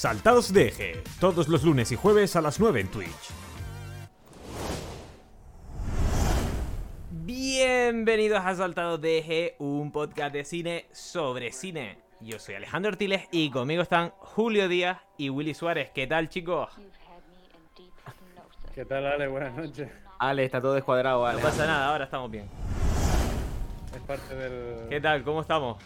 [0.00, 3.30] Saltados de Eje, todos los lunes y jueves a las 9 en Twitch.
[7.10, 11.98] Bienvenidos a Saltados de Eje, un podcast de cine sobre cine.
[12.20, 15.90] Yo soy Alejandro Ortiles y conmigo están Julio Díaz y Willy Suárez.
[15.90, 16.70] ¿Qué tal, chicos?
[18.74, 19.28] ¿Qué tal, Ale?
[19.28, 19.90] Buenas noches.
[20.18, 21.42] Ale, está todo descuadrado, No Ale.
[21.42, 22.48] pasa nada, ahora estamos bien.
[23.94, 24.88] Es parte del.
[24.88, 25.22] ¿Qué tal?
[25.22, 25.76] ¿Cómo estamos?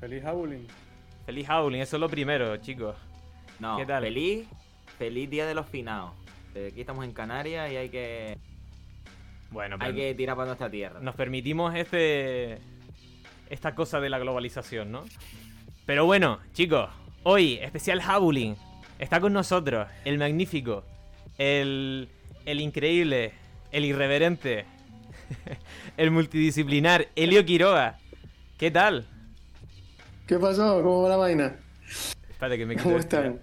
[0.00, 0.66] Feliz Howling.
[1.26, 2.96] Feliz Howling, eso es lo primero, chicos.
[3.58, 4.02] No, ¿Qué tal?
[4.02, 4.48] Feliz,
[4.98, 6.12] feliz día de los finados.
[6.54, 8.36] Eh, Aquí estamos en Canarias y hay que,
[9.50, 10.98] Bueno, hay pero que tirar para nuestra tierra.
[11.00, 12.58] nos permitimos este
[13.48, 15.04] esta cosa de la globalización, ¿no?
[15.86, 16.88] Pero bueno, chicos,
[17.24, 18.54] hoy especial Howling.
[18.98, 20.84] Está con nosotros el magnífico,
[21.38, 22.08] el
[22.46, 23.32] el increíble,
[23.72, 24.64] el irreverente,
[25.96, 27.98] el multidisciplinar Elio Quiroga.
[28.58, 29.06] ¿Qué tal?
[30.30, 30.80] ¿Qué pasó?
[30.80, 31.56] ¿Cómo va la vaina?
[32.30, 33.40] Espérate que me quito ¿Cómo están?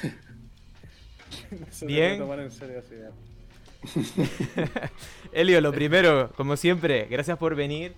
[1.70, 2.16] Se Bien.
[2.16, 2.94] puede tomar en serio así.
[2.98, 4.90] ya.
[5.32, 7.92] Elio, lo primero, como siempre, gracias por venir.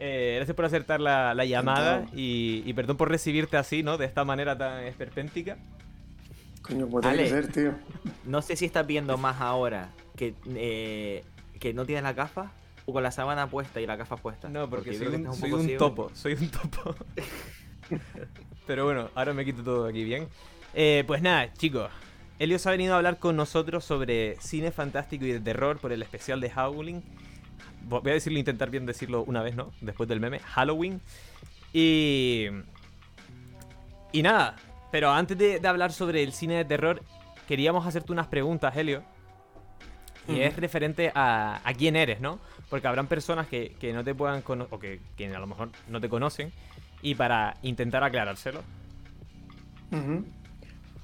[0.00, 3.98] eh, gracias por acertar la, la llamada y, y perdón por recibirte así, ¿no?
[3.98, 5.58] De esta manera tan esperpéntica.
[6.62, 7.28] Coño, ¿cómo que Ale.
[7.28, 7.74] ser, tío?
[8.24, 11.22] No sé si estás viendo más ahora que, eh,
[11.60, 12.52] que no tienes la gafa
[12.86, 14.48] o con la sábana puesta y la gafa puesta.
[14.48, 16.94] No, porque, soy un, estás soy un topo, soy un topo.
[18.66, 20.28] Pero bueno, ahora me quito todo aquí bien.
[20.74, 21.90] Eh, pues nada, chicos.
[22.38, 26.02] Elio ha venido a hablar con nosotros sobre cine fantástico y de terror por el
[26.02, 27.02] especial de Howling.
[27.88, 29.72] Vo- Voy a decirlo, intentar bien decirlo una vez, ¿no?
[29.80, 30.40] Después del meme.
[30.40, 31.00] Halloween.
[31.72, 32.46] Y...
[34.12, 34.56] Y nada,
[34.92, 37.02] pero antes de, de hablar sobre el cine de terror,
[37.48, 39.02] queríamos hacerte unas preguntas, Helio.
[40.28, 42.38] Y es referente a, a quién eres, ¿no?
[42.70, 45.68] Porque habrán personas que, que no te puedan conocer, o que, que a lo mejor
[45.88, 46.52] no te conocen,
[47.02, 48.62] y para intentar aclarárselo.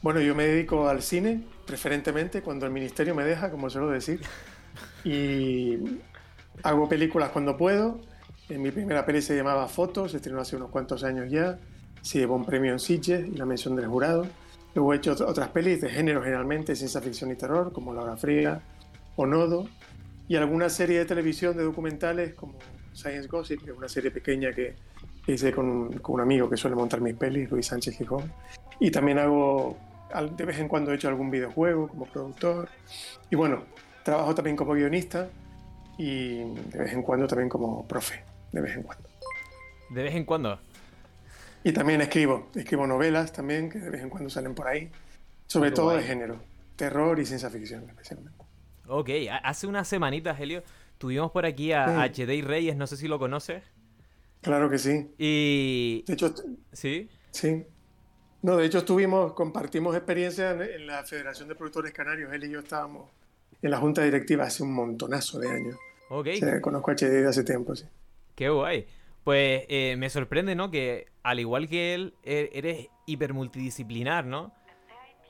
[0.03, 4.21] Bueno, yo me dedico al cine, preferentemente cuando el ministerio me deja, como suelo decir.
[5.05, 5.79] Y
[6.63, 8.01] hago películas cuando puedo.
[8.49, 11.59] En mi primera peli se llamaba Fotos, se estrenó hace unos cuantos años ya.
[12.03, 14.27] Se llevó un premio en Sitges y la mención del jurado.
[14.75, 18.03] Luego he hecho ot- otras pelis de género generalmente, ciencia ficción y terror, como La
[18.03, 18.61] Hora Fría
[19.17, 19.69] o Nodo.
[20.31, 22.57] Y alguna serie de televisión de documentales como
[22.93, 24.77] Science Gossip, que es una serie pequeña que
[25.27, 28.33] hice con un, con un amigo que suele montar mis pelis, Luis Sánchez Gijón.
[28.79, 29.77] Y también hago,
[30.37, 32.69] de vez en cuando he hecho algún videojuego como productor.
[33.29, 33.65] Y bueno,
[34.05, 35.29] trabajo también como guionista
[35.99, 39.09] y de vez en cuando también como profe, de vez en cuando.
[39.91, 40.61] De vez en cuando.
[41.65, 44.93] Y también escribo, escribo novelas también que de vez en cuando salen por ahí,
[45.49, 46.37] sobre todo de género,
[46.77, 48.40] terror y ciencia ficción especialmente.
[48.91, 49.09] Ok,
[49.45, 50.63] hace unas semanitas, Helio,
[50.99, 52.23] tuvimos por aquí a Sí.
[52.23, 53.63] HD Reyes, no sé si lo conoces.
[54.41, 55.11] Claro que sí.
[55.19, 56.03] Y...
[56.07, 56.35] De hecho,
[56.73, 57.09] ¿Sí?
[57.31, 57.65] sí.
[58.43, 62.33] No, de hecho estuvimos, compartimos experiencia en, la Federación de Productores Canarios.
[62.33, 63.11] Él y yo estábamos
[63.63, 65.77] en la junta directiva hace un montonazo de años.
[66.09, 67.85] Ok, O sea, conozco a HD de hace tiempo, sí.
[68.35, 68.87] qué guay.
[69.23, 70.71] Pues eh, me sorprende, ¿no?
[70.71, 74.53] Que al igual que él, e- eres hiper multidisciplinar, ¿no?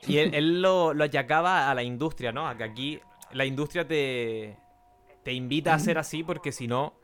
[0.07, 2.49] Y él, él lo, lo achacaba a la industria, ¿no?
[2.49, 3.01] A que aquí
[3.33, 4.57] la industria te,
[5.23, 6.95] te invita a ser así porque si no,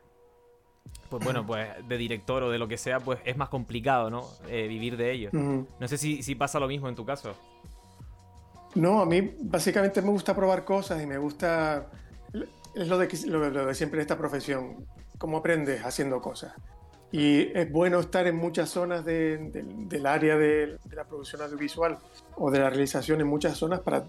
[1.09, 4.25] pues bueno, pues de director o de lo que sea, pues es más complicado, ¿no?
[4.47, 5.29] Eh, vivir de ello.
[5.33, 5.67] Ujú.
[5.79, 7.33] No sé si, si pasa lo mismo en tu caso.
[8.75, 11.87] No, a mí básicamente me gusta probar cosas y me gusta...
[12.75, 14.85] Es lo de, lo, lo de siempre de esta profesión,
[15.17, 16.53] cómo aprendes haciendo cosas.
[17.11, 21.41] Y es bueno estar en muchas zonas de- del- del área de, de la producción
[21.41, 21.97] audiovisual
[22.35, 24.05] o de la realización en muchas zonas para...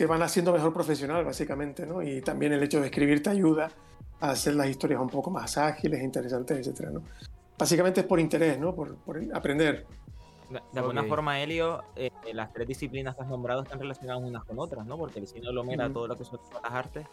[0.00, 2.00] Te van haciendo mejor profesional, básicamente, ¿no?
[2.00, 3.70] Y también el hecho de escribir te ayuda
[4.18, 7.02] a hacer las historias un poco más ágiles, interesantes, etcétera, ¿no?
[7.58, 8.74] Básicamente es por interés, ¿no?
[8.74, 9.86] Por, por aprender.
[10.48, 14.42] De de alguna forma, Helio, eh, las tres disciplinas que has nombrado están relacionadas unas
[14.44, 14.96] con otras, ¿no?
[14.96, 15.92] Porque el cine aglomera Ujú.
[15.92, 17.06] todo lo que son las artes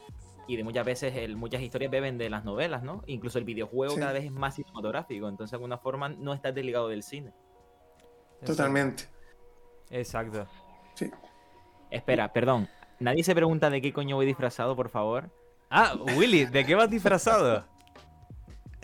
[0.48, 3.04] y de muchas veces el- muchas historias beben de las novelas, ¿no?
[3.08, 4.00] Incluso el videojuego Sí.
[4.00, 7.34] cada vez es más cinematográfico, entonces de alguna forma no estás desligado del cine.
[8.46, 9.10] Totalmente.
[9.90, 10.48] Exacto.
[10.94, 11.12] Sí.
[11.92, 12.70] Espera, perdón.
[13.00, 15.30] Nadie se pregunta de qué coño voy disfrazado, por favor.
[15.70, 17.66] Ah, Willy, ¿de qué vas disfrazado?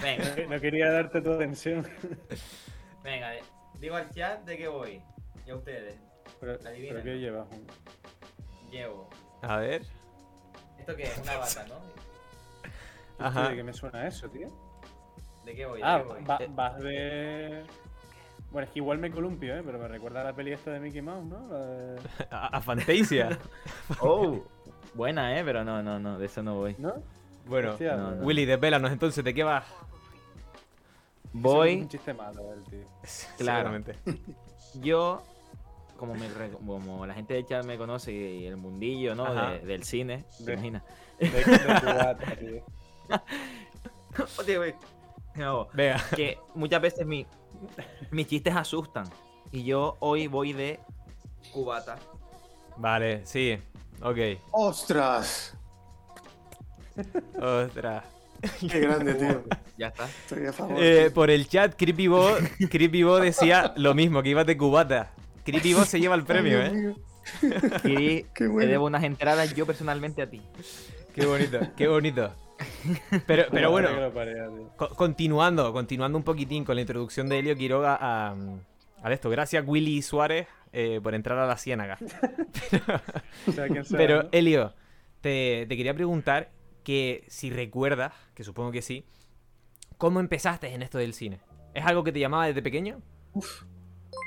[0.01, 1.87] Venga, No quería darte tu atención.
[3.03, 3.31] venga,
[3.79, 5.01] digo al chat de qué voy.
[5.45, 5.95] Y a ustedes.
[6.39, 7.47] Pero, ¿qué llevas?
[8.71, 9.09] Llevo.
[9.41, 9.83] A ver.
[10.79, 11.17] ¿Esto qué es?
[11.19, 11.75] Una bata, ¿no?
[13.25, 13.49] Ajá.
[13.49, 14.47] ¿De qué me suena eso, tío?
[15.45, 15.81] ¿De qué voy?
[15.83, 17.63] Ah, va- vas de...
[18.53, 19.63] Bueno, es que igual me columpio, ¿eh?
[19.65, 21.47] Pero me recuerda a la peli esta de Mickey Mouse, ¿no?
[21.49, 21.99] De-
[22.31, 23.37] A, a Fantasia.
[23.99, 24.43] Oh,
[24.93, 25.43] buena, ¿eh?
[25.43, 26.75] Pero no, no, no, de eso no voy.
[26.77, 26.93] ¿No?
[27.47, 28.23] Bueno, Hostia, no, no.
[28.23, 29.65] Willy, desvélanos entonces, ¿de qué vas?
[29.65, 29.75] Eso
[31.35, 32.79] es Voy, un chiste malo, el tío.
[33.37, 33.75] Claro.
[34.81, 35.23] Yo,
[35.97, 36.27] como, me
[36.65, 39.33] como la gente de chat me conoce y el mundillo, ¿no?
[39.33, 40.83] De- del cine, ¿te De- imaginas?
[41.19, 41.29] De,
[42.39, 42.63] tío.
[44.37, 44.75] Hostia, güey.
[45.35, 45.99] No, Vea.
[46.15, 47.25] que muchas veces mi-
[48.11, 49.05] mis chistes asustan.
[49.51, 50.79] Y yo hoy voy de
[51.51, 51.97] cubata.
[52.77, 53.57] Vale, sí.
[54.01, 54.17] Ok.
[54.51, 55.55] ¡Ostras!
[57.39, 58.03] Ostras.
[58.69, 59.43] ¡Qué grande, tío!
[59.77, 60.05] Ya está.
[60.05, 60.77] Estoy a favor.
[60.79, 62.35] Eh, por el chat, CreepyBo
[62.69, 65.11] Creepy decía lo mismo, que ibas de cubata.
[65.45, 66.95] CreepyBo se lleva el premio, ¿eh?
[67.81, 68.69] Kiri, Qué te bueno.
[68.69, 70.41] debo unas entradas yo personalmente a ti.
[71.15, 72.33] Qué bonito, qué bonito.
[73.27, 73.89] Pero, bueno,
[74.95, 78.35] continuando, continuando un poquitín con la introducción de Helio Quiroga a,
[79.01, 79.29] a esto.
[79.29, 81.97] Gracias, Willy Suárez, eh, por entrar a la ciénaga.
[83.47, 83.67] O sea,
[83.97, 84.29] Pero, ¿no?
[84.31, 84.73] Helio,
[85.21, 86.49] te, te quería preguntar
[86.83, 89.05] que si recuerdas, que supongo que sí,
[89.97, 91.39] ¿cómo empezaste en esto del cine?
[91.73, 93.01] ¿Es algo que te llamaba desde pequeño?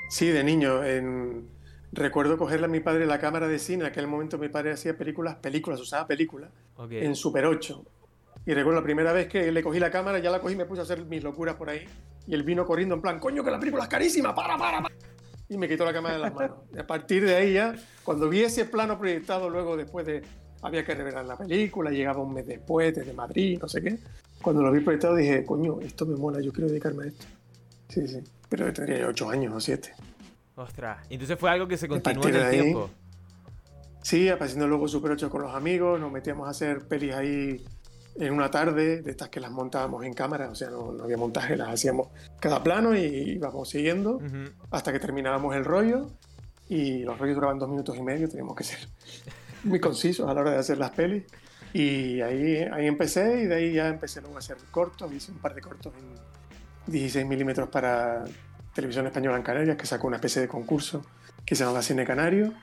[0.09, 0.83] Sí, de niño.
[0.83, 1.55] en-
[1.93, 3.85] Recuerdo cogerle a mi padre la cámara de cine.
[3.85, 6.51] En aquel momento mi padre hacía películas, películas, usaba películas,
[6.91, 7.85] en Super 8.
[8.47, 10.63] Y recuerdo la primera vez que le cogí la cámara, ya la cogí y me
[10.65, 11.85] puse a hacer mis locuras por ahí.
[12.25, 14.95] Y él vino corriendo en plan, coño, que la película es carísima, para, para, para.
[15.49, 16.57] Y me quitó la cámara de las manos.
[16.73, 20.21] Y a partir de ahí ya, cuando vi ese plano proyectado, luego después de,
[20.61, 23.97] había que revelar la película, llegaba un mes después, desde Madrid, no sé qué.
[24.41, 27.25] Cuando lo vi proyectado dije, coño, esto me mola, yo quiero dedicarme a esto.
[27.89, 28.23] Sí, sí.
[28.47, 29.93] Pero tendría yo 8 años o 7.
[30.55, 31.05] Ostras.
[31.09, 32.89] Entonces fue algo que se continuó en el ahí- tiempo.
[34.03, 37.65] Sí, apareciendo luego Super 8 con los amigos, nos metíamos a hacer pelis ahí
[38.19, 41.17] en una tarde, de estas que las montábamos en cámara, o sea, no, no había
[41.17, 42.09] montaje, las hacíamos
[42.39, 43.01] cada plano y
[43.35, 44.51] íbamos siguiendo Ujú.
[44.71, 46.07] hasta que terminábamos el rollo
[46.69, 48.79] y los rollos duraban dos minutos y medio, teníamos que ser
[49.63, 51.23] muy concisos a la hora de hacer las pelis.
[51.73, 55.39] Y ahí, ahí empecé y de ahí ya empecé luego a hacer cortos, hice un
[55.39, 58.23] par de cortos en 16 milímetros para
[58.73, 61.05] Televisión Española en Canarias, que sacó una especie de concurso
[61.45, 62.53] que se llama Cine Canario.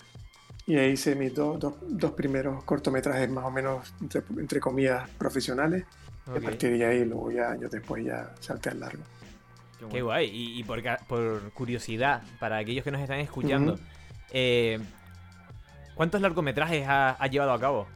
[0.67, 5.09] Y ahí hice mis dos, dos, dos primeros cortometrajes más o menos, entre, entre comillas,
[5.19, 5.85] profesionales.
[6.27, 6.37] Y Ok.
[6.39, 9.03] a partir de ahí, luego ya años después, ya salté al largo.
[9.91, 10.31] Qué guay.
[10.31, 13.79] Y, y por, por curiosidad, para aquellos que nos están escuchando,
[14.31, 14.79] eh,
[15.95, 17.87] ¿cuántos largometrajes ha, ha llevado a cabo?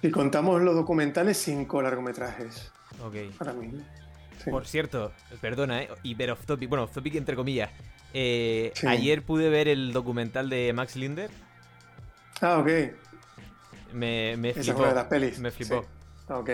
[0.00, 2.70] Si contamos los documentales, cinco largometrajes
[3.04, 3.16] Ok.
[3.40, 3.80] ahora mismo.
[4.44, 4.50] Sí.
[4.50, 5.88] Por cierto, perdona, ¿eh?
[6.04, 7.70] Hiper off topic, bueno, off topic entre comillas.
[8.14, 8.86] Eh, Sí.
[8.86, 11.30] Ayer pude ver el documental de Max Linder.
[12.40, 12.68] Ah, ok.
[13.92, 14.78] Me, me Esa flipó.
[14.78, 15.38] fue de las pelis.
[15.38, 15.82] Me flipó.
[15.82, 15.88] Sí.
[16.28, 16.50] Ah, ok.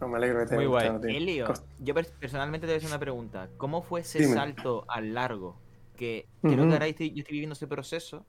[0.00, 0.88] No, me alegro que te Muy guay.
[1.08, 3.48] Elio, yo pers- personalmente te voy a hacer una pregunta.
[3.56, 4.34] ¿Cómo fue ese Dime.
[4.34, 5.56] salto al largo?
[5.96, 8.24] Que creo que ahora estoy, yo estoy viviendo ese proceso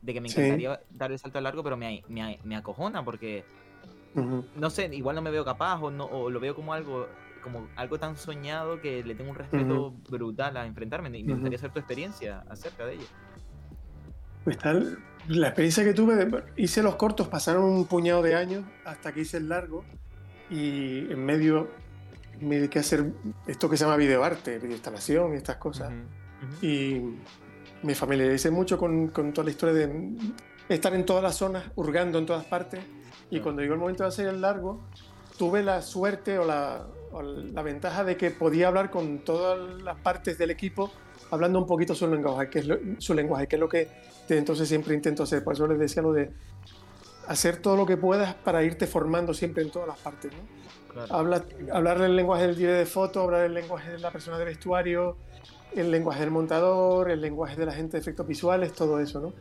[0.00, 0.40] de que me Sí.
[0.40, 3.44] encantaría dar el salto al largo, pero me, me, me acojona porque,
[4.14, 7.08] no sé, igual no me veo capaz o, no, o lo veo como algo
[7.42, 11.58] como algo tan soñado que le tengo un respeto brutal a enfrentarme y me gustaría
[11.58, 13.04] saber tu experiencia acerca de ello.
[14.44, 14.98] Pues tal,
[15.28, 19.20] la experiencia que tuve, de- hice los cortos, pasaron un puñado de años hasta que
[19.20, 19.84] hice el largo
[20.50, 21.70] y en medio
[22.40, 23.12] me dediqué a hacer
[23.46, 25.92] esto que se llama videoarte, videoinstalación y estas cosas.
[25.92, 26.66] Ujú.
[26.66, 27.14] Y
[27.84, 30.16] me familiaricé mucho con, con toda la historia de
[30.68, 32.80] estar en todas las zonas, hurgando en todas partes.
[33.30, 34.84] Y cuando llegó el momento de hacer el largo,
[35.38, 39.96] tuve la suerte o la, o la ventaja de que podía hablar con todas las
[39.98, 40.90] partes del equipo,
[41.30, 43.88] hablando un poquito su lenguaje, que es lo, su lenguaje, que es lo que
[44.22, 45.44] desde entonces siempre intento hacer.
[45.44, 46.30] Por eso les decía lo de
[47.28, 50.32] hacer todo lo que puedas para irte formando siempre en todas las partes.
[50.32, 50.92] ¿no?
[50.92, 51.14] Claro.
[51.14, 54.44] Habla, hablar el lenguaje del director de foto, hablar el lenguaje de la persona de
[54.44, 55.16] vestuario,
[55.74, 59.32] el lenguaje del montador, el lenguaje de la gente de efectos visuales, todo eso, ¿no?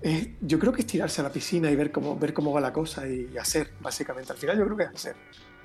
[0.00, 2.60] Es- yo creo que es tirarse a la piscina y ver cómo, ver cómo va
[2.60, 4.32] la cosa y hacer, básicamente.
[4.32, 5.16] Al final yo creo que es hacer.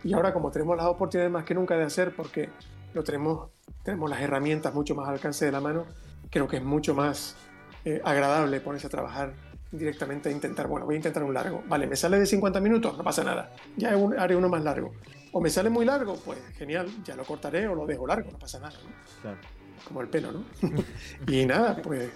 [0.03, 2.49] Y ahora como tenemos las oportunidades más que nunca de hacer, porque
[2.93, 3.49] lo tenemos,
[3.83, 5.85] tenemos las herramientas mucho más al alcance de la mano,
[6.29, 7.35] creo que es mucho más
[7.85, 9.33] eh, agradable ponerse a trabajar
[9.71, 11.63] directamente a intentar, bueno, voy a intentar un largo.
[11.67, 13.51] Vale, me sale de 50 minutos, no pasa nada.
[13.77, 14.93] Ya haré uno más largo.
[15.31, 18.37] O me sale muy largo, pues genial, ya lo cortaré o lo dejo largo, no
[18.37, 18.77] pasa nada.
[18.83, 19.21] ¿no?
[19.21, 19.37] Claro.
[19.87, 20.43] Como el pelo, ¿no?
[21.27, 22.09] y nada, pues.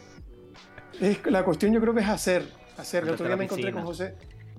[0.99, 2.45] Es, la cuestión yo creo que es hacer.
[2.77, 3.03] Hacer.
[3.03, 3.83] El otro día me encontré con.
[3.83, 4.15] José.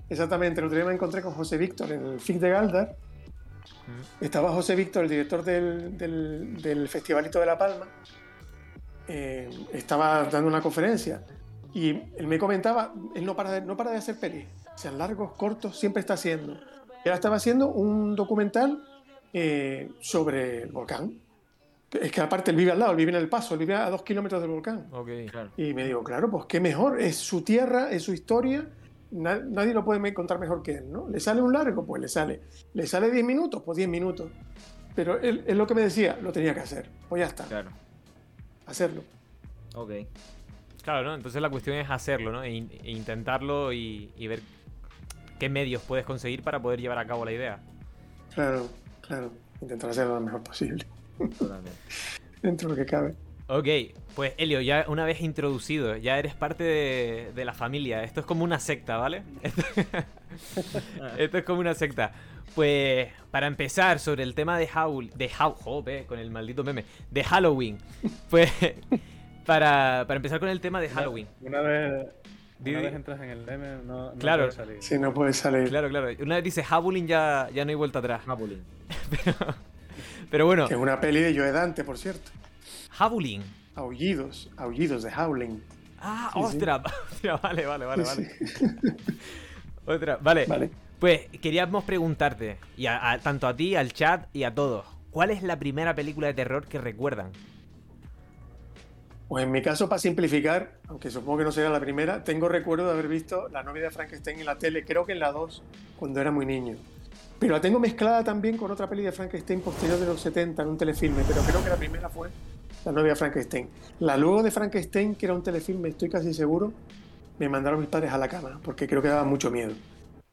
[0.08, 2.96] Exactamente, el otro día me encontré con José Víctor en el FIC de Galdar.
[4.20, 7.86] Estaba José Víctor, el director del, del, del Festivalito de La Palma.
[9.08, 11.22] eh, estaba dando una conferencia
[11.72, 15.32] y él me comentaba, él no para de, no para de hacer pelis, sean largos,
[15.32, 16.54] cortos, siempre está haciendo.
[16.54, 18.82] Y ahora estaba haciendo un documental
[19.32, 21.20] eh, sobre el volcán.
[21.92, 23.88] Es que aparte él vive al lado, él vive en El Paso, él vive a
[23.90, 24.88] dos kilómetros del volcán.
[25.30, 25.50] Claro.
[25.56, 28.68] Y me digo, claro, pues qué mejor, es su tierra, es su historia,
[29.10, 31.08] na- nadie lo puede contar mejor que él, ¿no?
[31.08, 31.84] ¿Le sale un largo?
[31.84, 32.40] Pues le sale.
[32.74, 33.62] ¿Le sale 10 minutos?
[33.64, 34.30] Pues 10 minutos.
[34.94, 37.44] Pero él, él lo que me decía, lo tenía que hacer, pues ya está.
[37.44, 37.70] Claro.
[38.66, 39.02] hacerlo.
[39.74, 39.90] Ok.
[40.82, 41.14] Claro, ¿no?
[41.14, 42.42] Entonces la cuestión es hacerlo, ¿no?
[42.42, 44.40] E, in- e intentarlo y, y ver
[45.38, 47.58] qué medios puedes conseguir para poder llevar a cabo la idea.
[48.34, 48.68] Claro,
[49.02, 49.30] claro.
[49.60, 50.86] Intentar hacerlo lo mejor posible,
[51.38, 51.70] Totalmente.
[52.42, 53.14] dentro de lo que cabe.
[53.48, 53.68] Ok,
[54.16, 58.02] pues Elio, ya una vez introducido, ya eres parte de, de la familia.
[58.02, 59.22] Esto es como una secta, ¿vale?
[59.42, 59.62] Esto,
[61.18, 62.12] esto es como una secta.
[62.54, 66.84] Pues para empezar sobre el tema de Howl, de How, joder, con el maldito meme,
[67.10, 67.78] de Halloween.
[68.30, 68.50] Pues
[69.46, 71.28] para, para empezar con el tema de Halloween.
[71.42, 72.06] Una vez,
[72.64, 74.44] una vez entras en el M, no, no Claro.
[74.44, 74.82] puedes salir.
[74.82, 75.68] Si no puede salir.
[75.68, 76.08] Claro, claro.
[76.20, 78.22] Una vez dice Howling ya, ya no hay vuelta atrás.
[78.26, 78.62] Howling.
[80.30, 82.30] Pero bueno, Que es una peli de Joe Dante, por cierto.
[82.98, 83.42] Howling.
[83.74, 85.60] Aullidos, aullidos de Howling.
[86.00, 86.44] Ah, Sí, sí.
[86.46, 86.80] ostras,
[87.12, 88.96] ostras, vale, vale, vale, Sí, vale.
[89.86, 90.46] Otra, vale.
[90.46, 90.70] Vale.
[90.98, 95.30] Pues queríamos preguntarte, y a- a- tanto a ti, al chat y a todos, ¿cuál
[95.30, 97.30] es la primera película de terror que recuerdan?
[99.28, 102.86] Pues en mi caso, para simplificar, aunque supongo que no será la primera, tengo recuerdo
[102.86, 105.62] de haber visto La novia de Frankenstein en la tele, creo que en la 2,
[105.98, 106.76] cuando era muy niño.
[107.38, 110.68] Pero la tengo mezclada también con otra peli de Frankenstein posterior de los 70 en
[110.68, 112.28] un telefilme, pero creo que la primera fue
[112.86, 113.68] La novia de Frankenstein.
[114.00, 116.72] La luego de Frankenstein, que era un telefilme, estoy casi seguro,
[117.38, 119.72] me mandaron mis padres a la cama, porque creo que daba mucho miedo.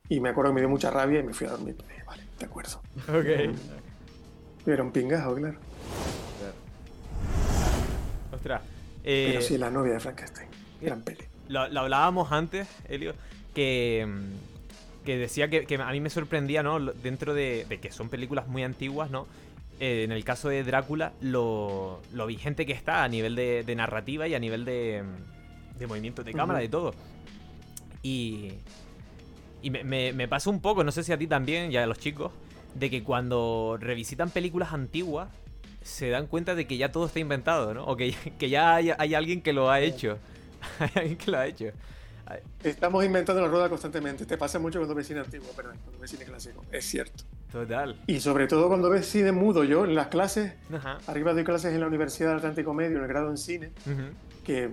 [0.08, 1.76] Y me acuerdo que me dio mucha rabia y me fui a dormir.
[1.90, 2.82] Eh, Vale, de acuerdo.
[3.10, 3.58] Ok.
[4.68, 5.58] Era un pingajo, claro.
[8.32, 8.62] Ostras.
[9.04, 10.50] eh, Pero sí, La novia de Frankenstein.
[10.82, 11.24] Gran peli.
[11.48, 13.14] lo, lo hablábamos antes, Elio,
[13.54, 14.08] que,
[15.06, 16.80] que decía que, que a mí me sorprendía, ¿no?
[16.80, 19.28] Dentro de, de que son películas muy antiguas, ¿no?
[19.80, 23.76] Eh, en el caso de Drácula, lo, lo vigente que está a nivel de, de
[23.76, 25.04] narrativa y a nivel de,
[25.78, 26.94] de movimiento de cámara, de todo.
[28.02, 28.54] Y,
[29.62, 31.86] y me, me, me pasa un poco, no sé si a ti también y a
[31.86, 32.32] los chicos,
[32.76, 35.30] de que cuando revisitan películas antiguas
[35.82, 37.86] se dan cuenta de que ya todo está inventado, ¿no?
[37.86, 40.18] O que, que ya hay, hay alguien que lo ha hecho.
[40.80, 41.66] hay alguien que lo ha hecho.
[42.64, 44.26] Estamos inventando la rueda constantemente.
[44.26, 46.64] Te pasa mucho cuando ves cine antiguo, perdón, cuando ves cine clásico.
[46.72, 47.26] Es cierto.
[47.54, 47.96] Total.
[48.08, 49.64] Y sobre todo cuando ves cine mudo.
[49.64, 50.98] Yo en las clases, Ajá.
[51.08, 54.02] arriba doy clases en la Universidad del Atlántico Medio, en el grado en cine, Ujú.
[54.44, 54.70] que...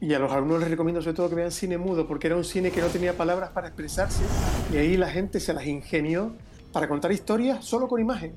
[0.00, 2.44] Y a los alumnos les recomiendo sobre todo que vean cine mudo, porque era un
[2.44, 4.22] cine que no tenía palabras para expresarse,
[4.72, 6.32] y ahí la gente se las ingenió
[6.72, 8.34] para contar historias solo con imagen.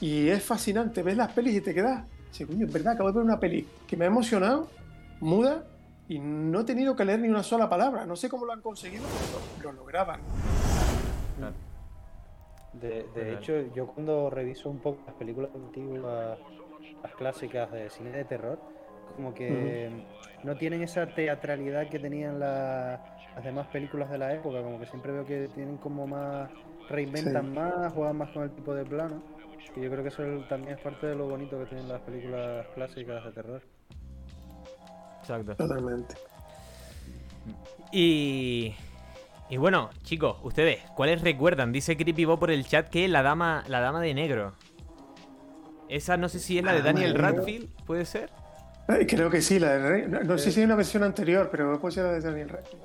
[0.00, 3.16] Y es fascinante, ves las pelis y te quedas, sí, coño, es verdad, acabo de
[3.18, 4.68] ver una peli que me ha emocionado,
[5.20, 5.64] muda,
[6.08, 8.04] y no he tenido que leer ni una sola palabra.
[8.06, 9.04] No sé cómo lo han conseguido,
[9.60, 10.20] pero lo, lo lograban.
[12.80, 16.38] De, hecho, yo cuando reviso un poco las películas antiguas,
[17.02, 18.58] las clásicas de cine de terror,
[19.16, 19.90] como que
[20.44, 23.00] no tienen esa teatralidad que tenían la-
[23.34, 26.50] las demás películas de la época, como que siempre veo que tienen como más,
[26.88, 27.52] reinventan Sí.
[27.52, 29.22] más, juegan más con el tipo de plano,
[29.74, 32.00] que yo creo que eso es- también es parte de lo bonito que tienen las
[32.02, 33.62] películas clásicas de terror.
[35.20, 35.54] Exacto.
[35.56, 36.14] Totalmente.
[37.92, 38.74] Y.
[39.50, 41.72] Y bueno, chicos, ustedes, ¿cuáles recuerdan?
[41.72, 44.52] Dice Creepy Bo por el chat que la dama, la dama de negro.
[45.88, 47.14] Esa no sé si es la de Ah, Daniel.
[47.14, 48.30] Radcliffe, ¿puede ser?
[48.88, 50.04] Ay, Creo que sí, la de Rey.
[50.08, 52.84] No, no sé si hay una versión anterior, pero puede ser la de Daniel Radcliffe.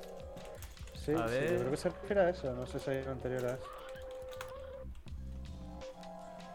[0.94, 1.50] Sí, A sí, ver.
[1.52, 3.64] yo creo que se refiere a eso, no sé si hay una anterior a eso.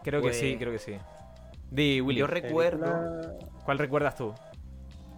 [0.02, 0.96] Creo que sí, Pues- creo que sí.
[1.70, 3.38] Di, Willy, Yo recuerdo.
[3.64, 4.34] ¿cuál recuerdas tú?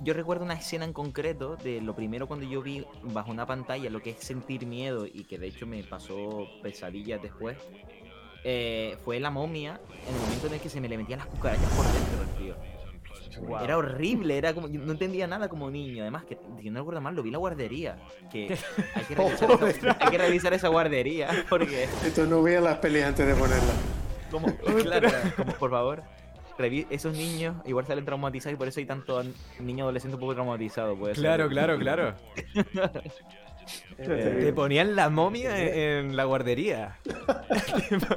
[0.02, 3.88] Yo recuerdo una escena en concreto de lo primero cuando yo vi bajo una pantalla
[3.88, 7.56] lo que es sentir miedo y que de hecho me pasó pesadillas después.
[8.44, 11.28] eh, fue la momia en el momento en el que se me le metían las
[11.28, 12.56] cucarachas por dentro, tío.
[13.62, 16.02] Era horrible, era como, yo no entendía nada como niño.
[16.02, 17.97] Además, que si no recuerdo mal, lo vi en la guardería.
[18.30, 18.59] Que
[18.94, 23.04] hay que revisar, esa, hay que revisar esa guardería porque, Esto no vean las pelis
[23.04, 23.76] antes de ponerlas.
[24.30, 26.02] como, claro, como, por favor,
[26.90, 30.35] esos niños igual salen traumatizados y por eso hay tanto an- niño adolescente un poco
[30.35, 30.97] traumatizado.
[30.97, 31.23] Puede ser.
[31.23, 32.14] Claro, claro, claro.
[33.99, 36.99] Ya te Eh, ponían la momia en, en la guardería.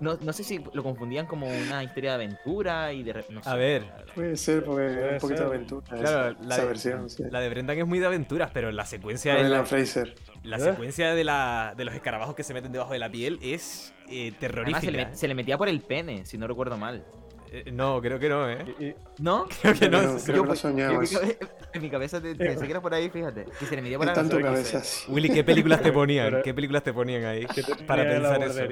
[0.00, 3.24] No, no sé si lo confundían como una historia de aventura y de...
[3.30, 3.48] No sé.
[3.48, 5.38] A ver, Puede ser, porque es un poquito ser.
[5.38, 5.86] de aventura.
[5.86, 7.22] Claro, esa, la esa de- versión, sí.
[7.30, 10.16] la de Brendan es muy de aventuras, pero la secuencia de la, Fraser.
[10.42, 10.60] la ¿Eh?
[10.60, 14.32] secuencia de, la, de los escarabajos que se meten debajo de la piel es eh,
[14.36, 14.80] Además, terrorífica.
[14.80, 17.04] se, le met- se le metía por el pene, si no recuerdo mal.
[17.52, 18.96] Eh, no, creo que no, ¿eh?
[19.18, 19.46] ¿No?
[19.62, 20.18] Creo que no.
[20.22, 21.10] Creo, creo que lo pues, yo en, mi soñabas.
[21.10, 21.38] cabe-
[21.72, 23.44] en mi cabeza te- pensé que era por ahí, fíjate.
[23.58, 25.04] Que se le metía por la tanto no sé, cabeza, qué sé.
[25.04, 25.12] sí.
[25.12, 26.40] Willy, ¿qué películas te ponían?
[26.42, 27.46] ¿Qué películas te ponían ahí
[27.86, 28.68] para pensar eso?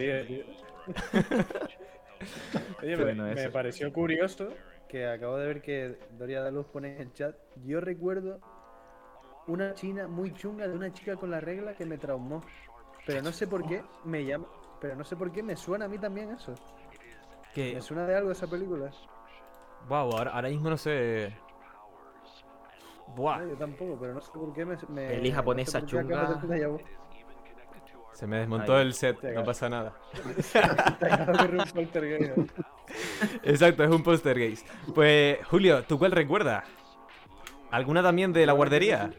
[2.83, 3.53] Oye, me, Bueno, me eso.
[3.53, 4.49] pareció curioso
[4.89, 7.35] que acabo de ver que Doria de Luz pone en el chat.
[7.65, 8.41] Yo recuerdo
[9.47, 12.43] una china muy chunga de una chica con la regla que me traumó.
[13.07, 14.47] Pero no sé por qué me llama.
[14.81, 16.55] Pero no sé por qué me suena a mí también eso.
[17.55, 18.91] Que Me suena de algo esa película.
[19.89, 21.33] Wow, ahora, ahora mismo no sé.
[23.15, 24.77] Buah, No, yo tampoco, pero no sé por qué me.
[24.89, 26.41] me Peli no sé japonesa de chunga.
[28.13, 28.83] se me desmontó Ahí.
[28.87, 29.93] el set, Te no pasa nada.
[30.53, 32.53] Te un poltergeist.
[33.43, 34.65] Exacto, es un poster gays.
[34.95, 36.65] Pues, Julio, ¿tú cuál recuerdas?
[37.71, 39.11] ¿Alguna también de la guardería?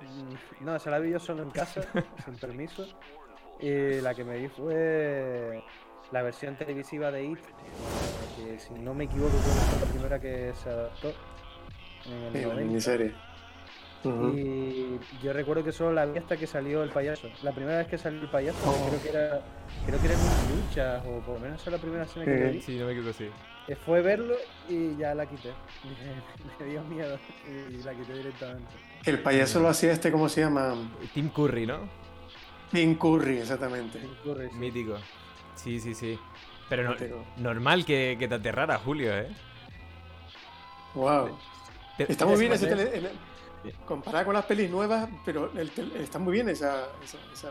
[0.00, 1.80] Mm, No, esa la vi yo solo en casa,
[2.24, 2.86] sin permiso.
[3.60, 5.62] Y la que me vi fue
[6.12, 7.38] la versión televisiva de It,
[8.36, 11.12] que si no me equivoco fue la primera que se adaptó
[12.06, 12.60] en el Sí, una 90.
[12.64, 13.14] miniserie.
[14.04, 14.28] Ujú.
[14.28, 17.28] Y yo recuerdo que solo la vi hasta que salió el payaso.
[17.42, 18.88] La primera vez que salió el payaso, Oh.
[18.88, 19.40] creo que era
[19.86, 22.30] creo que era en luchas, o por lo menos esa es la primera escena que
[22.30, 22.60] me vi.
[22.62, 23.28] Sí, no me equivoco, sí.
[23.66, 24.34] Eh, Fue verlo
[24.68, 25.50] y ya la quité.
[26.60, 27.18] Me, me dio miedo
[27.70, 28.70] y la quité directamente.
[29.04, 30.74] El payaso lo hacía este, ¿cómo se llama?
[31.12, 31.80] Tim Curry, ¿no?
[32.72, 33.98] Tim Curry, exactamente.
[33.98, 34.56] Tim Curry, sí.
[34.56, 34.96] Mítico.
[35.58, 36.18] Sí, sí, sí.
[36.68, 36.96] Pero no-
[37.38, 39.28] normal que, que te aterrara, Julio, ¿eh?
[40.94, 41.36] Wow.
[41.96, 43.10] Te- Está muy bien ese tele...
[43.86, 47.50] Comparada con las pelis nuevas, pero el está muy bien esa, esa, esa,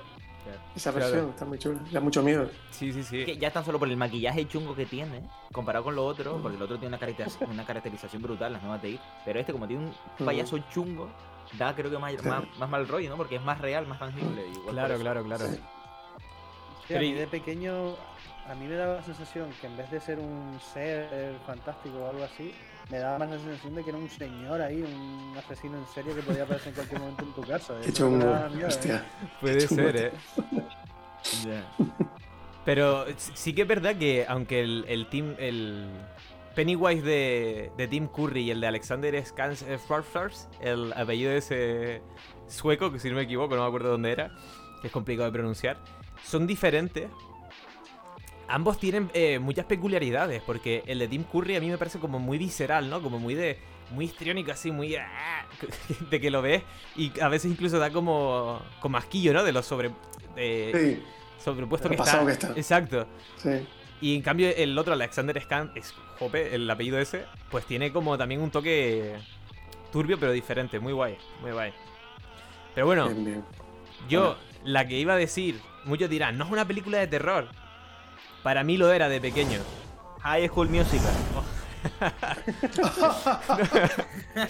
[0.74, 1.06] esa Claro.
[1.12, 1.80] versión, está muy chula.
[1.92, 2.50] Da mucho miedo.
[2.72, 3.26] Sí, sí, sí.
[3.26, 5.22] Que ya tan solo por el maquillaje chungo que tiene,
[5.52, 8.82] comparado con lo otro, porque el otro tiene una, caracterización, una caracterización brutal, las nuevas
[8.82, 9.00] de ir.
[9.26, 9.84] Pero este, como tiene
[10.20, 11.10] un payaso chungo,
[11.58, 13.18] da creo que más, más, más mal rollo, ¿no?
[13.18, 14.48] Porque es más real, más tangible.
[14.48, 15.46] igual Claro, claro, claro.
[16.88, 17.96] Sí, a mí y- de pequeño,
[18.48, 22.10] a mí me daba la sensación que en vez de ser un ser fantástico o
[22.10, 22.53] algo así,
[22.89, 26.13] me daba más la sensación de que era un señor ahí, un asesino en serie
[26.15, 27.74] que podía aparecer en cualquier momento en tu casa.
[27.84, 28.25] Qué chungo.
[28.25, 28.65] ¿eh?
[28.65, 29.06] Hostia.
[29.41, 30.12] Puede ser, ¿eh?
[31.46, 31.65] Ya.
[32.63, 35.89] Pero sí que es verdad que aunque el, el team, el
[36.56, 42.01] Pennywise de, de Tim Curry y el de Alexander Skarsgård, el apellido ese
[42.48, 44.32] sueco, que si no me equivoco, no me acuerdo dónde era,
[44.82, 45.77] que es complicado de pronunciar,
[46.24, 47.09] son diferentes.
[48.50, 52.17] Ambos tienen eh, muchas peculiaridades, porque el de Tim Curry a mí me parece como
[52.17, 53.01] muy visceral, ¿no?
[53.01, 53.59] Como muy de
[53.91, 54.95] muy histriónico, así, muy...
[54.95, 55.45] ah,
[56.09, 56.63] de que lo ves
[56.95, 59.43] y a veces incluso da como, como asquillo, ¿no?
[59.43, 59.91] De lo sobre...
[60.36, 61.03] de- Sí,
[61.43, 62.25] sobrepuesto está.
[62.25, 62.47] que está.
[62.56, 63.08] Exacto.
[63.38, 63.65] sí.
[63.99, 68.15] Y en cambio el otro, Alexander Scan, es Jope, el apellido ese, pues tiene como
[68.15, 69.15] también un toque
[69.91, 71.73] turbio pero diferente, muy guay, muy guay.
[72.75, 73.45] Pero bueno, Bien, bien.
[74.08, 77.47] yo la que iba a decir, muchos dirán, no es una película de terror.
[78.43, 79.60] Para mí lo era de pequeño.
[80.21, 81.13] High School Musical.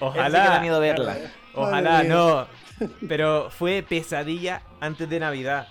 [0.00, 0.56] Ojalá.
[0.56, 1.16] Sí miedo verla.
[1.54, 2.48] Ojalá, no.
[3.08, 5.68] Pero fue pesadilla antes de Navidad.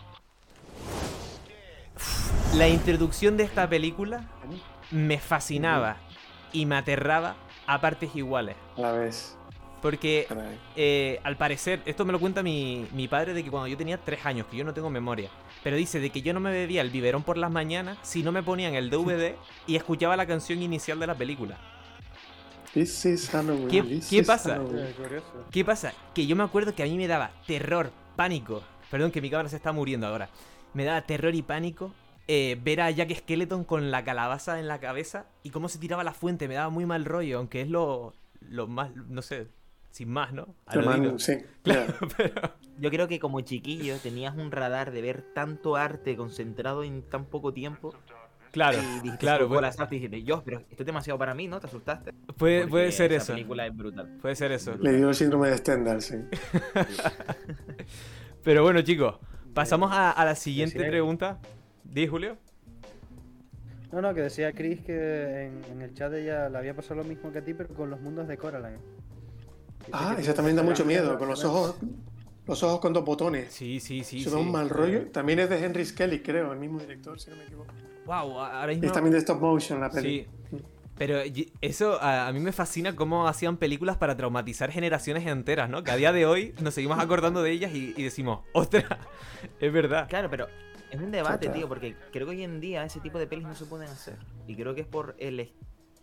[2.55, 4.23] La introducción de esta película
[4.91, 5.97] me fascinaba
[6.53, 7.35] y me aterraba
[7.67, 8.55] a partes iguales.
[8.77, 9.37] A la vez.
[9.81, 10.27] Porque
[10.75, 13.97] eh, al parecer, esto me lo cuenta mi, mi padre de que cuando yo tenía
[13.97, 15.29] tres años, que yo no tengo memoria,
[15.63, 18.31] pero dice de que yo no me bebía el biberón por las mañanas si no
[18.31, 19.35] me ponían el DVD
[19.67, 21.57] y escuchaba la canción inicial de la película.
[22.73, 24.55] This is Halloween, ¿Qué- this qué is pasa?
[24.57, 24.85] Halloween.
[25.49, 25.93] ¿Qué pasa?
[26.13, 28.61] Que yo me acuerdo que a mí me daba terror, pánico.
[28.91, 30.29] Perdón, que mi cámara se está muriendo ahora.
[30.73, 31.91] Me daba terror y pánico
[32.27, 36.03] eh, ver a Jack Skeleton con la calabaza en la cabeza y cómo se tiraba
[36.03, 36.47] la fuente.
[36.47, 39.47] Me daba muy mal rollo, aunque es lo, lo más, no sé,
[39.91, 40.55] sin más, ¿no?
[40.65, 41.19] A Te lo man- digo.
[41.19, 46.15] sí, Claro, pero- Yo creo que como chiquillo tenías un radar de ver tanto arte
[46.15, 47.93] concentrado en tan poco tiempo.
[48.51, 51.19] claro, y dijiste, claro, "Por la puede, SAP", y dijiste, yo, pero esto es demasiado
[51.19, 51.59] para mí, ¿no?
[51.59, 52.13] ¿Te asustaste?
[52.37, 53.33] puede, puede ser esa eso.
[53.33, 54.07] película es brutal.
[54.21, 54.75] Puede ser eso.
[54.77, 56.15] Le dio el síndrome de Stendhal, sí.
[58.43, 59.15] Pero bueno, chicos,
[59.53, 61.39] pasamos a, a la siguiente pregunta.
[61.83, 62.37] ¿Di, Julio?
[63.91, 67.03] No, no, que decía Chris que en, en el chat ella le había pasado lo
[67.03, 68.77] mismo que a ti, pero con los mundos de Coraline.
[69.91, 71.75] Ah, esa también da mucho miedo, con los ojos,
[72.45, 73.51] los ojos con dos botones.
[73.51, 74.21] Sí, sí, sí.
[74.21, 74.43] Eso da sí.
[74.43, 75.07] un mal rollo.
[75.07, 77.73] También es de Henry Skelly, creo, el mismo director, si no me equivoco.
[78.05, 78.85] Wow, ahora mismo...
[78.85, 80.27] es también de stop motion la peli.
[80.49, 80.57] Sí.
[80.97, 81.19] Pero
[81.61, 85.81] eso a, a mí me fascina cómo hacían películas para traumatizar generaciones enteras, ¿no?
[85.81, 88.85] Que a día de hoy nos seguimos acordando de ellas y, y decimos, ¡ostras!
[89.61, 90.09] Es verdad.
[90.09, 90.47] Claro, pero
[90.91, 93.55] es un debate, tío, porque creo que hoy en día ese tipo de pelis no
[93.55, 94.17] se pueden hacer.
[94.45, 95.49] Y creo que es por el,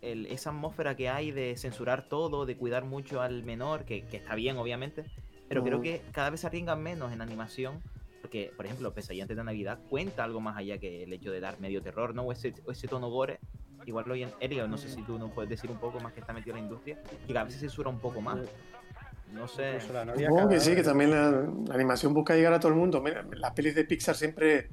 [0.01, 4.17] el- esa atmósfera que hay de censurar todo, de cuidar mucho al menor, que, que
[4.17, 5.05] está bien, obviamente.
[5.49, 5.81] Pero creo Mm.
[5.83, 7.81] que cada vez se arriesgan menos en animación.
[8.21, 11.39] Porque, por ejemplo, Pesadilla antes de Navidad cuenta algo más allá que el hecho de
[11.39, 12.23] dar medio terror, ¿no?
[12.23, 13.39] O ese, o ese tono gore.
[13.85, 16.19] Igual hoy en Erika, no sé si tú nos puedes decir un poco más que
[16.19, 18.39] está metido en la industria, que cada vez se censura un poco más.
[19.33, 19.79] No sé.
[19.79, 21.31] Supongo que sí, que también la,
[21.67, 23.01] la animación busca llegar a todo el mundo.
[23.01, 24.69] Mira, las pelis de Pixar siempre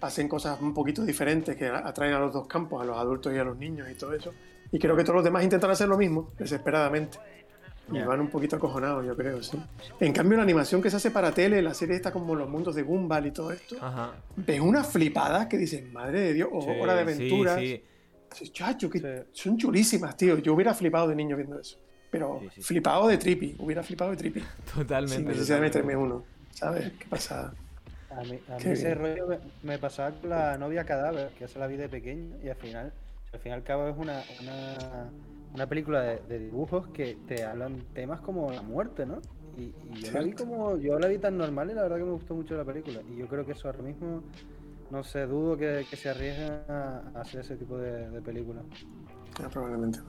[0.00, 3.38] hacen cosas un poquito diferentes que atraen a los dos campos, a los adultos y
[3.38, 4.32] a los niños y todo eso.
[4.72, 7.18] Y creo que todos los demás intentan hacer lo mismo, desesperadamente.
[7.92, 9.56] Y van un poquito acojonados, yo creo, sí.
[10.00, 12.74] En cambio, la animación que se hace para tele, la serie está como los mundos
[12.74, 14.12] de Gumball y todo esto, Ajá.
[14.34, 17.60] ves una flipada que dices, madre de Dios, o Sí, Hora de sí, Aventuras.
[17.60, 17.84] sí.
[18.32, 19.06] Dices, Chacho, que Sí.
[19.40, 20.36] son chulísimas, tío.
[20.38, 21.78] Yo hubiera flipado de niño viendo eso.
[22.10, 22.62] Pero Sí, sí, sí.
[22.62, 24.42] flipado de trippy, hubiera flipado de trippy.
[24.74, 25.16] Totalmente.
[25.18, 26.24] Sin necesidad de meterme uno.
[26.50, 26.90] ¿Sabes?
[26.98, 27.54] ¿Qué pasa?
[28.16, 28.94] A mí, a mí ese bien.
[28.94, 32.48] rollo me, me pasaba con la novia cadáver, que esa la vi de pequeño, y
[32.48, 32.92] al final,
[33.32, 35.12] al fin y al cabo es una, una,
[35.54, 39.20] una película de, de dibujos que te hablan temas como la muerte, ¿no?
[39.56, 42.04] Y, y yo la vi como, yo la vi tan normal y la verdad que
[42.04, 43.02] me gustó mucho la película.
[43.02, 44.24] Y yo creo que eso ahora mismo,
[44.90, 48.66] no sé, dudo que, que se arriesguen a, hacer ese tipo de, de películas.
[49.38, 50.00] Ah, probablemente.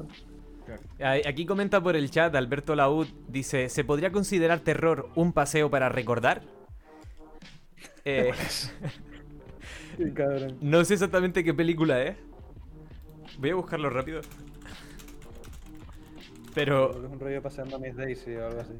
[1.25, 5.89] Aquí comenta por el chat Alberto Laud, dice, ¿se podría considerar terror un paseo para
[5.89, 6.43] recordar?
[8.09, 8.31] Eh,
[10.15, 10.57] cabrón.
[10.61, 12.15] no sé exactamente qué película es.
[13.39, 14.21] Voy a buscarlo rápido.
[16.53, 18.73] Pero es un rollo paseando a Miss Daisy o algo así.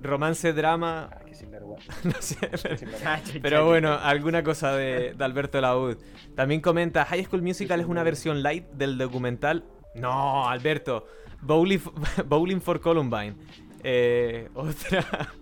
[0.00, 1.92] romance, drama, Ah, que sinvergüenza.
[2.04, 2.36] no sé.
[2.62, 3.32] pero- sinvergüenza.
[3.42, 5.96] Pero bueno, alguna cosa de, de Alberto Laud.
[6.36, 9.64] También comenta, High School Musical es una versión light del documental.
[9.94, 11.06] No, Alberto.
[11.42, 11.80] Bowling,
[12.26, 13.34] Bowling for Columbine.
[13.82, 15.32] Eh, otra.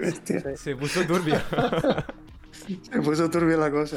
[0.00, 0.56] Bestia.
[0.56, 1.36] Se puso turbio.
[2.82, 3.96] Se puso turbia la cosa.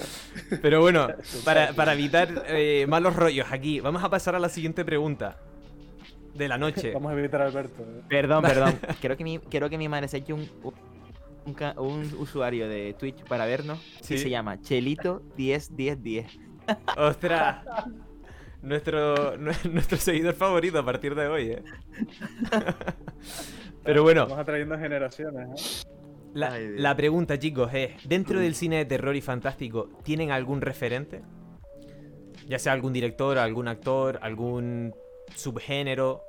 [0.61, 1.07] Pero bueno,
[1.43, 5.37] para, para evitar eh, malos rollos aquí, vamos a pasar a la siguiente pregunta
[6.33, 6.91] de la noche.
[6.93, 7.83] Vamos a invitar a Alberto.
[7.83, 8.01] ¿eh?
[8.09, 8.79] Perdón, perdón.
[9.01, 10.49] Creo que mi, creo que mi madre se ha hecho un,
[11.77, 14.15] un, usuario de Twitch para vernos Sí.
[14.15, 16.25] y se llama Chelito101010.
[16.97, 17.57] Ostras.
[18.63, 21.63] Nuestro, nue- nuestro seguidor favorito a partir de hoy, ¿eh?
[23.85, 25.85] Pero bueno, Vamos atrayendo generaciones.
[25.85, 25.87] ¿eh?
[26.33, 30.61] la, Ay, la pregunta, chicos, es: ¿dentro del cine de terror y fantástico tienen algún
[30.61, 31.21] referente?
[32.47, 34.93] Ya sea algún director, algún actor, algún
[35.35, 36.21] subgénero.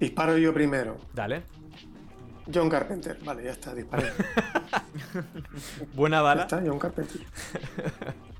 [0.00, 0.96] Disparo yo primero.
[1.12, 1.42] Dale.
[2.52, 3.16] John Carpenter.
[3.24, 4.08] Vale, ya está, disparé.
[5.94, 6.42] Buena Ya bala.
[6.42, 7.20] está, John Carpenter.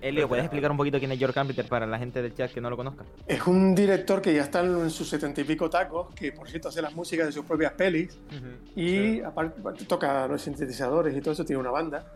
[0.00, 2.60] Elio, ¿puedes explicar un poquito quién es George Carpenter para la gente del chat que
[2.60, 3.04] no lo conozca?
[3.26, 6.68] Es un director que ya está en sus setenta y pico tacos, que por cierto
[6.68, 8.80] hace las músicas de sus propias pelis Ujú.
[8.80, 12.06] y aparte aparte toca los sintetizadores y todo eso, tiene una banda.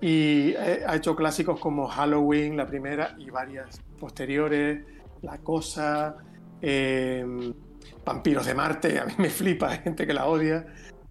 [0.00, 4.84] Y eh, ha hecho clásicos como Halloween, la primera, y varias posteriores,
[5.22, 6.16] La Cosa,
[6.62, 7.52] eh,
[8.04, 10.66] Vampiros de Marte, a mí me flipa, hay gente que la odia,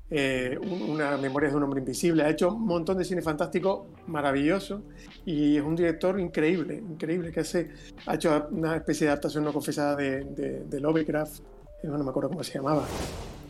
[0.09, 3.87] eh, un- una Memorias de un Hombre Invisible, ha hecho un montón de cine fantástico
[4.07, 4.81] maravilloso
[5.25, 7.69] y es un director increíble, increíble, que hace,
[8.05, 11.39] ha hecho una especie de adaptación no confesada de, de, de Lovecraft,
[11.83, 12.85] no me acuerdo cómo se llamaba,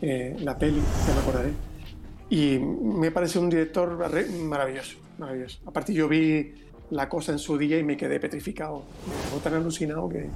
[0.02, 1.50] eh, la peli, ya me acordaré.
[2.30, 5.60] Y me parece un director re- maravilloso, maravilloso.
[5.64, 6.52] Aparte yo vi
[6.90, 8.82] la cosa en su día y me quedé petrificado.
[9.08, 10.28] Me dejó tan alucinado que,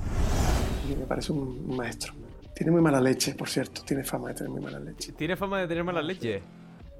[0.89, 2.15] que me parece un maestro.
[2.55, 3.83] Tiene muy mala leche, por cierto.
[3.83, 5.13] Tiene fama de tener muy mala leche.
[5.13, 6.43] Tiene fama de tener mala leche.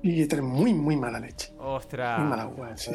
[0.03, 1.53] Y de tener muy, muy mala leche.
[1.59, 2.19] Ostras.
[2.21, 2.91] Muy mala agua, sí.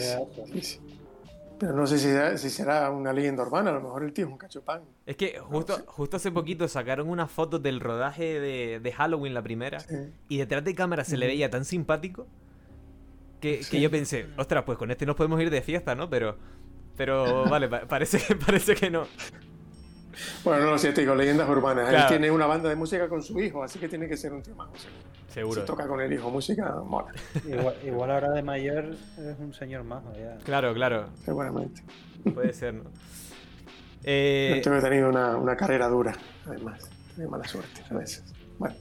[1.60, 3.72] Pero no sé si, será- si será una leyenda urbana.
[3.72, 4.82] A lo mejor el tío es un cachopán.
[5.06, 9.41] Es que justo, justo hace poquito sacaron unas fotos del rodaje de, de Halloween, la
[9.41, 9.80] primera,
[10.30, 12.28] y detrás de cámara se le veía tan simpático
[13.41, 16.10] que, que yo pensé, ostras, pues con este nos podemos ir de fiesta, ¿no?
[16.12, 16.38] Pero,
[16.96, 19.08] pero vale, pa- parece, parece que no.
[20.44, 21.90] Bueno, no lo sé, te digo, leyendas urbanas.
[21.90, 22.04] Claro.
[22.04, 24.42] Él tiene una banda de música con su hijo, así que tiene que ser un
[24.42, 24.68] tío más.
[24.74, 24.90] o sea,
[25.30, 25.62] Seguro.
[25.62, 27.12] Si toca con el hijo música, mola,
[27.48, 28.86] Igual, igual ahora de mayor
[29.18, 30.12] es un señor majo.
[30.18, 30.38] Ya.
[30.44, 31.84] Claro, claro, seguramente.
[32.34, 32.84] puede ser, ¿no?
[34.10, 36.90] Eh, Yo tengo que tener una, una carrera dura, además.
[37.16, 38.24] Tiene mala suerte a veces.
[38.58, 38.76] Bueno,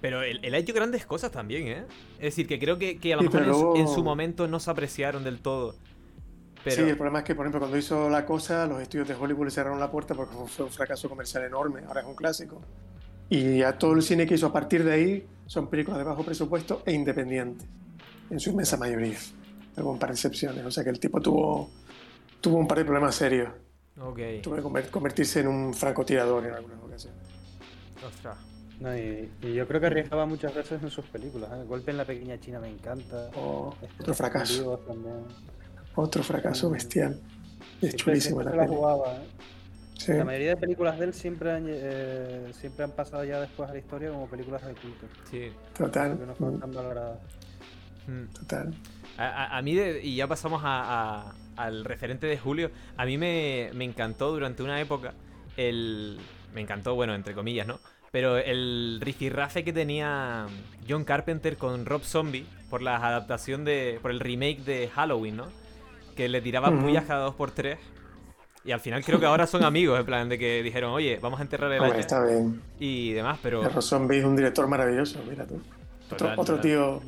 [0.00, 1.84] pero él, él ha hecho grandes cosas también, ¿eh?
[2.18, 4.02] Es decir, que creo que, que a lo Sí, mejor pero en, su- en su
[4.04, 5.74] momento no se apreciaron del todo.
[6.68, 9.14] Pero, sí, el problema es que, por ejemplo, cuando hizo La Cosa, los estudios de
[9.14, 11.82] Hollywood le cerraron la puerta porque fue un fracaso comercial enorme.
[11.86, 12.60] Ahora es un clásico.
[13.28, 16.22] Y ya todo el cine que hizo a partir de ahí son películas de bajo
[16.24, 17.66] presupuesto e independientes,
[18.30, 19.18] en su inmensa mayoría.
[19.74, 20.64] Salvo un par de excepciones.
[20.64, 21.70] O sea que el tipo tuvo,
[22.40, 23.50] tuvo un par de problemas serios.
[24.00, 24.18] ok.
[24.42, 27.20] Tuvo que conver- convertirse en un francotirador en algunas ocasiones.
[28.06, 28.36] Ostras.
[28.80, 31.50] No, y, y yo creo que arriesgaba muchas veces en sus películas.
[31.52, 31.60] ¿eh?
[31.62, 33.28] El golpe en la pequeña China me encanta.
[33.36, 34.78] O Este, otro fracaso.
[34.86, 35.14] También.
[36.00, 37.18] Otro fracaso bestial.
[37.80, 39.14] Y es chulísima la la jugaba.
[39.14, 39.26] ¿eh?
[39.94, 40.12] Sí.
[40.12, 43.72] La mayoría de películas de él siempre han, eh, siempre han pasado ya después a
[43.72, 45.06] la historia como películas de culto.
[45.28, 45.50] Sí.
[45.76, 46.10] Total.
[46.12, 47.18] Porque no fueron tan valoradas.
[48.06, 48.24] Mm.
[48.32, 48.74] Total.
[49.16, 53.04] A, a- a mí, de- y ya pasamos a- a- al referente de Julio, a
[53.04, 55.14] mí me, me encantó durante una época
[55.56, 56.18] el...
[56.54, 57.80] Me encantó, bueno, entre comillas, ¿no?
[58.12, 60.46] Pero el rifirrafe que tenía
[60.88, 63.98] John Carpenter con Rob Zombie por la adaptación de...
[64.00, 65.46] por el remake de Halloween, ¿no?
[66.18, 66.80] Que le tiraba Ujú.
[66.80, 67.78] pullas cada dos por tres.
[68.64, 71.38] Y al final creo que ahora son amigos, en plan, de que dijeron, oye, vamos
[71.38, 72.60] a enterrar el Hombre, año está bien.
[72.80, 73.62] y demás, pero...
[73.80, 75.62] Zombie es un director maravilloso, mira tú.
[76.06, 76.60] Otro, Total, otro total.
[76.60, 77.00] tío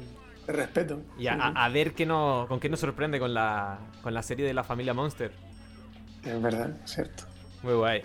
[0.47, 1.03] de respeto.
[1.19, 4.55] Y a, ver qué no, con qué nos sorprende con la, con la serie de
[4.55, 5.33] la familia Monster.
[6.25, 7.25] Es verdad, cierto.
[7.65, 8.03] Muy guay.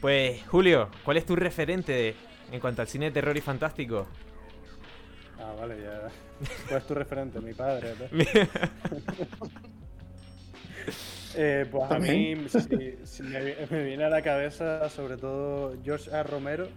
[0.00, 2.14] Pues, Julio, ¿cuál es tu referente de-
[2.52, 4.06] en cuanto al cine de terror y fantástico?
[5.40, 6.08] Ah, vale, ya.
[6.68, 7.40] ¿Cuál es tu referente?
[7.40, 7.92] Mi padre.
[11.36, 12.48] Eh, pues a mí También.
[12.48, 16.22] si- si me, vi- me viene a la cabeza sobre todo George A.
[16.22, 16.68] Romero.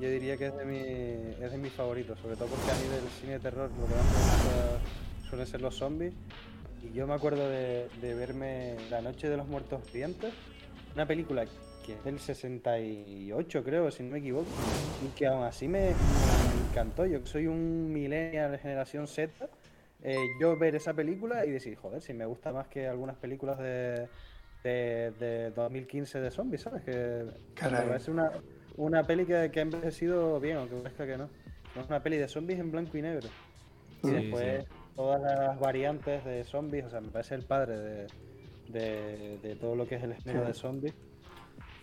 [0.00, 2.88] Yo diría que es de, mi, es de mis favoritos, sobre todo porque a mí
[2.88, 6.14] del cine de terror lo que más me gusta suelen ser los zombies.
[6.82, 10.32] Y yo me acuerdo de, de verme La Noche de los Muertos Vivientes,
[10.96, 11.44] una película
[11.84, 14.46] que es del 68 creo, si no me equivoco,
[15.04, 17.06] y que aún así me, me encantó.
[17.06, 19.48] Yo soy un millennial de generación Z,
[20.02, 23.58] eh, yo ver esa película y decir, joder, si me gusta más que algunas películas
[23.58, 24.08] de,
[24.62, 26.82] de, de 2015 de zombies, ¿sabes?
[26.84, 27.82] Que Caray.
[27.82, 28.30] me parece una,
[28.76, 31.30] una peli que, que ha envejecido bien, aunque parezca que no.
[31.74, 33.28] Es una peli de zombies en blanco y negro.
[34.02, 38.06] Y Sí, después todas las variantes de zombies, o sea, me parece el padre de,
[38.68, 40.94] de, de todo lo que es el estilo de zombies.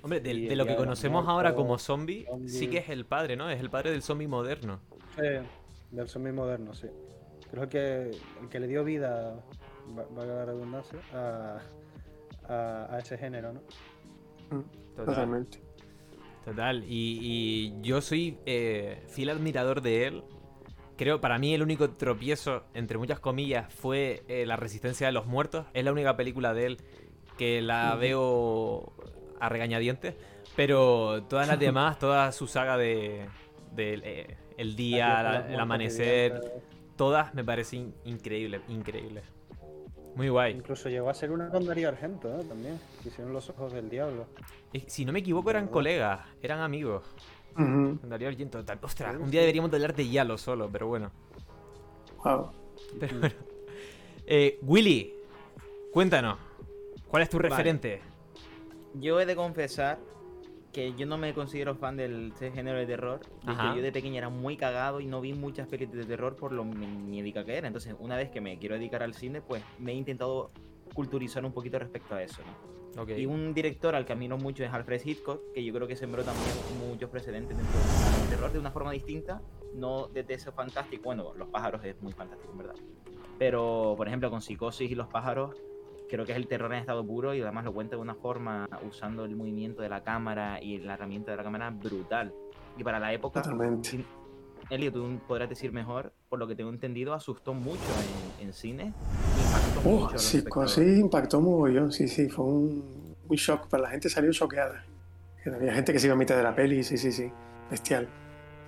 [0.01, 2.69] Hombre, de, lo que conocemos ahora como zombie, sí zombie.
[2.69, 3.49] que es el padre, ¿no?
[3.49, 4.81] Es el padre del zombie moderno.
[5.15, 5.21] Sí,
[5.91, 6.87] del zombie moderno, sí.
[7.53, 8.09] Creo que
[8.41, 9.35] el que le dio vida,
[9.95, 11.59] va- valga la redundancia, a,
[12.49, 13.59] a, a ese género, ¿no?
[14.49, 14.61] Mm,
[14.95, 15.05] Total.
[15.05, 15.59] Totalmente.
[16.43, 16.83] Total.
[16.87, 20.23] Y, y yo soy eh, fiel admirador de él.
[20.97, 25.27] Creo, para mí, el único tropiezo, entre muchas comillas, fue eh, La Resistencia de los
[25.27, 25.67] Muertos.
[25.73, 26.77] Es la única película de él
[27.37, 28.93] que la veo
[29.39, 30.15] a regañadientes.
[30.55, 33.27] Pero todas las demás, toda su saga de,
[33.73, 36.41] de, eh, El Día, La el amanecer.
[37.03, 39.25] Todas me parecen increíbles, increíbles.
[40.15, 40.53] Muy guay.
[40.53, 42.41] Incluso llegó a ser una con Darío Argento, ¿no?
[42.43, 42.79] También.
[43.01, 44.25] que Hicieron los ojos del diablo.
[44.71, 47.03] Y Si no me equivoco, eran colegas, eran amigos.
[47.55, 48.63] Con Darío Argento.
[48.81, 51.11] Ostras, un día deberíamos de hablar de Yalo solo, pero bueno.
[52.23, 52.51] Wow.
[53.01, 53.35] Pero bueno.
[54.25, 55.13] Eh, Willy,
[55.91, 56.37] cuéntanos.
[57.09, 57.99] ¿Cuál es tu referente?
[58.93, 59.99] Yo he de confesar
[60.73, 63.21] que yo no me considero fan del género de terror.
[63.45, 66.65] Yo de pequeña era muy cagado y no vi muchas películas de terror por lo
[66.65, 67.67] miedica que era.
[67.67, 70.51] Entonces, una vez que me quiero dedicar al cine, pues me he intentado
[70.93, 73.01] culturizar un poquito respecto a eso, ¿no?
[73.01, 73.09] Ok.
[73.17, 76.23] Y un director al que admiro mucho es Alfred Hitchcock, que yo creo que sembró
[76.23, 76.49] también
[76.87, 77.79] muchos precedentes dentro
[78.19, 79.41] del terror de una forma distinta,
[79.73, 81.03] no desde ese fantástico.
[81.05, 82.75] Bueno, Los pájaros es muy fantástico, en verdad.
[83.39, 85.55] Pero, por ejemplo, con Psicosis y Los pájaros,
[86.13, 88.69] creo que es el terror en estado puro y además lo cuenta de una forma
[88.87, 92.31] usando el movimiento de la cámara y la herramienta de la cámara brutal.
[92.77, 94.05] Y para la época, Totalmente.
[94.69, 97.79] Elio, tú podrás decir mejor, por lo que tengo entendido, asustó mucho
[98.39, 98.93] en, en cine.
[99.43, 100.71] Impactó mucho Oh, los sí, espectadores.
[100.73, 104.85] sí, impactó muy sí, sí, fue un, un shock, pero la gente salió choqueada.
[105.47, 107.27] Había gente que se iba a mitad de la peli, sí, sí, sí,
[107.71, 108.07] bestial.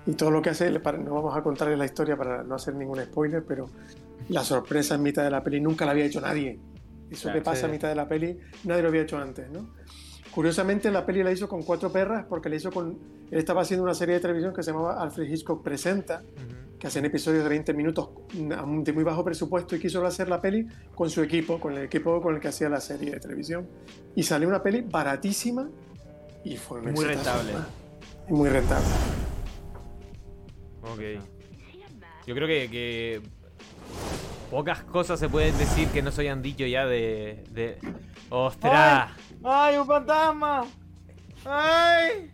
[0.07, 2.73] Y todo lo que hace, para- no vamos a contarles la historia para no hacer
[2.73, 3.69] ningún spoiler, pero
[4.29, 6.59] la sorpresa en mitad de la peli nunca la había hecho nadie.
[7.11, 7.65] Eso Claro, que pasa sí.
[7.65, 9.69] a mitad de la peli, nadie lo había hecho antes, ¿no?
[10.31, 12.97] Curiosamente, la peli la hizo con cuatro perras porque la hizo con...
[13.31, 16.77] Él estaba haciendo una serie de televisión que se llamaba Alfred Hitchcock Presenta, Ujú.
[16.77, 20.67] que hacían episodios de 20 minutos de muy bajo presupuesto y quiso hacer la peli
[20.93, 23.65] con su equipo, con el equipo con el que hacía la serie de televisión.
[24.15, 25.69] Y salió una peli baratísima
[26.43, 27.37] y fue un Muy exitazo.
[27.43, 27.53] rentable.
[28.29, 28.85] Y muy rentable.
[30.81, 30.99] Ok.
[32.27, 33.21] Yo creo que, que
[34.49, 37.43] pocas cosas se pueden decir que no se hayan dicho ya de.
[37.51, 37.77] de...
[38.29, 39.11] ¡Ostras!
[39.43, 40.65] ¡Ay, un fantasma!
[41.45, 42.31] ¡Ay!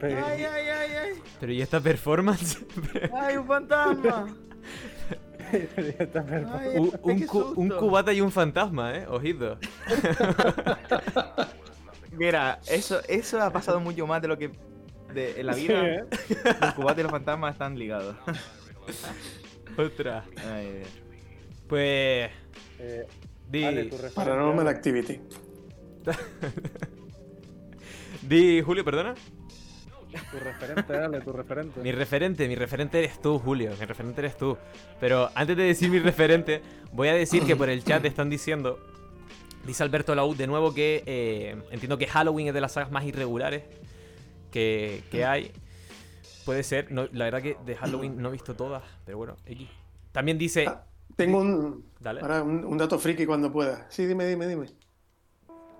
[0.00, 1.22] Pero- ¡Ay, ay, ay, ay!
[1.40, 2.58] Pero ¿y esta performance?
[3.14, 4.34] ¡Ay, un fantasma!
[5.52, 7.78] Ay, un, un qué cu- un susto.
[7.78, 9.06] cubata y un fantasma, ¿eh?
[9.08, 9.58] Ojito.
[12.12, 14.50] Mira, eso, eso ha pasado mucho más de lo que
[15.12, 15.84] de, en la Sí, vida.
[15.86, 16.04] ¿eh?
[16.60, 18.16] Los cubatas y los fantasmas están ligados.
[20.52, 20.88] Ay, Dios.
[21.68, 22.30] Pues.
[22.78, 23.06] Eh,
[23.50, 24.68] Di, Paranormal.
[24.68, 25.20] Activity.
[28.22, 29.14] di, Julio, perdona.
[30.30, 31.80] Tu referente, dale, tu referente.
[31.80, 33.72] Mi referente, mi referente eres tú, Julio.
[33.78, 34.56] Mi referente eres tú.
[35.00, 38.78] Pero antes de decir mi referente, voy a decir que por el chat están diciendo.
[39.66, 43.04] Dice Alberto Laud de nuevo que eh, entiendo que Halloween es de las sagas más
[43.04, 43.64] irregulares
[44.50, 45.52] que, que hay.
[46.44, 46.90] Puede ser.
[46.92, 49.68] No, la verdad que de Halloween no he visto todas, pero bueno, X.
[50.12, 50.66] También dice.
[50.68, 50.84] Ah,
[51.16, 52.20] Tengo un, Dale.
[52.20, 53.86] ahora un, un dato friki cuando pueda.
[53.90, 54.66] Sí, dime, dime, dime.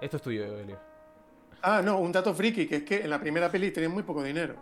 [0.00, 0.79] Esto es tuyo, Elio.
[1.62, 4.22] Ah, no, un dato friki, que es que en la primera peli tenían muy poco
[4.22, 4.55] dinero.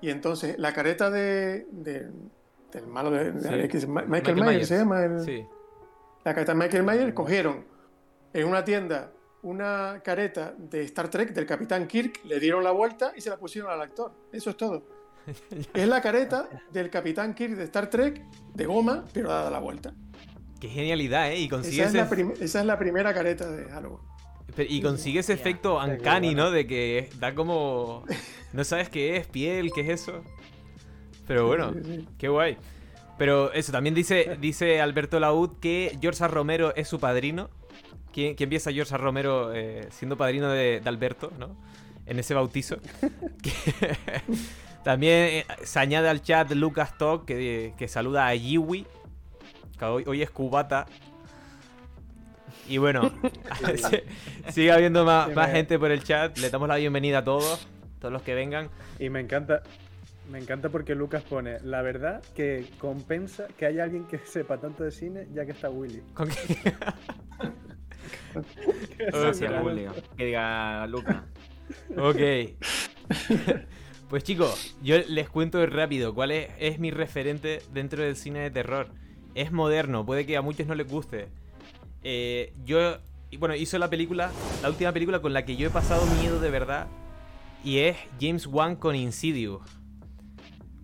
[0.00, 2.10] Y entonces la careta de, de-
[2.72, 3.48] del malo de, Sí.
[3.48, 4.68] Michael, Michael Myers, Myers.
[4.68, 5.04] se llama.
[5.04, 5.44] el- Sí.
[6.24, 7.64] La careta de Michael Myers cogieron
[8.32, 13.12] en una tienda una careta de Star Trek del Capitán Kirk, le dieron la vuelta
[13.16, 14.12] y se la pusieron al actor.
[14.32, 14.82] Eso es todo.
[15.74, 18.22] Es la careta del Capitán Kirk de Star Trek
[18.54, 19.92] de goma, pero dada la vuelta.
[20.60, 21.38] Qué genialidad, ¿eh?
[21.38, 24.00] Y consigue Esa es, ese, la prim- esa es la primera careta de Halloween.
[24.56, 26.44] pero- y consigue ese efecto uncanny, bueno.
[26.44, 26.50] ¿no?
[26.50, 28.04] De que da como...
[28.52, 30.22] No sabes qué es, piel, qué es eso.
[31.26, 32.08] Pero bueno, Sí, sí.
[32.18, 32.56] qué guay.
[33.18, 36.28] Pero eso, también dice, dice Alberto Laud que George A.
[36.28, 37.50] Romero es su padrino.
[38.12, 38.98] ¿Quién, quién piensa George A.
[38.98, 41.56] Romero eh, siendo padrino de, de Alberto, ¿no?
[42.06, 42.78] En ese bautizo.
[44.84, 48.86] También eh, se añade al chat Lucas Talk que, que saluda a Yiwi.
[49.78, 50.86] Que hoy, hoy es cubata.
[52.68, 53.10] Y bueno,
[53.76, 56.36] si- sigue habiendo más, Sí, más me- gente por el chat.
[56.38, 57.66] Le damos la bienvenida a todos,
[58.00, 58.68] todos los que vengan.
[58.98, 59.62] Y me encanta,
[60.30, 64.84] me encanta porque Lucas pone, la verdad que compensa que haya alguien que sepa tanto
[64.84, 66.02] de cine ya que está Willy.
[66.14, 66.74] ¿Con qué?
[68.98, 69.52] Gracias.
[70.16, 71.24] Que diga Luca.
[71.96, 72.16] Ok.
[74.08, 78.88] Pues chicos, yo les cuento rápido cuál es, mi referente dentro del cine de terror.
[79.34, 81.28] Es moderno, puede que a muchos no les guste.
[82.02, 82.98] Eh, yo,
[83.38, 84.30] bueno, hizo la película,
[84.62, 86.88] la última película con la que yo he pasado miedo de verdad.
[87.62, 89.60] Y es James Wan con Insidious.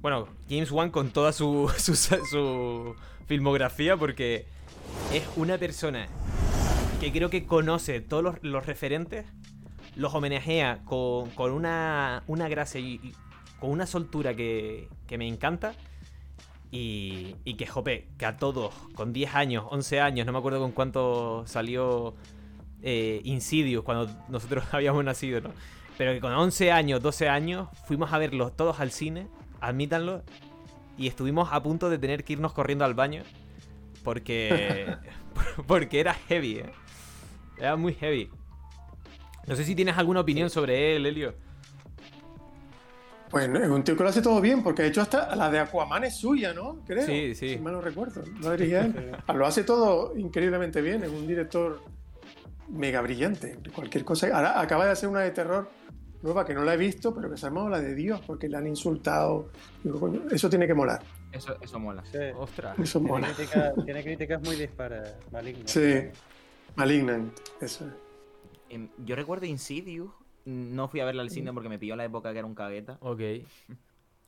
[0.00, 2.94] Bueno, James Wan con toda su, su,
[3.26, 4.44] filmografía porque
[5.14, 6.08] es una persona
[7.00, 9.24] que creo que conoce todos los referentes
[9.96, 13.14] los homenajea con, con una, una gracia y,
[13.60, 15.74] con una soltura que, que me encanta.
[16.70, 20.58] Y, y que, jope, que a todos, con 10 años, 11 años, no me acuerdo
[20.58, 22.14] con cuánto salió
[22.82, 25.50] eh, Insidious cuando nosotros habíamos nacido, ¿no?
[25.96, 29.28] Pero que con 11 años, 12 años, fuimos a verlos todos al cine,
[29.60, 30.22] admítanlo,
[30.98, 33.22] y estuvimos a punto de tener que irnos corriendo al baño.
[34.02, 34.96] Porque,
[35.66, 36.72] porque era heavy, ¿eh?
[37.56, 38.30] Era muy heavy.
[39.46, 41.34] No sé si tienes alguna opinión sobre él, Elio.
[43.30, 45.50] Pues no, es un tío que lo hace todo bien, porque de hecho hasta la
[45.50, 46.78] de Aquaman es suya, ¿no?
[46.86, 47.04] Creo.
[47.04, 47.54] Sí, sí.
[47.54, 48.22] Si mal no recuerdo.
[48.40, 49.12] Lo dirige él.
[49.34, 51.02] Lo hace todo increíblemente bien.
[51.02, 51.80] Es un director
[52.68, 53.58] mega brillante.
[53.74, 54.28] Cualquier cosa.
[54.34, 55.68] Ahora acaba de hacer una de terror
[56.22, 58.56] nueva que no la he visto, pero que se llama La de Dios, porque le
[58.56, 59.50] han insultado.
[60.30, 61.02] Eso tiene que molar.
[61.32, 62.04] Eso, eso mola.
[62.10, 62.78] Sí, Ostras.
[62.78, 63.28] Eso tiene, mola.
[63.34, 65.68] crítica- tiene críticas muy dispares, malignas.
[65.70, 65.94] Sí.
[66.76, 67.32] Malignant.
[67.60, 67.84] Eso.
[67.84, 67.90] Em,
[68.98, 70.10] Yo recuerdo Insidious.
[70.44, 72.98] No fui a verla al cine porque me pilló la época que era un cagueta.
[73.00, 73.20] Ok.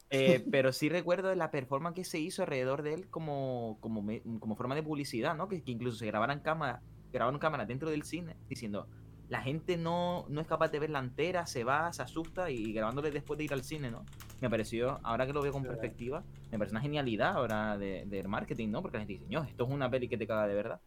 [0.08, 4.02] Eh, pero sí recuerdo de la performance que se hizo alrededor de él como, como,
[4.02, 5.48] me- como forma de publicidad, ¿no?
[5.48, 6.80] Que, que incluso se grabaran cámaras,
[7.12, 8.86] grabaron cámaras dentro del cine diciendo
[9.28, 13.10] la gente no, no es capaz de verla entera, se va, se asusta y grabándole
[13.10, 14.04] después de ir al cine, ¿no?
[14.40, 18.28] Me pareció, ahora que lo veo con perspectiva, me parece una genialidad ahora de, del
[18.28, 18.82] marketing, ¿no?
[18.82, 20.80] Porque la gente dice, no, esto es una peli que te caga de verdad.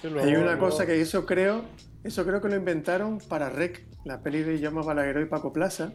[0.00, 1.62] Sí, luego- Hay una luego- cosa que eso creo,
[2.04, 5.92] eso creo que lo inventaron para Rec, la peli de Llama Balagueró y Paco Plaza.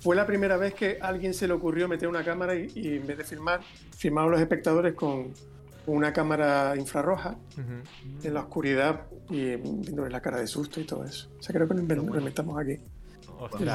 [0.00, 2.96] Fue la primera vez que a alguien se le ocurrió meter una cámara y, y
[2.96, 3.60] en vez de filmar,
[3.96, 5.32] filmaban los espectadores con
[5.86, 8.26] una cámara infrarroja Ujú.
[8.26, 11.28] en la oscuridad y viéndoles la cara de susto y todo eso.
[11.38, 12.76] O sea, creo que lo, inven- lo inventamos aquí,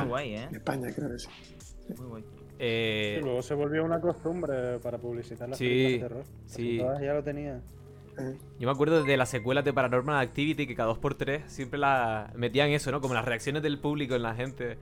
[0.08, 0.44] guay, ¿eh?
[0.50, 1.28] en España, creo que sí.
[1.98, 2.24] Muy guay.
[2.60, 6.24] Eh, Sí, luego se volvió una costumbre para publicitar las Sí, películas de terror.
[6.46, 6.78] Sí.
[6.78, 7.60] Todas ya lo tenía.
[8.18, 12.70] Yo me acuerdo de las secuelas de Paranormal Activity que cada 2x3 siempre la metían
[12.70, 13.02] eso, ¿no?
[13.02, 14.78] Como las reacciones del público en la gente.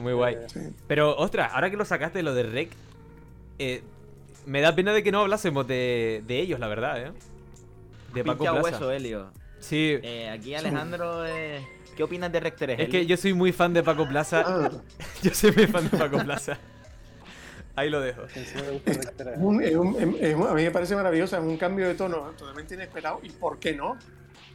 [0.00, 0.36] Muy guay.
[0.48, 0.60] Sí.
[0.88, 2.70] Pero, ostras, ahora que lo sacaste lo de Rec,
[3.58, 3.82] eh,
[4.46, 7.12] me da pena de que no hablásemos de, de ellos, la verdad, ¿eh?
[8.12, 8.70] De Paco Pincha Plaza.
[8.78, 9.30] hueso, Helio.
[9.60, 11.64] Sí, Eh, aquí Alejandro, eh,
[11.96, 12.80] ¿qué opinas de Rec 3?
[12.80, 14.42] es que yo soy muy fan de Paco Plaza.
[14.46, 14.70] Ah,
[15.22, 16.58] Yo soy muy fan de Paco Plaza.
[17.76, 18.22] Ahí lo dejo.
[18.32, 19.28] que sí me gusta Rec 3.
[19.36, 21.94] es un- es un- es un- a mí me parece maravilloso, es un cambio de
[21.94, 23.20] tono totalmente inesperado.
[23.22, 23.96] ¿Y por qué no?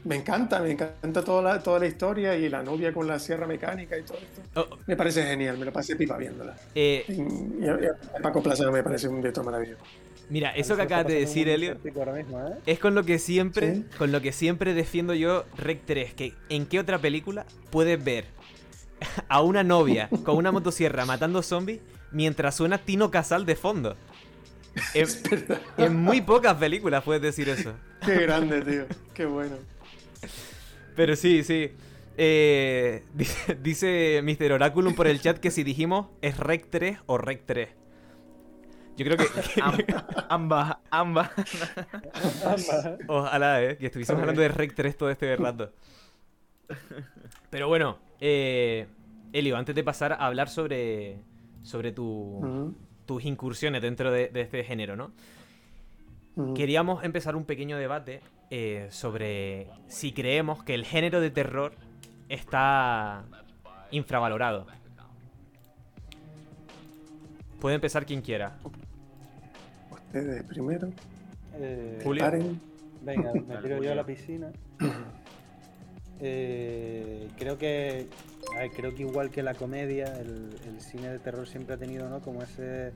[0.06, 3.46] Me encanta, me encanta toda la, toda la historia y la novia con la sierra
[3.46, 4.42] mecánica y todo esto.
[4.56, 6.56] Oh, Me parece genial, me lo pasé pipa viéndola.
[6.74, 9.84] eh, Y, y a- y a Paco Plaza me parece un director maravilloso.
[10.30, 12.54] mira, eso que acabas de decir, Elio, mismo, ¿eh?
[12.66, 13.86] es con lo que siempre, Sí.
[13.98, 18.24] con lo que siempre defiendo yo Rec 3, que en qué otra película puedes ver
[19.28, 21.80] a una novia con una motosierra matando zombies
[22.12, 23.96] mientras suena Tino Casal de fondo.
[24.94, 25.08] En,
[25.78, 27.74] en muy pocas películas puedes decir eso.
[28.06, 28.86] Qué grande, tío.
[29.14, 29.56] Qué bueno.
[30.96, 31.72] Pero sí, sí.
[32.18, 34.52] Eh, dice, dice Mr.
[34.54, 37.70] Oraculum por el chat que si dijimos es Rec 3 o Rec 3.
[38.96, 39.78] Yo creo que, que- Am-
[40.30, 41.32] ambas, ambas.
[43.08, 45.74] Ojalá, eh, que estuviésemos hablando de Rec 3 todo este rato.
[47.50, 48.88] Pero bueno, eh,
[49.34, 51.18] Elio, antes de pasar a hablar sobre,
[51.64, 52.74] sobre tu,
[53.06, 55.12] tus incursiones dentro de, de este género, ¿no?
[56.56, 61.74] Queríamos empezar un pequeño debate eh, sobre si creemos que el género de terror
[62.30, 63.26] está
[63.92, 64.66] infravalorado.
[67.60, 68.58] Puede empezar quien quiera.
[69.92, 70.90] Ustedes primero.
[71.56, 72.24] Eh, Julio.
[72.24, 72.62] Paren.
[73.02, 74.52] Venga, me tiro yo a la piscina.
[76.22, 78.08] Eh, creo que
[78.76, 82.22] creo que igual que la comedia, el, el cine de terror siempre ha tenido, ¿no?
[82.22, 82.92] Como ese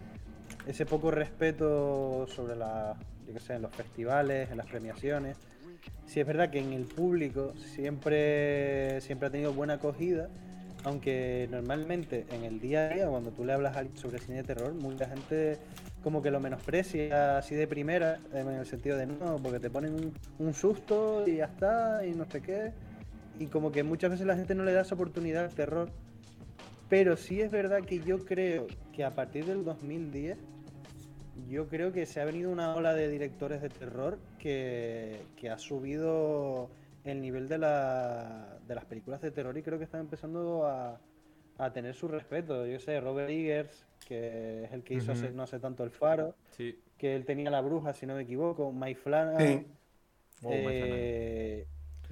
[0.68, 2.96] ese poco respeto sobre la,
[3.28, 5.38] yo qué sé, en los festivales, en las premiaciones.
[6.06, 10.30] Sí es verdad que en el público siempre siempre ha tenido buena acogida,
[10.84, 14.74] aunque normalmente en el día a día cuando tú le hablas sobre cine de terror,
[14.74, 15.58] mucha gente
[16.04, 19.94] como que lo menosprecia así de primera, en el sentido de no, porque te ponen
[19.94, 22.72] un, un susto y ya está, y no sé qué.
[23.40, 25.90] Y como que muchas veces la gente no le da esa oportunidad al terror.
[26.90, 30.38] Pero sí es verdad que yo creo que a partir del 2010,
[31.50, 35.58] yo creo que se ha venido una ola de directores de terror que, que ha
[35.58, 36.70] subido
[37.04, 41.00] el nivel de, la- de las películas de terror y creo que están empezando a,
[41.58, 42.66] a tener su respeto.
[42.68, 46.36] Yo sé, Robert Eggers, que es el que hizo hace- no hace tanto El Faro,
[46.52, 46.78] Sí.
[46.98, 49.68] que él tenía La Bruja, si no me equivoco, Mike Flanagan, Sí.
[50.46, 51.66] Oh, eh,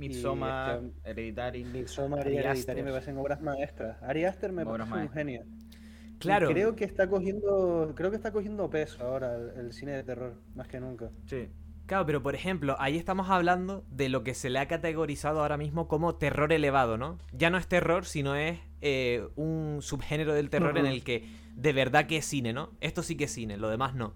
[0.09, 1.63] Midsommar, y este, Hereditary.
[1.65, 2.83] Midsommar y Ari Hereditary Aster.
[2.83, 4.01] me parecen obras maestras.
[4.03, 5.45] Ari Aster me Obras parece un genio.
[5.45, 6.49] Y Claro.
[6.49, 10.35] Creo que está cogiendo, creo que está cogiendo peso ahora el, el cine de terror,
[10.55, 11.09] más que nunca.
[11.25, 11.49] Sí.
[11.87, 15.57] Claro, pero por ejemplo, ahí estamos hablando de lo que se le ha categorizado ahora
[15.57, 17.17] mismo como terror elevado, ¿no?
[17.33, 21.25] Ya no es terror, sino es eh, un subgénero del terror en el que
[21.55, 22.69] de verdad que es cine, ¿no?
[22.79, 24.13] Esto sí que es cine, lo demás no.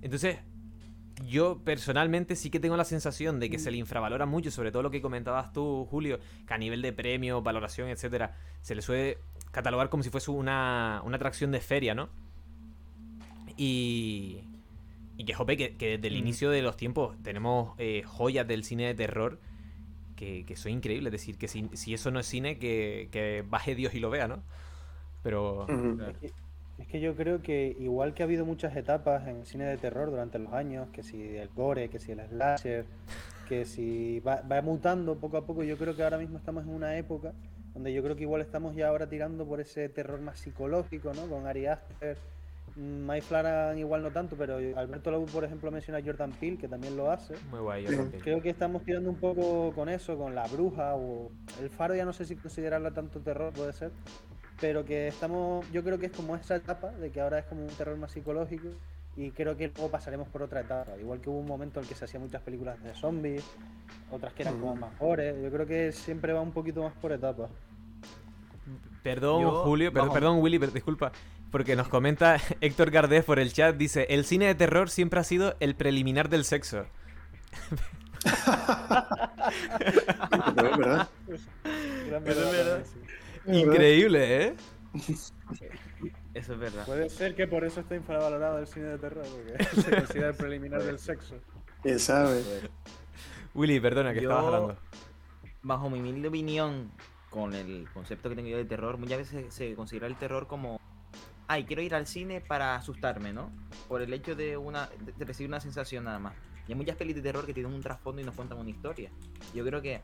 [0.00, 0.38] Entonces,
[1.28, 4.82] yo personalmente sí que tengo la sensación de que se le infravalora mucho, sobre todo
[4.82, 9.18] lo que comentabas tú, Julio, que a nivel de premio, valoración, etcétera, se le suele
[9.50, 12.08] catalogar como si fuese una, una atracción de feria, ¿no?
[13.56, 14.44] Y,
[15.16, 16.16] y que, jope, que, que desde el Mm.
[16.16, 19.40] inicio de los tiempos tenemos eh, joyas del cine de terror
[20.16, 21.12] que, que son increíbles.
[21.12, 24.10] Es decir, que si, si eso no es cine, que, que baje Dios y lo
[24.10, 24.42] vea, ¿no?
[25.22, 25.66] Pero.
[26.78, 29.76] Es que yo creo que igual que ha habido muchas etapas en el cine de
[29.76, 32.84] terror durante los años, que si el gore, que si el slasher,
[33.48, 36.70] que si va, va mutando poco a poco, yo creo que ahora mismo estamos en
[36.70, 37.32] una época
[37.74, 41.26] donde yo creo que igual estamos ya ahora tirando por ese terror más psicológico, ¿no?
[41.26, 42.18] Con Ari Aster,
[42.76, 46.58] mm, Mike Flanagan igual no tanto, pero Alberto Lobo, por ejemplo, menciona a Jordan Peele,
[46.58, 47.34] que también lo hace.
[47.50, 47.96] Muy guay, yo Sí.
[47.96, 48.22] también.
[48.22, 51.30] Creo que estamos tirando un poco con eso, con la bruja o
[51.62, 53.90] el faro, ya no sé si considerarla tanto terror, puede ser.
[54.60, 57.62] Pero que estamos, yo creo que es como esa etapa de que ahora es como
[57.62, 58.68] un terror más psicológico
[59.16, 60.92] y creo que luego pasaremos por otra etapa.
[61.00, 63.44] Igual que hubo un momento en el que se hacían muchas películas de zombies,
[64.10, 65.40] otras que eran como más gore.
[65.42, 67.50] Yo creo que siempre va un poquito más por etapas.
[69.02, 71.12] Perdón, Yo- Julio, perdón, perdón, Willy, pero disculpa.
[71.50, 75.24] Porque nos comenta Héctor Gardés por el chat, dice, el cine de terror siempre ha
[75.24, 76.86] sido el preliminar del sexo.
[80.54, 81.08] Pero es verdad.
[82.08, 82.82] Gran Eso es verdad verdad.
[83.46, 84.54] Increíble, ¿eh?
[86.34, 86.86] Eso es verdad.
[86.86, 90.34] Puede ser que por eso está infravalorado el cine de terror, porque se considera el
[90.34, 91.36] preliminar del sexo.
[91.82, 92.42] ¿Quién sabe?
[93.54, 94.76] Willy, perdona, que Yo- estabas hablando.
[95.62, 96.90] Bajo mi humilde opinión,
[97.30, 100.80] con el concepto que tengo yo de terror, muchas veces se considera el terror como,
[101.46, 103.50] ay, quiero ir al cine para asustarme, ¿no?
[103.88, 106.34] Por el hecho de, una, de recibir una sensación nada más.
[106.66, 109.10] Y hay muchas pelis de terror que tienen un trasfondo y nos cuentan una historia.
[109.54, 110.00] Yo creo que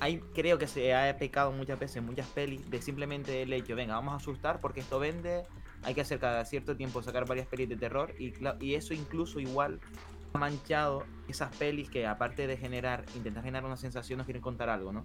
[0.00, 3.76] hay, creo que se ha pecado muchas veces en muchas pelis de simplemente el hecho,
[3.76, 5.44] venga, vamos a asustar porque esto vende,
[5.82, 8.32] hay que hacer cada cierto tiempo sacar varias pelis de terror y,
[8.74, 9.78] eso incluso igual
[10.32, 14.70] ha manchado esas pelis que aparte de generar, intentar generar una sensación, nos quieren contar
[14.70, 15.04] algo, ¿no?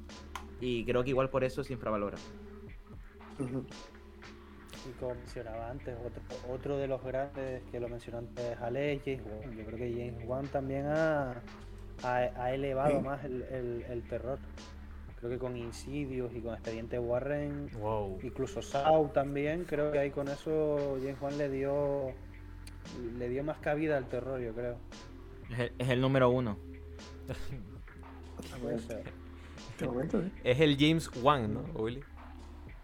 [0.62, 2.18] Y creo que igual por eso se infravalora.
[3.38, 6.22] Y como mencionaba antes, otro,
[6.54, 9.58] otro de los grandes que lo mencionó antes Ale, James Wan.
[9.58, 11.32] Yo creo que James Wan también ha,
[12.04, 13.06] ha, ha elevado Sí.
[13.06, 14.40] más el, el- el terror.
[15.26, 18.20] Creo que con Insidious y con Expediente Warren, Wow.
[18.22, 22.12] incluso Saw también, creo que ahí con eso James Wan le dio
[23.18, 24.78] le dio más cabida al terror, yo creo.
[25.52, 26.60] Es el, es el número uno.
[28.62, 29.04] Puede ser.
[29.72, 30.30] Este momento, ¿eh?
[30.44, 32.04] Es el James Wan, ¿no, Willy?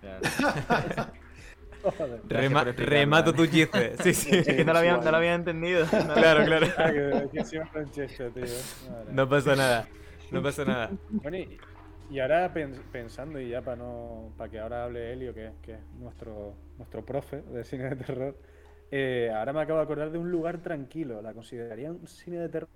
[2.27, 3.95] Rema- remato tu chiste.
[4.03, 4.29] Sí, sí.
[4.37, 5.85] Es que no lo había, no lo había entendido.
[6.15, 6.67] claro, claro.
[8.89, 9.11] Madre.
[9.11, 9.87] No pasa nada.
[10.31, 10.89] No pasa nada.
[11.09, 11.59] Bueno, y,
[12.11, 15.73] y ahora pens- pensando, y ya para no para que ahora hable Helio, que, que
[15.75, 18.37] es nuestro, nuestro profe de cine de terror,
[18.91, 21.21] eh, ahora me acabo de acordar de un lugar tranquilo.
[21.21, 22.69] ¿La considerarían un cine de terror?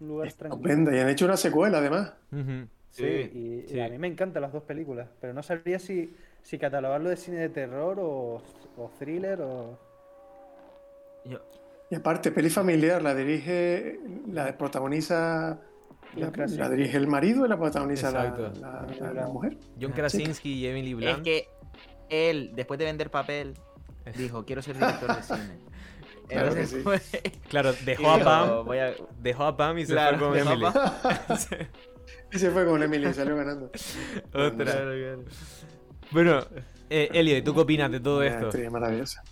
[0.00, 0.68] Un lugar tranquilo.
[0.68, 0.96] Estupenda.
[0.96, 2.14] Y han hecho una secuela, además.
[2.90, 3.80] Sí, y, y sí.
[3.80, 7.38] a mí me encantan las dos películas, pero no sabría si, si catalogarlo de cine
[7.38, 8.42] de terror o,
[8.76, 9.78] o thriller o...
[11.24, 11.40] Yo-
[11.90, 15.60] Y aparte, peli familiar, la dirige, la protagoniza,
[16.16, 16.58] la, Krasinski.
[16.62, 18.24] la dirige el marido y la protagoniza la,
[18.60, 19.56] la- la- la mujer.
[19.80, 21.22] John Krasinski y Emily Es Blunt.
[21.24, 21.48] que
[22.10, 23.54] él, después de vender papel,
[24.16, 25.38] dijo, quiero ser director de cine.
[26.28, 26.80] Claro que Entonces sí.
[26.82, 30.28] fue- Claro, y dejó a Pam, voy a- dejó a Pam y se Claro, fue
[30.28, 30.66] con Emily.
[32.32, 33.70] Y se fue con Emily y salió ganando.
[34.32, 34.78] Ostras.
[36.10, 36.40] Bueno,
[36.88, 38.70] eh, Elio, ¿y tú qué opinas de todo Una esto?
[38.70, 39.22] maravillosa.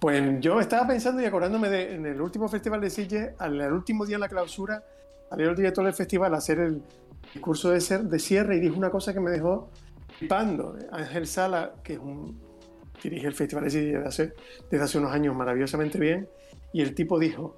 [0.00, 3.72] Pues yo estaba pensando y acordándome de en el último festival de Sitges, al, al
[3.72, 4.82] último día en la clausura,
[5.30, 6.82] salió el director del festival a hacer el
[7.32, 9.70] discurso de, ser- de cierre y dijo una cosa que me dejó
[10.18, 10.76] flipando.
[10.92, 12.38] Ángel Sala, que es un,
[13.02, 14.34] dirige el festival desde hace,
[14.70, 16.28] desde hace unos años maravillosamente bien,
[16.72, 17.56] y el tipo dijo,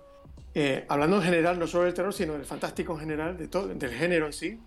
[0.54, 3.68] eh, hablando en general, no solo del terror, sino del fantástico en general, de todo,
[3.68, 4.60] del género en sí,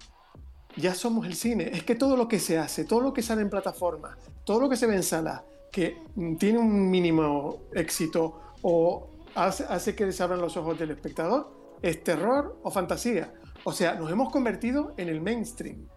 [0.77, 1.69] ya somos el cine.
[1.71, 4.67] Es que todo lo que se hace, todo lo que sale en plataformas, todo lo
[4.69, 10.05] que se ve en salas, que mm, tiene un mínimo éxito o hace, hace que
[10.05, 13.33] les abran los ojos del espectador, es terror o fantasía.
[13.63, 15.87] O sea, nos hemos convertido en el mainstream.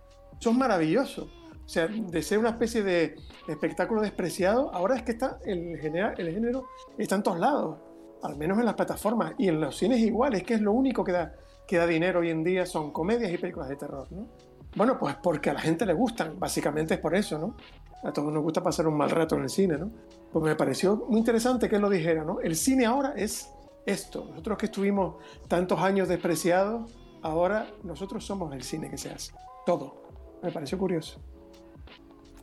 [0.40, 1.28] Eso es maravilloso.
[1.64, 3.16] O sea, de ser una especie de
[3.46, 6.66] espectáculo despreciado, ahora es que está el, el género
[6.96, 7.76] está en todos lados,
[8.22, 9.34] al menos en las plataformas.
[9.36, 11.34] Y en los cines igual, es que es lo único que da,
[11.66, 14.28] que da dinero hoy en día, son comedias y películas de terror, ¿no?
[14.76, 17.56] Bueno, pues porque a la gente le gustan, básicamente es por eso, ¿no?
[18.02, 19.90] A todos nos gusta pasar un mal rato en el cine, ¿no?
[20.32, 22.40] Pues me pareció muy interesante que él lo dijera, ¿no?
[22.40, 23.50] El cine ahora es
[23.88, 24.26] esto.
[24.30, 25.16] Nosotros que estuvimos
[25.48, 26.90] tantos años despreciados,
[27.22, 29.32] ahora nosotros somos el cine que se hace.
[29.66, 30.02] Todo.
[30.42, 31.20] Me pareció curioso.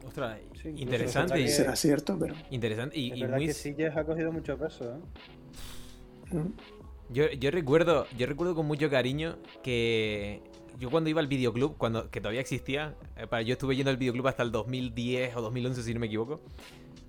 [0.06, 1.48] Ostras, Sí, interesante.
[1.48, 2.36] Será cierto, pero...
[2.52, 3.76] Interesante y, Es y verdad muy...
[3.76, 6.36] que ha cogido mucho peso, ¿eh?
[6.36, 6.54] mm,
[7.10, 10.42] Yo, yo recuerdo, yo recuerdo con mucho cariño que
[10.80, 13.98] yo cuando iba al videoclub, cuando que todavía existía, eh, para, yo estuve yendo al
[13.98, 16.42] videoclub hasta el 2010 o 2011 si no me equivoco,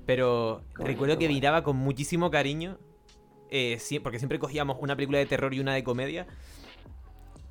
[0.04, 2.78] pero recuerdo que miraba con muchísimo cariño,
[3.50, 6.26] eh, porque siempre cogíamos una película de terror y una de comedia,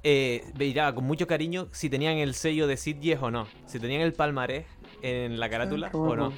[0.03, 4.01] eh, miraba con mucho cariño si tenían el sello de Sitges o no, si tenían
[4.01, 4.65] el palmarés
[5.01, 6.33] en la carátula o no.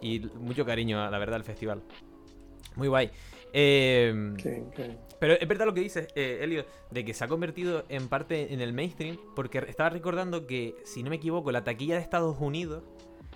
[0.00, 1.82] Y mucho cariño, la verdad, al festival.
[2.74, 3.10] Muy guay.
[3.52, 4.32] Eh,
[4.74, 8.08] que- pero es verdad lo que dices, eh, Elio, de que se ha convertido en
[8.08, 12.00] parte en el mainstream, porque estaba recordando que, si no me equivoco, la taquilla de
[12.00, 12.82] Estados Unidos,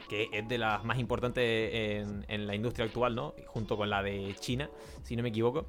[0.09, 3.35] que es de las más importantes en, en la industria actual, ¿no?
[3.47, 4.71] Junto con la de China,
[5.03, 5.67] si no me equivoco,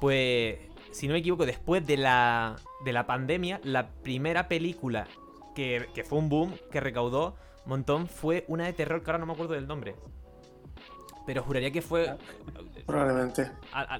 [0.00, 0.58] pues,
[0.90, 5.06] si no me equivoco, después de la, de la pandemia, la primera película
[5.54, 9.18] que, que fue un boom, que recaudó un montón, fue una de terror, que ahora
[9.18, 9.94] no me acuerdo del nombre.
[11.24, 12.16] Pero juraría que fue...
[12.84, 13.48] Probablemente.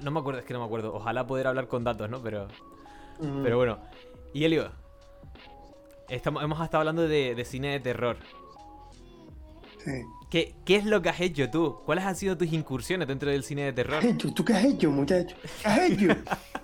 [0.01, 0.93] No me acuerdo, es que no me acuerdo.
[0.93, 2.21] Ojalá poder hablar con datos, ¿no?
[2.21, 2.49] Pero,
[3.19, 3.79] Mm, pero bueno.
[4.33, 4.71] Y Elio,
[6.09, 8.17] estamos, hemos estado hablando de, de cine de terror.
[9.83, 10.03] Sí.
[10.29, 11.81] ¿Qué, ¿Qué es lo que has hecho tú?
[11.85, 13.95] ¿Cuáles han sido tus incursiones dentro del cine de ¿Qué terror?
[13.99, 14.33] has hecho?
[14.33, 15.35] ¿Tú qué has hecho, muchacho?
[15.61, 16.07] ¿Qué has hecho?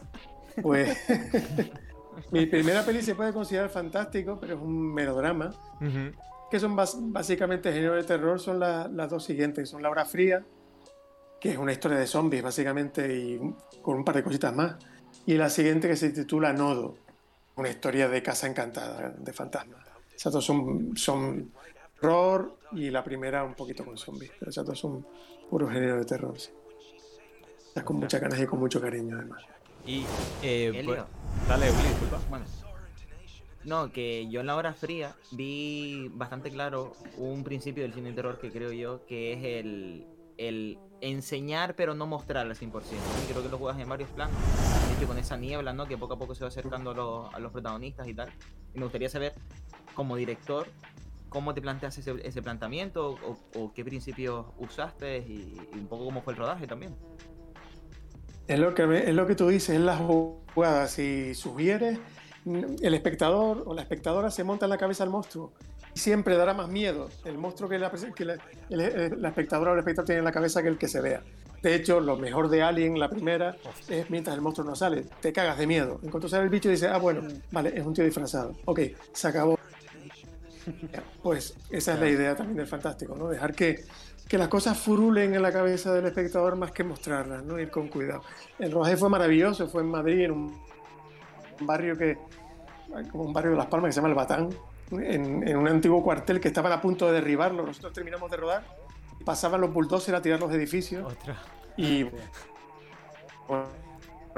[0.62, 0.98] pues
[2.32, 5.54] mi primera peli se puede considerar fantástico, pero es un melodrama.
[6.52, 6.76] Que son
[7.14, 9.70] básicamente género de terror, son la- las dos siguientes.
[9.70, 10.44] Son La Hora Fría,
[11.40, 13.40] que es una historia de zombies, básicamente, y
[13.84, 14.76] con un par de cositas más.
[15.28, 16.96] Y la siguiente que se titula Nodo,
[17.56, 19.86] una historia de casa encantada, de fantasmas.
[20.16, 21.52] Esas dos son, son
[22.02, 25.06] horror y la primera un poquito con zombies, pero esas dos son
[25.50, 26.40] puro género de terror.
[26.40, 26.52] sí.
[27.72, 29.44] Esas con muchas ganas y con mucho cariño, además.
[29.86, 30.06] Y,
[30.42, 31.02] eh, pues-
[31.48, 32.20] dale, Willy, disculpa.
[32.30, 32.46] Bueno.
[33.66, 38.16] No, que yo en la hora fría vi bastante claro un principio del cine de
[38.16, 42.72] terror que creo yo que es el, el enseñar pero no mostrar al 100%.
[42.72, 44.36] Y creo que lo juegas en varios planos.
[44.88, 45.88] De hecho, con esa niebla, ¿no?
[45.88, 48.32] Que poco a poco se va acercando a los, a los protagonistas y tal.
[48.74, 49.34] Y me gustaría saber,
[49.94, 50.68] como director,
[51.30, 56.06] cómo te planteas ese, ese planteamiento o, o qué principios usaste y, y un poco
[56.06, 56.96] cómo fue el rodaje también.
[58.48, 60.88] Es lo que, es lo que tú dices, es la jugada.
[60.88, 62.00] Si sugieres,
[62.46, 65.54] el espectador o la espectadora se monta en la cabeza al monstruo.
[65.96, 68.38] Y siempre dará más miedo el monstruo que la, que la-
[68.70, 71.02] el- el- la espectadora o el espectador tiene en la cabeza que el que se
[71.02, 71.22] vea.
[71.62, 73.56] De hecho, lo mejor de Alien, la primera,
[73.90, 75.04] es mientras el monstruo no sale.
[75.22, 76.00] Te cagas de miedo.
[76.02, 77.22] En cuanto sale el bicho, dices, ah, bueno,
[77.52, 78.56] vale, es un tío disfrazado.
[78.66, 78.80] Ok,
[79.14, 79.60] se acabó.
[81.24, 83.28] Pues esa es la idea también del fantástico, ¿no?
[83.28, 83.84] Dejar que,
[84.28, 87.60] que las cosas furulen en la cabeza del espectador más que mostrarlas, ¿no?
[87.60, 88.24] Ir con cuidado.
[88.58, 90.62] El rodaje fue maravilloso, fue en Madrid, en un,
[91.62, 92.18] barrio que,
[93.12, 94.50] como un barrio de Las Palmas que se llama El Batán,
[94.92, 97.66] en, en un antiguo cuartel que estaban a punto de derribarlo.
[97.66, 98.64] Nosotros terminamos de rodar,
[99.26, 101.38] pasaban los bulldozers a tirar los edificios Ostras.
[101.78, 102.04] y
[103.48, 103.68] bueno,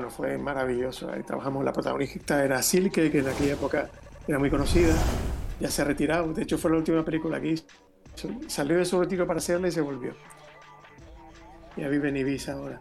[0.09, 1.11] fue maravilloso.
[1.11, 3.89] Ahí trabajamos, la protagonista era Silke, que en aquella época
[4.28, 4.93] era muy conocida,
[5.62, 7.66] ya se ha retirado, de hecho fue la última película que hizo.
[8.47, 10.14] Salió de su retiro para hacerla y se volvió.
[11.78, 12.80] Ya vive en Ibiza ahora.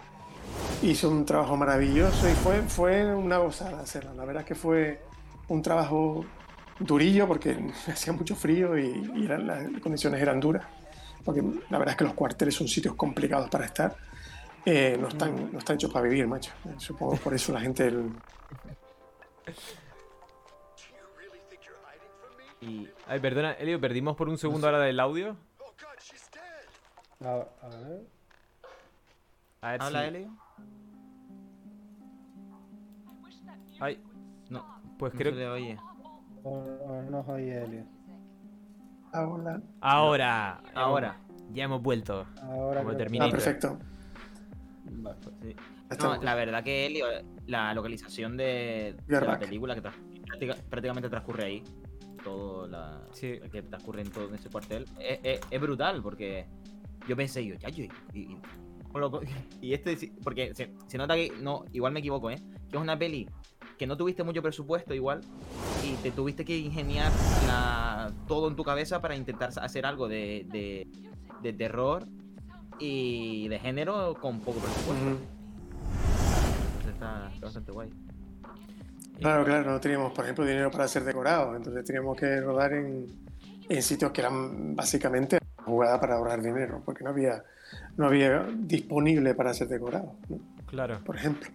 [0.83, 4.15] Hizo un trabajo maravilloso y fue, fue una gozada hacerla.
[4.15, 5.01] La verdad es que fue
[5.49, 6.25] un trabajo
[6.79, 7.57] durillo porque
[7.87, 10.65] hacía mucho frío y, las condiciones eran duras.
[11.25, 13.95] porque la verdad es que los cuarteles son sitios complicados para estar.
[14.65, 16.53] Eh, no, están, no están hechos para vivir, macho.
[16.79, 17.93] Supongo por eso la gente.
[22.61, 25.37] Y Ay, perdona, Elio, perdimos por un segundo ahora del audio.
[27.23, 27.29] A,
[27.63, 28.07] a ver.
[29.63, 30.31] A ver habla si- Elio.
[33.81, 34.03] Ay,
[34.51, 34.65] No,
[34.99, 35.79] pues no creo se le oye.
[36.45, 37.85] No os oye Helio.
[39.13, 39.61] Ahora.
[39.81, 40.61] Ahora.
[40.75, 41.17] Ahora.
[41.53, 42.27] Ya hemos vuelto.
[42.43, 43.25] Ahora Como termina.
[43.27, 43.79] Ah, perfecto.
[45.43, 45.57] Sí.
[45.91, 47.07] Ya No, la verdad que Elio,
[47.47, 51.65] la localización de, la película que tra- prácticamente transcurre ahí,
[52.23, 53.39] todo la, Sí.
[53.51, 56.47] que transcurre en todo en ese cuartel, es, es- es brutal porque
[57.09, 58.39] yo pensé yo, y, y-
[59.61, 62.37] y este, porque se, se nota que, no, igual me equivoco, ¿eh?
[62.69, 63.29] Que es una peli
[63.79, 65.21] que no tuviste mucho presupuesto igual
[65.85, 67.11] y te tuviste que ingeniar
[67.47, 70.87] la- todo en tu cabeza para intentar hacer algo de, de,
[71.43, 72.05] de terror
[72.79, 74.93] y de género con poco presupuesto.
[75.07, 75.17] Ujú.
[76.79, 77.91] Entonces está, está bastante guay.
[79.21, 83.07] Claro, claro, no teníamos, por ejemplo, dinero para hacer decorados, entonces teníamos que rodar en,
[83.69, 87.45] en sitios que eran básicamente jugada para ahorrar dinero, porque no había,
[87.97, 90.39] no había disponible para hacer decorados, ¿no?
[90.67, 91.49] Claro, por ejemplo.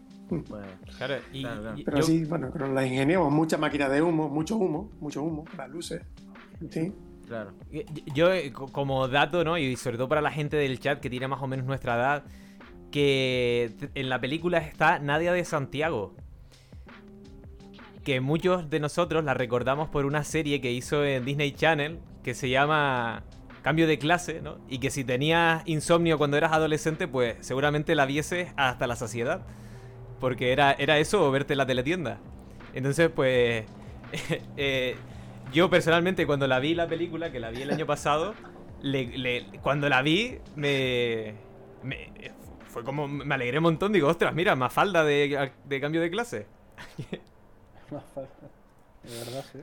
[0.98, 1.16] Claro.
[1.32, 1.78] Y, Claro, claro.
[1.78, 5.22] y- Pero yo- sí, bueno, pero la ingeniamos, mucha máquina de humo, mucho humo, mucho
[5.24, 6.02] humo, las luces.
[6.72, 6.94] Sí,
[7.28, 7.52] claro.
[8.14, 9.58] Yo, eh, co- como dato, ¿no?
[9.58, 12.24] Y sobre todo para la gente del chat que tiene más o menos nuestra edad,
[12.92, 16.16] que en la película está Nadia de Santiago.
[18.06, 22.34] Que muchos de nosotros la recordamos por una serie que hizo en Disney Channel que
[22.36, 23.24] se llama
[23.64, 24.60] Cambio de clase, ¿no?
[24.70, 29.42] Y que si tenías insomnio cuando eras adolescente, pues seguramente la vieses hasta la saciedad.
[30.20, 32.20] Porque era, era eso o verte la teletienda.
[32.76, 33.66] Entonces, pues.
[34.58, 34.96] eh,
[35.52, 38.36] yo personalmente, cuando la vi la película, que la vi el año pasado,
[39.62, 41.34] cuando la vi, me,
[41.84, 42.12] me-
[42.68, 43.08] Fue como.
[43.08, 43.94] Me alegré un montón.
[43.94, 45.50] Digo, ostras, mira, más falda de
[45.82, 46.46] cambio de clase.
[47.92, 48.48] Más falta.
[49.04, 49.60] De verdad, sí.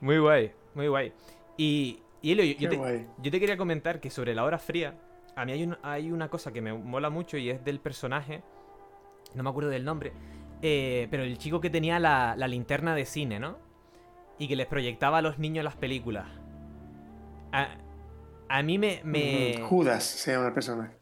[0.00, 1.12] Muy guay, muy guay.
[1.56, 3.06] Y, y Elio, yo, te, guay.
[3.18, 4.94] yo te quería comentar que sobre la hora fría,
[5.36, 8.42] a mí hay, un- hay una cosa que me mola mucho y es del personaje,
[9.34, 10.12] no me acuerdo del nombre,
[10.62, 13.58] eh, pero el chico que tenía la, la linterna de cine, ¿no?
[14.38, 16.26] Y que les proyectaba a los niños las películas.
[17.52, 17.76] A,
[18.48, 19.00] a mí me...
[19.04, 20.94] me Judas se llama el personaje.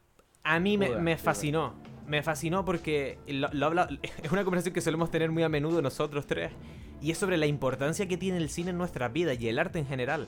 [0.42, 1.74] a mí me, me fascinó.
[2.08, 3.88] Me fascinó porque lo, habla-
[4.22, 6.52] es una conversación que solemos tener muy a menudo nosotros tres.
[7.00, 9.78] Y es sobre la importancia que tiene el cine en nuestra vida y el arte
[9.78, 10.26] en general.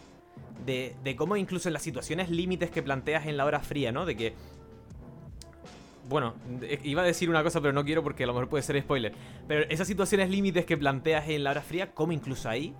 [0.64, 4.06] De, de cómo incluso en las situaciones límites que planteas en la hora fría, ¿no?
[4.06, 4.34] De que...
[6.08, 6.34] Bueno,
[6.82, 9.12] iba a decir una cosa pero no quiero porque a lo mejor puede ser spoiler.
[9.48, 12.74] Pero esas situaciones límites que planteas en la hora fría, como incluso ahí...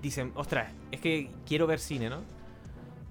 [0.00, 2.20] Dicen, ostras, es que quiero ver cine, ¿no?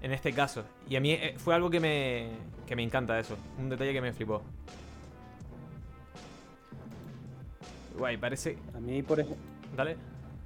[0.04, 0.64] en este caso.
[0.88, 2.28] Y a mí eh, fue algo que me,
[2.66, 3.36] que me encanta eso.
[3.58, 4.42] Un detalle que me flipó.
[7.98, 8.58] Guay, parece...
[8.74, 9.42] A mí, por ejemplo.
[9.76, 9.96] Dale.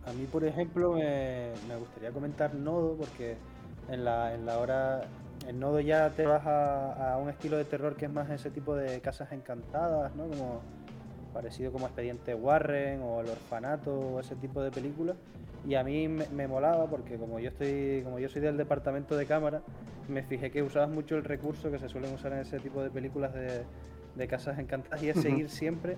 [0.06, 3.36] A mí, por ejemplo, me, me gustaría comentar Nodo, porque
[3.88, 5.02] en la, en la hora.
[5.46, 8.50] En Nodo ya te vas a, a un estilo de terror que es más ese
[8.50, 10.26] tipo de casas encantadas, ¿no?
[10.28, 10.60] Como
[11.38, 15.14] parecido como Expediente Warren o El Orfanato o ese tipo de películas.
[15.64, 19.16] Y a mí me, me molaba porque como yo estoy, como yo soy del departamento
[19.16, 19.62] de cámara,
[20.08, 22.90] me fijé que usabas mucho el recurso que se suelen usar en ese tipo de
[22.90, 23.62] películas de,
[24.16, 25.96] de casas encantadas y es seguir siempre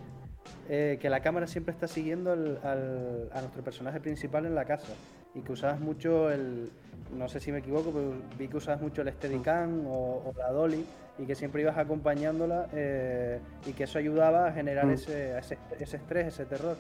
[0.69, 4.67] eh, que la cámara siempre está siguiendo al- al- a nuestro personaje principal en la
[4.67, 4.93] casa.
[5.35, 6.71] Y que usabas mucho el,
[7.17, 10.51] no sé si me equivoco, pero vi que usabas mucho el Steadicam o, o la
[10.51, 10.85] Dolly
[11.21, 14.91] y que siempre ibas acompañándola eh, y que eso ayudaba a generar Mm.
[14.93, 16.77] ese, ese, ese estrés, ese terror.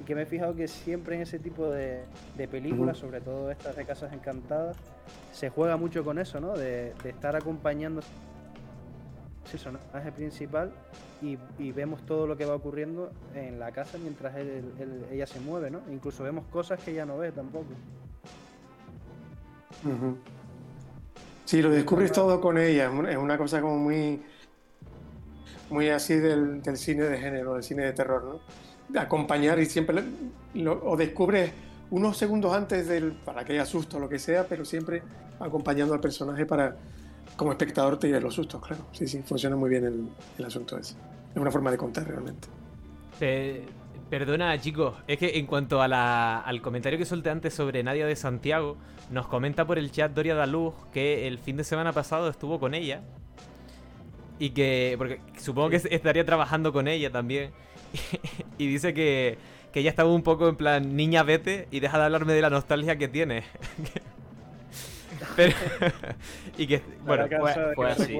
[0.00, 2.02] Y que me he fijado que siempre en ese tipo de,
[2.36, 4.76] de películas, sobre todo estas de Casas Encantadas,
[5.32, 6.56] se juega mucho con eso, ¿no?
[6.56, 8.00] De, de estar acompañando
[9.44, 10.70] ese personaje principal
[11.22, 15.26] y, y vemos todo lo que va ocurriendo en la casa mientras él- él- ella
[15.26, 15.80] se mueve, ¿no?
[15.90, 17.66] Incluso vemos cosas que ella no ve tampoco.
[19.84, 20.18] Ujú.
[21.48, 22.92] Sí, lo descubres todo con ella.
[23.08, 24.20] Es una- cosa como muy,
[25.70, 28.40] muy así del, cine de género, del cine de terror, ¿no?
[28.86, 30.04] De acompañar y siempre
[30.52, 31.50] lo, o descubres
[31.90, 35.02] unos segundos antes del, para que haya susto lo que sea, pero siempre
[35.40, 36.76] acompañando al personaje para,
[37.38, 38.84] como espectador, te lleve los sustos, claro.
[38.92, 40.96] Sí, sí, funciona muy bien el, asunto ese.
[41.34, 42.46] Es una forma de contar realmente.
[43.18, 43.64] Pe-
[44.10, 44.94] perdona, chicos.
[45.06, 48.76] Es que en cuanto a la- al comentario que solté antes sobre Nadia de Santiago,
[49.10, 52.74] nos comenta por el chat Doria Daluz que el fin de semana pasado estuvo con
[52.74, 53.02] ella.
[54.38, 54.94] Y que.
[54.98, 57.50] Porque supongo que estaría trabajando con ella también.
[58.58, 59.38] y dice que,
[59.72, 62.50] que ella estaba un poco en plan, niña, vete y deja de hablarme de la
[62.50, 63.44] nostalgia que tiene.
[65.36, 65.52] Pero,
[66.58, 67.26] y que, bueno,
[67.74, 68.18] fue que así.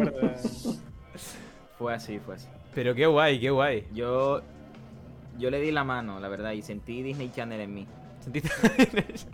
[1.78, 2.48] Fue así, fue así.
[2.74, 3.86] pero qué guay, qué guay.
[3.92, 4.42] Yo,
[5.38, 7.86] yo le di la mano, la verdad, y sentí Disney Channel en mí.
[8.20, 8.50] Sentiste,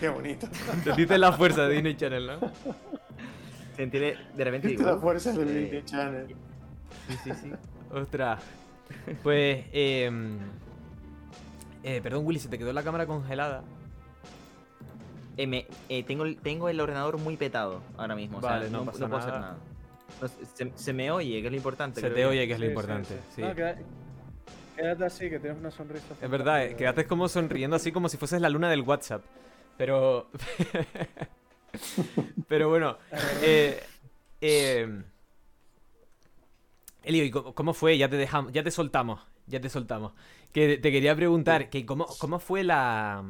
[0.00, 0.46] Qué bonito.
[0.82, 2.38] sentiste la fuerza de Disney Channel, ¿no?
[3.76, 6.26] Sentí de, de repente digo, la fuerza eh, Disney Channel.
[7.08, 7.52] Sí, sí, sí.
[7.92, 8.42] Ostras.
[9.22, 10.10] Pues, eh,
[11.82, 13.62] eh, perdón, Willy, se te quedó la cámara congelada.
[15.36, 18.38] Eh, me- eh, tengo, el- tengo el ordenador muy petado ahora mismo.
[18.38, 19.46] o sea, Vale, no no, pasa no puedo hacer nada.
[19.52, 19.58] nada.
[20.20, 22.00] No, se, se me oye, que es lo importante.
[22.00, 23.18] Se te oye, que es lo Sí, sí, importante.
[23.34, 23.42] sí.
[23.42, 23.54] No,
[24.76, 26.14] quédate así, que tienes una sonrisa.
[26.20, 29.24] Es verdad, eh, quedaste como sonriendo así como si fueses la luna del WhatsApp.
[29.76, 30.30] Pero.
[32.48, 32.98] Pero bueno.
[33.42, 33.82] Eh,
[34.40, 35.02] eh,
[37.02, 37.98] Elio, ¿y cómo, fue?
[37.98, 39.20] Ya te dejamos, ya te soltamos.
[39.46, 40.12] Ya te soltamos.
[40.52, 43.22] Que te quería preguntar, que cómo, cómo fue la.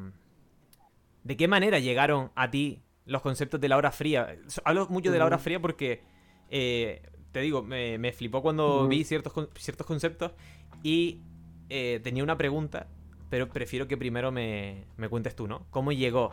[1.24, 4.36] ¿De qué manera llegaron a ti los conceptos de la hora fría?
[4.64, 6.02] Hablo mucho de la hora fría porque.
[6.50, 7.02] eh,
[7.34, 10.30] te digo, me, me flipó cuando vi ciertos, ciertos conceptos
[10.84, 11.20] y
[11.68, 12.88] eh, tenía una pregunta,
[13.28, 15.66] pero prefiero que primero me, me cuentes tú, ¿no?
[15.70, 16.32] ¿Cómo llegó?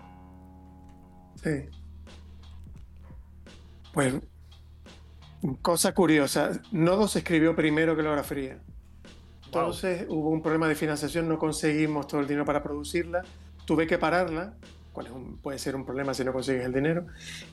[1.36, 1.70] Sí.
[3.92, 4.22] Pues,
[5.62, 8.64] cosa curiosa, Nodo se escribió primero que la hora fría.
[9.46, 13.28] Entonces hubo un problema de financiación, no conseguimos todo el dinero para producirla,
[13.66, 14.58] tuve que pararla,
[14.94, 17.08] cual es un- puede ser un problema si no consigues el dinero,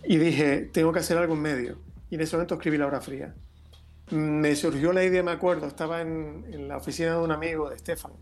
[0.05, 1.83] y dije, tengo que hacer algo en medio.
[2.11, 3.35] Y en ese momento escribí la hora fría.
[4.11, 7.77] Me surgió la idea, me acuerdo, estaba en, en la oficina de un amigo de
[7.77, 8.13] Estefan,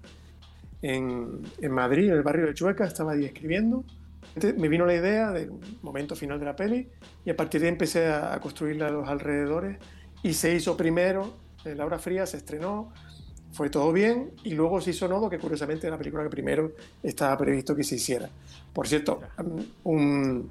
[0.82, 3.84] en, en Madrid, en el barrio de Chueca, estaba ahí escribiendo.
[4.34, 6.89] Entonces, me vino la idea del momento final de la peli
[7.24, 9.78] y a partir de ahí empecé a, a construirla a los alrededores
[10.22, 11.34] y se hizo primero,
[11.64, 12.93] en la hora fría se estrenó,
[13.53, 16.72] fue todo bien y luego se hizo Nodo, que curiosamente era la película que primero
[17.03, 18.28] estaba previsto que se hiciera.
[18.74, 19.20] Por cierto,
[19.84, 20.51] un-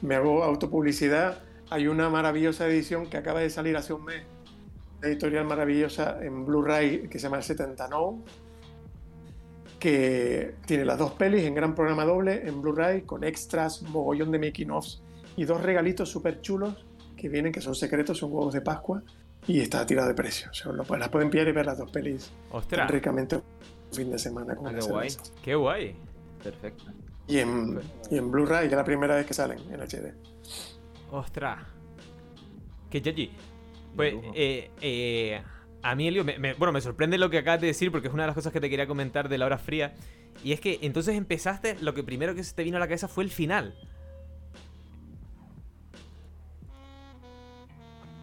[0.00, 4.22] me hago autopublicidad, hay una maravillosa edición que acaba de salir hace un mes,
[5.02, 8.16] editorial maravillosa en Blu-ray que se llama el 79
[9.78, 14.38] que tiene las dos pelis en gran programa doble en Blu-ray con extras, mogollón de
[14.38, 15.02] making offs
[15.36, 16.84] y dos regalitos súper chulos
[17.16, 19.02] que vienen, que son secretos, son huevos de Pascua
[19.46, 20.50] y está tirado de precio.
[20.50, 23.42] O sea, lo, las pueden pillar y ver las dos pelis Ostras, ricamente un
[23.92, 25.08] fin de semana con Ah, qué guay.
[25.42, 25.96] qué guay.
[26.42, 26.84] Perfecto.
[27.28, 27.78] Y en,
[28.10, 30.12] y en Blu-ray, que es la primera vez que salen en HD.
[31.10, 31.58] Ostras.
[32.90, 33.30] Qué chachi.
[33.96, 35.42] Pues, eh, eh,
[35.82, 38.14] a mí, Elio, me- me- bueno, me sorprende lo que acabas de decir porque es
[38.14, 39.94] una de las cosas que te quería comentar de la hora fría.
[40.44, 43.08] Y es que entonces empezaste, lo que primero que se te vino a la cabeza
[43.08, 43.74] fue el final.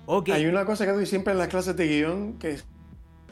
[0.06, 0.30] Ok.
[0.30, 2.66] Hay una cosa que doy siempre en las clases de guion que es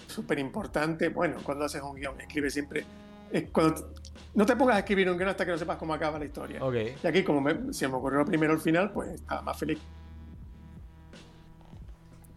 [0.08, 1.10] súper importante.
[1.10, 2.86] Bueno, cuando haces un guion, escribe siempre.
[3.32, 3.92] es cuando-
[4.36, 6.64] no te pongas a escribir un guion hasta que no sepas cómo acaba la historia.
[6.64, 6.76] Ok.
[7.04, 9.80] Y aquí, como me- se me ocurrió primero el final, pues estaba más feliz.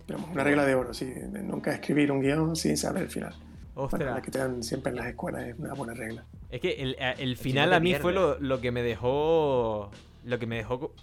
[0.06, 1.06] Pero una regla de oro, sí.
[1.06, 3.34] de Nunca escribir un guion sin saber el final.
[3.74, 4.14] Bueno, Ostras.
[4.14, 6.24] la que te dan siempre en las escuelas es una buena regla.
[6.50, 9.90] Es que el, el final a mí fue lo, lo que me dejó.
[10.24, 10.94] Lo que me dejó.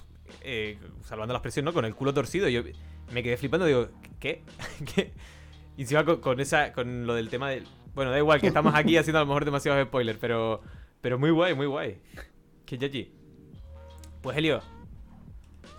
[0.41, 1.73] eh, salvando la expresión, ¿no?
[1.73, 2.47] Con el culo torcido.
[2.49, 2.63] Yo
[3.13, 3.89] me quedé flipando, digo,
[4.19, 4.41] ¿qué?
[4.95, 5.11] ¿Qué?
[5.77, 6.71] Y encima con, con esa.
[6.73, 7.65] con lo del tema del.
[7.93, 10.61] Bueno, da igual, que estamos aquí haciendo a lo mejor demasiados spoilers, pero.
[11.01, 11.97] Pero muy guay, muy guay.
[12.65, 13.11] Que yachi.
[14.21, 14.61] Pues Helio.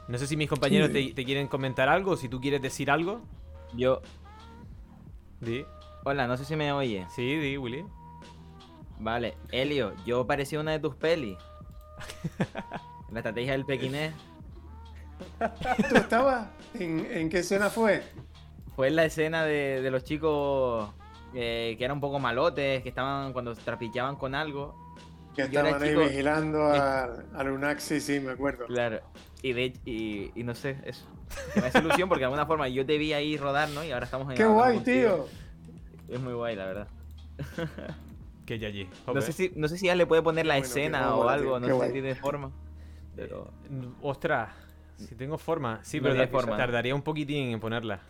[0.08, 1.08] No sé si mis compañeros Sí.
[1.08, 3.22] te, te quieren comentar algo, si tú quieres decir algo.
[3.74, 4.00] Yo,
[5.40, 5.64] Di.
[6.04, 7.06] hola, no sé si me oye.
[7.14, 7.84] Sí, di, Willy.
[8.98, 11.36] Vale, Elio, yo parecía una de tus pelis.
[13.10, 14.12] La estrategia del pequinés
[15.88, 16.48] ¿Tú estabas?
[16.74, 18.02] ¿En, en qué escena fue?
[18.74, 20.90] fue la escena de, de los chicos
[21.32, 24.74] eh, que eran un poco malotes, que estaban cuando trapicheaban con algo.
[25.36, 26.00] Que estaban ahí chico.
[26.02, 28.66] vigilando al, al Lunax, sí, sí, me acuerdo.
[28.66, 29.00] Claro.
[29.44, 31.04] Y, de, y, y no sé, eso.
[31.52, 33.84] Que me hace ilusión porque de alguna forma yo te vi ahí rodar, ¿no?
[33.84, 35.26] Y ahora estamos en ¡Qué guay, tío!
[36.08, 36.88] Es muy guay, la verdad.
[38.46, 38.88] Que yachi.
[39.12, 41.58] No sé, si, no sé si ya le puede poner la bueno, escena o algo,
[41.58, 41.88] tío, no qué sé guay.
[41.88, 42.50] si tiene forma.
[43.16, 43.50] Pero.
[43.70, 44.50] Eh, Ostras,
[44.96, 45.80] si tengo forma.
[45.82, 46.56] Sí, No pero forma.
[46.56, 48.00] tardaría un poquitín en ponerla.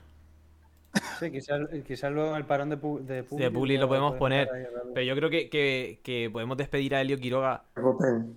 [1.18, 3.42] Sí, quizás quizás luego en el parón de, pu de Publi.
[3.42, 4.48] De Publi lo podemos poner.
[4.52, 4.62] ahí.
[4.94, 7.64] Pero yo creo que, que- que podemos despedir a Elio Quiroga.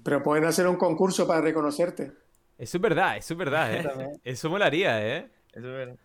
[0.03, 2.11] Pero pueden hacer un concurso para reconocerte.
[2.58, 3.84] Eso es verdad, eso es verdad, ¿eh?
[3.84, 4.12] También.
[4.24, 5.30] Eso molaría, ¿eh?
[5.53, 5.95] Eso es verdad.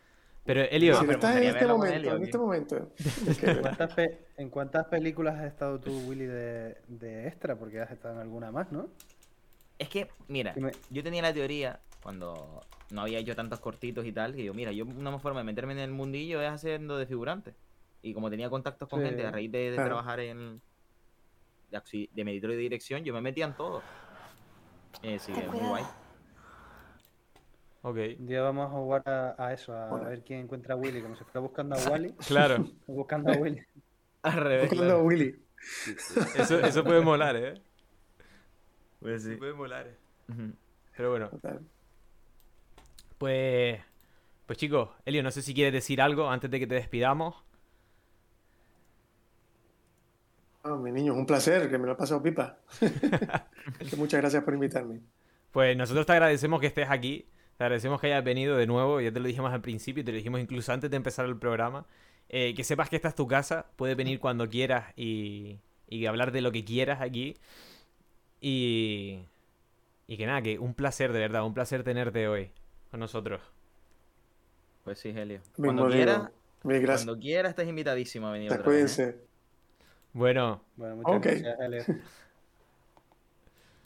[0.45, 2.93] Pero Elio, si pero estás en este momento, en este momento.
[3.43, 3.95] ¿En cuántas,
[4.37, 7.57] en cuántas películas has estado tú, Willy, de, de extra?
[7.57, 8.89] Porque has estado en alguna más, ¿no?
[9.79, 10.55] Es que, mira,
[10.91, 14.73] yo tenía la teoría cuando no había hecho tantos cortitos y tal, que yo, mira,
[14.73, 17.55] yo una forma de meterme en el mundillo es haciendo de figurante.
[18.03, 19.91] Y como tenía contactos con Sí, gente a raíz de, de claro.
[19.91, 20.61] trabajar en
[21.71, 23.81] de, de mediador y dirección, yo me metía en todo.
[25.03, 25.85] Eh, sí, es muy guay.
[27.83, 27.97] Ok.
[28.19, 30.09] Un día vamos a jugar a, a eso, a Bueno.
[30.09, 32.13] ver quién encuentra a Willy, como si fuera buscando a Wally.
[32.27, 32.65] Claro.
[32.87, 33.63] buscando a Willy.
[34.23, 34.71] Al revés.
[34.71, 35.37] Buscando a Willy.
[36.37, 37.55] Eso, eso puede molar, ¿eh?
[39.01, 39.37] Pues sí.
[39.37, 39.89] Puede molar.
[40.29, 40.53] Ujú.
[40.97, 41.61] Pero bueno, Total.
[43.19, 43.81] pues...
[44.47, 47.37] Pues chicos, Elio, no sé si quieres decir algo antes de que te despidamos.
[50.65, 52.59] Ah, mi niño, es un placer, que me lo he pasado pipa.
[53.97, 55.01] Muchas gracias por invitarme.
[55.51, 57.27] Pues nosotros te agradecemos que estés aquí.
[57.63, 59.01] Te agradecemos que hayas venido de nuevo.
[59.01, 61.87] Ya te lo dijimos al principio, te lo dijimos incluso antes de empezar el programa.
[62.29, 63.67] Eh, que sepas que esta es tu casa.
[63.77, 65.59] Puedes venir cuando quieras y,
[65.89, 67.37] y hablar de lo que quieras aquí.
[68.41, 69.21] Y,
[70.09, 72.51] y que nada, que un placer, de verdad, un placer tenerte hoy
[72.91, 73.41] con nosotros.
[74.85, 75.41] Pues sí, Helio.
[75.57, 76.31] Cuando quieras,
[76.85, 78.99] cuando quieras estás invitadísimo a venir otra vez.
[78.99, 79.05] ¿eh?
[79.05, 79.27] Cuídense.
[80.13, 81.27] Bueno, Bueno, muchas Ok.
[81.27, 81.87] gracias.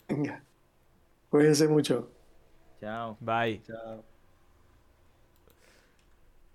[0.09, 0.43] Venga.
[1.29, 2.16] Cuídense mucho.
[2.79, 3.17] Chao.
[3.19, 3.61] bye.
[3.65, 4.03] Chao.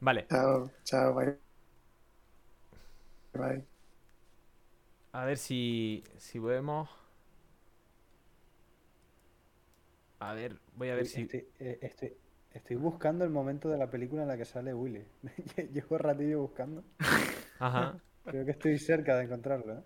[0.01, 1.39] Vale, Chao, chao, bye.
[3.35, 3.63] Bye.
[5.13, 6.89] a ver si, si podemos...
[10.21, 11.31] A ver, voy a ver si...
[11.31, 12.17] Estoy, eh, estoy-
[12.51, 15.05] estoy buscando el momento de la película en la que sale Willy.
[15.73, 16.83] Llevo ratillo buscando.
[17.59, 18.01] Ajá.
[18.27, 19.75] Creo que estoy cerca de encontrarlo.
[19.75, 19.83] ¿eh?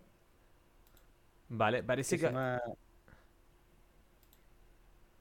[1.48, 2.26] Vale, parece que...
[2.26, 2.60] llama-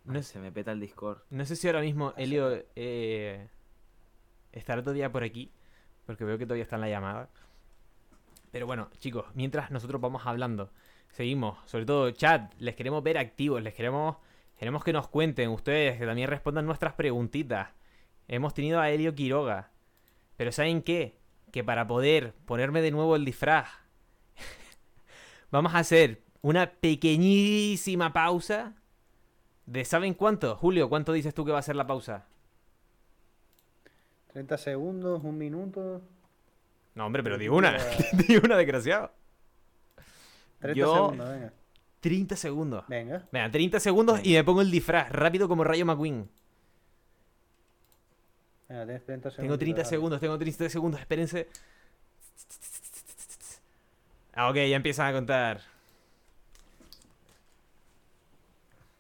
[0.06, 1.20] No Se me peta el Discord.
[1.32, 3.48] no sé si ahora mismo Elio eh,
[4.52, 5.52] estará todavía por aquí,
[6.06, 7.30] porque veo que todavía está en la llamada.
[8.52, 10.72] Pero bueno, chicos, mientras nosotros vamos hablando,
[11.12, 14.18] seguimos, sobre todo chat, les queremos ver activos, les queremos,
[14.60, 17.70] queremos que nos cuenten ustedes, que también respondan nuestras preguntitas.
[18.28, 19.72] Hemos tenido a Elio Quiroga,
[20.38, 21.18] pero ¿saben qué?
[21.52, 23.70] Que para poder ponerme de nuevo el disfraz,
[25.52, 28.76] vamos a hacer una pequeñísima pausa
[29.66, 30.56] de ¿saben cuánto?
[30.56, 32.26] Julio, ¿cuánto dices tú que va a ser la pausa?
[34.34, 36.02] 30 segundos, un minuto.
[36.94, 37.78] No, hombre, pero di una.
[38.28, 39.12] di una, desgraciado.
[40.60, 41.54] 30 Yo- segundos, venga.
[42.02, 42.84] 30 segundos.
[42.88, 43.24] Venga.
[43.32, 46.30] Venga, 30 segundos y me pongo el disfraz, rápido como Rayo McQueen.
[48.70, 49.44] Venga, tienes 30 segundos.
[49.44, 51.48] Tengo 30 segundos, tengo 30 segundos, espérense.
[54.34, 55.62] Ah, ok, ya empiezan a contar.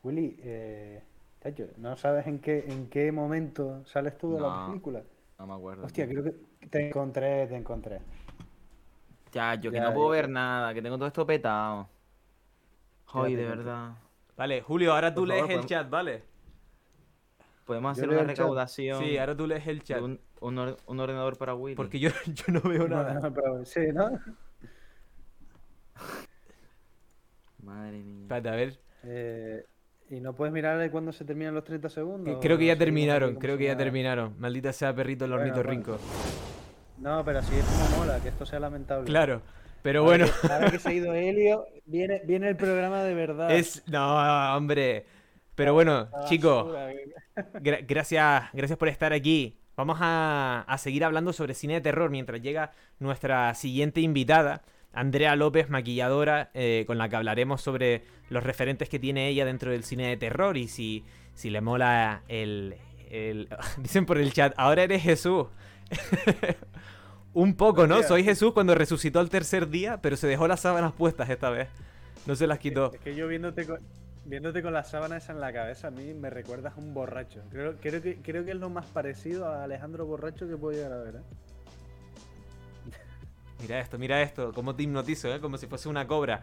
[0.06, 1.02] Willy, eh,
[1.42, 5.02] chacho, ¿no sabes en qué, en qué momento sales tú de la película?
[5.40, 5.84] No me acuerdo.
[5.86, 6.22] Hostia, tío.
[6.22, 8.00] creo que te encontré, te encontré.
[9.32, 10.22] Ya, yo que Ya, no puedo ya.
[10.22, 11.90] ver nada, que tengo todo esto petado.
[13.08, 13.94] Ay, te de verdad.
[14.38, 16.24] Vale, Julio, ahora tú Por lees favor, el podemos- chat, ¿vale?
[17.66, 19.04] Podemos hacer una recaudación.
[19.04, 20.02] Sí, ahora tú lees el chat.
[20.02, 21.76] un, un or- un ordenador para Willy.
[21.76, 23.14] Porque yo, yo no veo No, nada.
[23.20, 24.12] no, pero sí, ¿no?
[27.64, 28.22] Madre mía.
[28.24, 28.80] Espérate, a ver.
[29.04, 29.66] Eh,
[30.10, 32.38] ¿Y no puedes mirar cuándo se terminan los 30 segundos?
[32.42, 34.36] Creo que ¿O ya terminaron, creo que ya terminaron.
[34.40, 35.98] Maldita sea perrito el Bueno, ornitorrinco.
[37.00, 39.06] No, pero así es como mola, que esto sea lamentable.
[39.06, 39.42] Claro,
[39.82, 40.34] pero Ahora bueno.
[40.42, 43.52] que- ahora que se ha ido Helio, viene, viene el programa de verdad.
[43.52, 43.84] Es.
[43.88, 45.06] No, hombre.
[45.56, 46.68] Pero bueno, La chicos,
[47.56, 49.58] gra- gracias, gracias por estar aquí.
[49.78, 54.62] Vamos a, a seguir hablando sobre cine de terror mientras llega nuestra siguiente invitada,
[54.96, 59.72] Andrea López, maquilladora, eh, con la que hablaremos sobre los referentes que tiene ella dentro
[59.72, 61.04] del cine de terror y si,
[61.36, 62.76] si le mola el,
[63.12, 65.48] el- Dicen por el chat, ahora eres Jesús.
[67.34, 68.02] Un poco, ¿no?
[68.04, 71.68] Soy Jesús cuando resucitó al tercer día, pero se dejó las sábanas puestas esta vez.
[72.26, 72.94] No se las quitó.
[72.94, 73.80] Es que yo viéndote con,
[74.24, 77.42] viéndote con las sábanas en la cabeza, a mí me recuerdas a un borracho.
[77.52, 80.94] Creo, creo, que, creo que es lo más parecido a Alejandro Borracho que puedo llegar
[80.94, 81.16] a ver.
[81.16, 81.20] ¿eh?
[83.62, 85.40] Mira esto, mira esto, cómo te hipnotizo, ¿eh?
[85.40, 86.42] Como si fuese una cobra.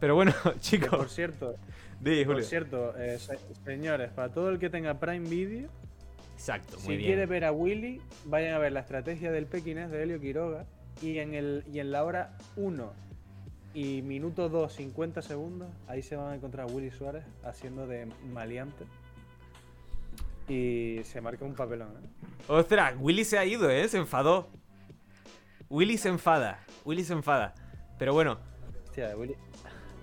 [0.00, 1.54] Pero bueno, Que, por chicos, cierto,
[2.00, 5.68] di, por cierto eh, se- señores, para todo el que tenga Prime Video,
[6.34, 7.10] Exacto, muy si bien.
[7.10, 10.66] quiere ver a Willy, vayan a ver la estrategia del Pekinés de Helio Quiroga.
[11.02, 12.92] Y en, el, y en la hora 1
[13.74, 18.06] y minuto 2, 50 segundos, ahí se van a encontrar a Willy Suárez haciendo de
[18.32, 18.84] maleante.
[20.48, 21.88] Y se marca un papelón.
[21.88, 22.08] ¿eh?
[22.48, 23.88] Ostras, Willy se ha ido, ¿eh?
[23.88, 24.48] Se enfadó.
[25.70, 27.54] Willy se enfada, Willy se enfada.
[27.98, 28.38] Pero bueno,
[28.84, 29.34] Hostia, Willy.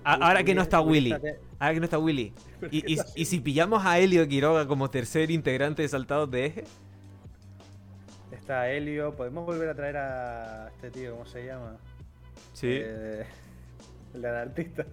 [0.04, 1.28] a- ahora que no está Willy, está-
[1.60, 2.34] ahora que no está Willy.
[2.72, 6.64] Y, y- y si pillamos a Helio Quiroga como tercer integrante de Saltados de Eje,
[8.32, 9.14] Está Helio.
[9.16, 11.78] Podemos volver a traer a este tío, ¿cómo se llama?
[12.54, 13.26] sí, Eh,
[14.14, 14.86] el artista.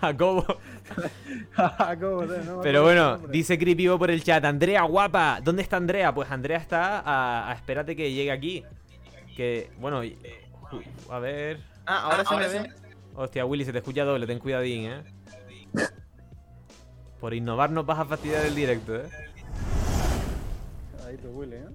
[0.00, 0.44] Jacobo.
[2.00, 2.22] ¿Cómo?
[2.24, 6.12] No Pero bueno, dice Creepybo por el chat, Andrea guapa, ¿dónde está Andrea?
[6.14, 8.64] Pues Andrea está a, a espérate que llegue aquí.
[9.36, 10.16] Que, bueno, uy,
[11.10, 11.60] a ver...
[11.86, 12.70] Ah, ahora se me ve.
[13.14, 15.02] Hostia, Willy, se te escucha doble, ten cuidadín, ¿eh?
[17.20, 19.08] Por innovar nos vas a fastidiar el directo, ¿eh?
[20.92, 21.68] Pesadito Willy, ¿eh?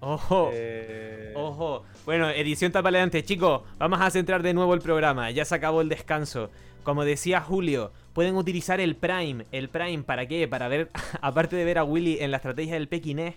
[0.00, 0.50] Ojo.
[0.52, 1.84] Eh, Ojo.
[2.04, 3.22] Bueno, edición tapaleante.
[3.22, 5.30] Chicos, vamos a centrar de nuevo el programa.
[5.30, 6.50] Ya se acabó el descanso.
[6.82, 9.46] Como decía Julio, pueden utilizar el Prime.
[9.52, 10.48] ¿El Prime para qué?
[10.48, 10.90] Para ver,
[11.20, 13.36] aparte de ver a Willy en la estrategia del Pekinés.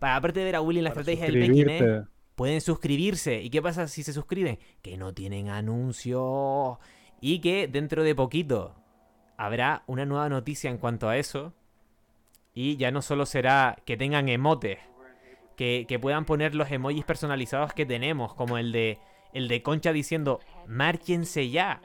[0.00, 2.02] Para, aparte de ver a Willy en la estrategia del suscribirte.
[2.34, 3.40] pueden suscribirse.
[3.40, 4.58] ¿Y qué pasa si se suscriben?
[4.82, 6.78] Que no tienen anuncios.
[7.20, 8.74] Y que dentro de poquito
[9.36, 11.54] habrá una nueva noticia en cuanto a eso.
[12.52, 14.78] Y ya no solo será que tengan emotes,
[15.56, 18.98] que, que puedan poner los emojis personalizados que tenemos, como el de
[19.32, 21.80] el de Concha diciendo márchense ya,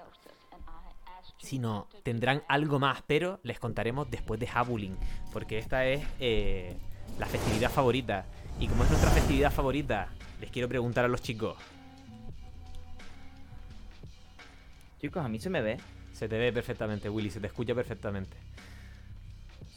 [1.37, 4.97] sino tendrán algo más, pero les contaremos después de Habulin,
[5.31, 6.77] porque esta es eh,
[7.19, 8.25] la festividad favorita.
[8.59, 10.07] Y como es nuestra festividad favorita,
[10.41, 11.55] les quiero preguntar a los chicos,
[15.01, 15.77] Chicos, a mí se me ve.
[16.13, 18.35] se te ve perfectamente, Willy, se te escucha perfectamente.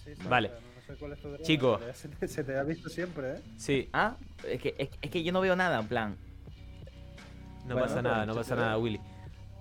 [0.05, 0.49] Sí, Vale.
[0.77, 1.77] no sé cuál es tu drama, Chico.
[1.81, 3.43] pero Se te, se te ha visto siempre, ¿eh?
[3.57, 4.17] Sí, Ah,
[4.47, 6.17] es que, es, es que yo no veo nada, en plan.
[7.67, 8.83] No Bueno, pasa nada, no pasa nada, ve.
[8.83, 9.01] Willy.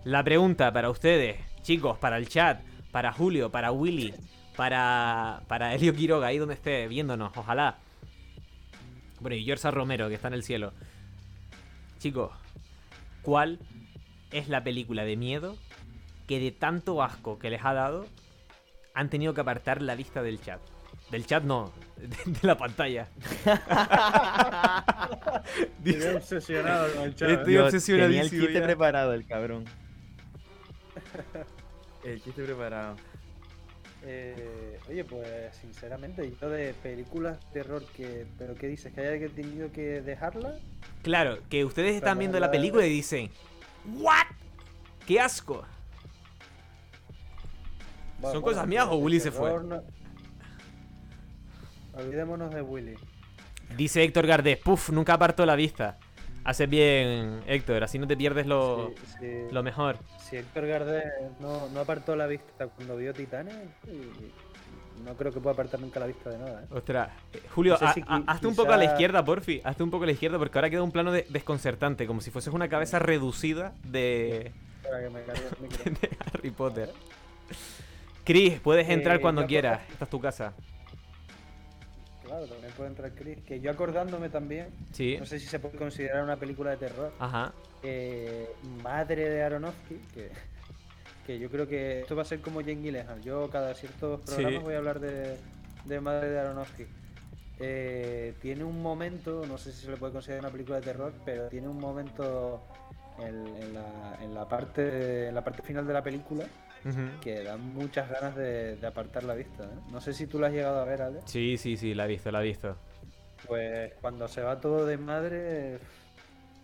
[0.06, 2.62] La pregunta para ustedes, chicos, para el chat,
[2.92, 4.14] para Julio, para Willy,
[4.58, 7.78] para, para Elio Quiroga, ahí donde esté viéndonos, ojalá.
[9.22, 10.74] Bueno, y Yorsa Romero, que está en el cielo.
[12.00, 12.32] Chicos,
[13.22, 13.60] ¿cuál
[14.32, 15.56] es la película de miedo
[16.28, 18.06] que de tanto asco que les ha dado
[18.94, 20.60] han tenido que apartar la vista del chat?
[21.10, 23.08] Del chat no, de, de la pantalla.
[25.86, 27.30] Estoy obsesionado con el chat.
[27.30, 27.62] Estoy ¿eh?
[27.62, 28.66] obsesionadísimo Tenía el chiste ya.
[28.66, 29.66] preparado, el cabrón.
[32.04, 32.98] El chiste preparado.
[34.10, 35.28] Eh, oye, pues
[35.60, 38.26] sinceramente, yo de películas de terror que.
[38.38, 38.94] ¿Pero qué dices?
[38.94, 40.56] ¿Que haya tenido que dejarla?
[41.04, 43.30] Claro, que ustedes están viendo la la- película y dicen,
[43.98, 44.28] ¿What?
[45.06, 45.66] ¡Qué asco!
[48.20, 49.84] Bueno, ¿Son bueno, cosas mías o Willy se terror no-
[51.94, 52.96] Olvidémonos de Willy.
[53.76, 55.98] Dice Héctor Gardés, puf, nunca apartó la vista.
[56.44, 59.28] Haces bien, Héctor, así no te pierdes lo, Sí, sí.
[59.52, 59.98] lo mejor.
[60.30, 61.06] Si Héctor Gardés
[61.40, 63.56] no, no apartó la vista cuando vio Titanes,
[65.06, 66.64] no creo que pueda apartar nunca la vista de nada.
[66.64, 66.68] ¿eh?
[66.72, 69.62] Ostras, eh, Julio, No sé si hazte un poco a la izquierda, porfi.
[69.64, 72.32] Hazte un poco a la izquierda porque ahora queda un plano de- desconcertante, como si
[72.32, 74.52] fueses una cabeza reducida de,
[74.84, 75.84] Para que me cargue el micro.
[76.02, 76.90] de Harry Potter.
[78.26, 79.76] Chris, puedes entrar Eh, cuando quieras.
[79.76, 80.54] acuerdo- Esta es tu casa.
[82.28, 83.38] Claro, también puede entrar Chris.
[83.46, 85.16] Que yo acordándome también, Sí.
[85.20, 87.12] no sé si se puede considerar una película de terror.
[87.20, 87.54] Ajá.
[87.84, 88.50] eh,
[88.84, 90.30] madre de Aronofsky, que,
[91.26, 93.22] que yo creo que esto va a ser como Jane Gyllenhaal.
[93.22, 94.60] Yo cada ciertos programas Sí.
[94.66, 95.38] voy a hablar de,
[95.86, 96.86] de Madre de Aronofsky.
[97.60, 101.14] Eh, tiene un momento, no sé si se le puede considerar una película de terror,
[101.24, 102.62] pero tiene un momento
[103.20, 106.46] en, en la, en la parte en la parte final de la película
[107.22, 109.64] Que da muchas ganas de, de apartar la vista.
[109.66, 109.80] ¿eh?
[109.92, 111.20] No sé si tú la has llegado a ver, Ale.
[111.26, 112.78] Sí, sí, sí, la he visto, la he visto.
[113.48, 115.80] Pues cuando se va todo de madre,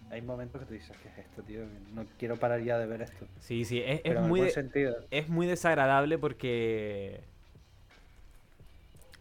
[0.09, 1.61] hay momentos que tú dices, ¿qué es esto, tío?
[1.93, 3.25] No quiero parar ya de ver esto.
[3.39, 4.95] Sí, sí, es, muy de- sentido.
[5.11, 7.21] es muy desagradable porque.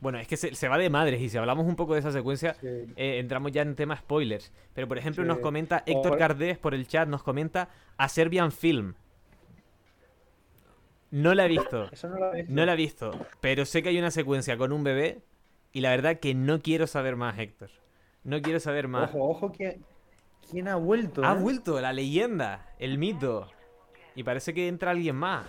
[0.01, 2.11] Bueno, es que se, se va de madres y si hablamos un poco de esa
[2.11, 2.67] secuencia, Sí.
[2.97, 4.51] eh, entramos ya en temas spoilers.
[4.75, 5.29] Pero por ejemplo, Sí.
[5.29, 8.95] nos comenta Héctor Cardés por el chat, nos comenta a Serbian Film.
[11.13, 12.53] No la he visto, Eso no lo he visto.
[12.55, 13.11] no la he visto,
[13.43, 15.21] pero sé que hay una secuencia con un bebé
[15.71, 17.69] y la verdad que no quiero saber más, Héctor.
[18.25, 19.11] No quiero saber más.
[19.11, 19.85] Ojo, ojo, ¿quién,
[20.51, 21.23] quién ha vuelto?
[21.23, 21.39] Ha eh?
[21.39, 23.47] vuelto la leyenda, el mito.
[24.15, 25.45] Y parece que entra alguien más.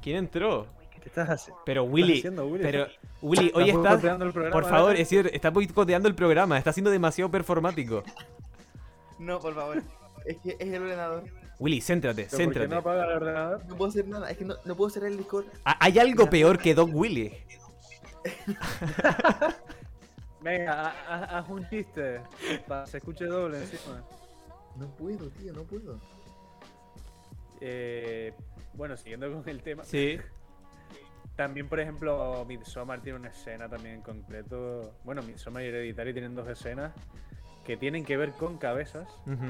[0.00, 0.66] ¿Quién entró?
[0.90, 1.60] ¿Qué estás haciendo?
[1.66, 2.62] Pero Willy, haciendo, Willy?
[2.62, 2.86] pero
[3.22, 6.56] Willy, hoy Estás estás, boicoteando el programa, por favor, es decir, está boicoteando el programa,
[6.58, 8.04] está siendo demasiado performático.
[9.18, 9.82] No, por favor.
[10.24, 11.24] Es que es el ordenador.
[11.58, 12.68] Willy, céntrate, ¿Pero ¿Por qué céntrate.
[12.68, 13.64] no apaga el ordenador?
[13.66, 14.30] No puedo hacer nada.
[14.30, 15.46] Es que no, no puedo cerrar el Discord.
[15.64, 17.32] Ah, ¿Hay algo peor que Doc Willy?
[20.40, 22.20] Venga, ha- ha- haz un chiste.
[22.66, 24.02] Para que se escuche doble encima.
[24.76, 25.98] No puedo, tío, no puedo.
[27.60, 28.32] Eh,
[28.74, 29.82] bueno, siguiendo con el tema.
[29.84, 30.18] Sí.
[31.36, 34.92] También, por ejemplo, Midsommar tiene una escena también en concreto.
[35.04, 36.92] Bueno, Midsommar y Hereditary tienen dos escenas
[37.64, 39.46] que tienen que ver con cabezas Ujú.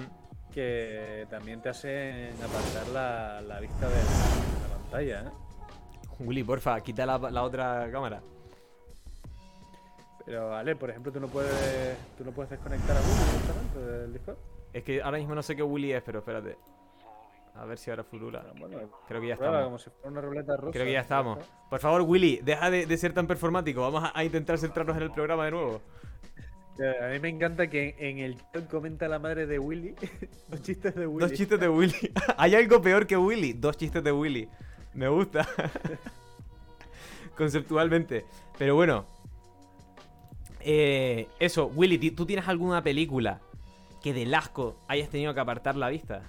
[0.58, 5.20] Que también te hacen apartar la, la vista de la, de la pantalla.
[5.20, 5.32] ¿eh?
[6.18, 8.20] Willy, porfa, quita la, la otra cámara.
[10.26, 14.12] Pero, vale, por ejemplo, tú no puedes, tú no puedes desconectar a Google directamente del
[14.12, 14.36] Discord.
[14.72, 16.56] Es que ahora mismo no sé qué Willy es, pero espérate.
[17.54, 18.44] A ver si ahora fulula.
[18.58, 19.62] Bueno, Creo que ya estamos.
[19.64, 20.72] como si fuera una ruleta rusa.
[20.72, 21.38] Creo que ya estamos.
[21.70, 23.80] Por favor, Willy, deja de, de ser tan performático.
[23.80, 25.80] Vamos a, a intentar centrarnos en el programa de nuevo.
[26.78, 29.94] A mí me encanta que en el chat comenta la madre de Willy
[30.50, 31.28] los chistes de Willy.
[31.28, 32.12] Dos chistes de Willy.
[32.36, 33.52] ¿Hay algo peor que Willy?
[33.52, 34.48] Dos chistes de Willy.
[34.94, 35.46] Me gusta.
[37.36, 38.24] conceptualmente.
[38.58, 39.06] Pero bueno.
[40.60, 43.40] Eh, eso, Willy, ¿ti- ¿tú tienes alguna película
[44.02, 46.22] que del asco hayas tenido que apartar la vista?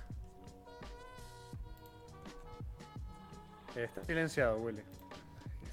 [3.75, 4.81] Está silenciado, Willy.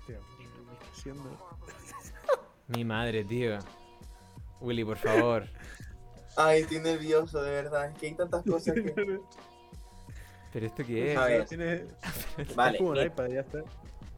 [0.00, 3.58] Hostia, me Mi madre, tío.
[4.60, 5.44] Willy, por favor.
[6.36, 7.90] Ay, estoy nervioso, de verdad.
[7.90, 9.20] Es que hay tantas cosas que.
[10.52, 11.18] ¿Pero esto qué es?
[11.18, 11.84] A ver, Tiene-
[12.54, 12.78] vale.
[12.78, 13.62] como un mira, iPad, ya está.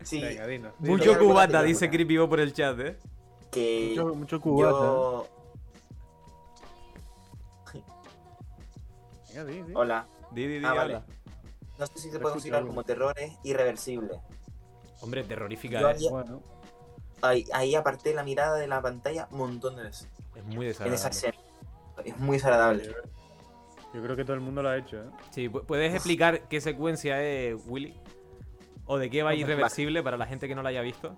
[0.02, 0.72] Sí, Venga, dinos.
[0.78, 2.96] Mucho cubata, dice Creepy por el chat, ¿eh?
[3.50, 4.70] que Mucho, mucho cubata.
[4.70, 5.26] yo.
[9.28, 9.72] Venga, di, di.
[9.74, 10.06] Hola.
[10.30, 10.94] Di, di, di, Ah, vale.
[10.96, 11.06] habla.
[11.78, 14.18] No sé si se puede considerar como terrores irreversibles.
[15.00, 15.96] Hombre, terrorífica, Yo ¿eh?
[16.10, 16.42] Bueno,
[17.22, 20.08] Ahí, ahí aparté la mirada de la pantalla un montón de veces.
[20.38, 21.10] Es muy desagradable.
[21.10, 21.34] escena.
[22.04, 22.84] Es muy desagradable.
[23.94, 25.10] yo creo que todo el mundo lo ha hecho, ¿eh?
[25.30, 27.94] Sí, pu- ¿puedes explicar qué secuencia es, Willy?
[28.86, 31.14] ¿O de qué va irreversible para la gente que no la haya visto?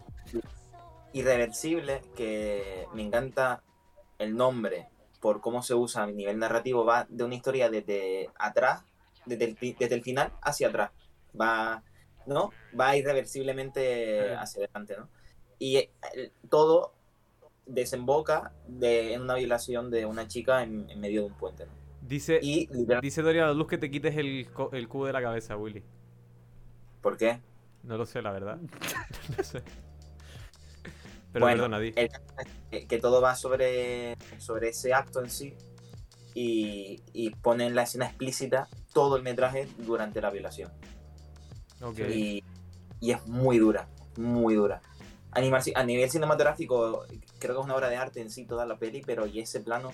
[1.13, 3.63] Irreversible, que me encanta
[4.19, 4.89] el nombre
[5.21, 8.83] por cómo se usa a nivel narrativo, va de una historia desde atrás,
[9.27, 10.91] desde el, desde el final hacia atrás.
[11.39, 11.83] Va,
[12.27, 12.53] ¿no?
[12.79, 15.09] Va irreversiblemente hacia adelante, ¿no?
[15.59, 15.91] Y eh,
[16.49, 16.95] todo
[17.67, 21.73] desemboca de, en una violación de una chica en, en medio de un puente, ¿no?
[22.01, 22.69] Dice, Y
[23.03, 25.85] dice Doria luz que te quites el, el cubo de la cabeza, Willy.
[27.01, 27.41] ¿por qué?
[27.83, 28.59] No lo sé, la verdad.
[29.39, 29.63] no sé.
[31.33, 31.95] Pero Bueno, perdona, di.
[31.97, 35.55] el que, todo va sobre, sobre ese acto en sí
[36.35, 40.73] y, y pone en la escena explícita todo el metraje durante la violación.
[41.83, 42.01] Ok.
[42.01, 42.45] Y,
[43.01, 44.83] y es muy dura, muy dura.
[45.33, 47.05] Animar, a nivel cinematográfico,
[47.39, 49.61] creo que es una obra de arte en sí toda la peli, pero y ese
[49.61, 49.93] plano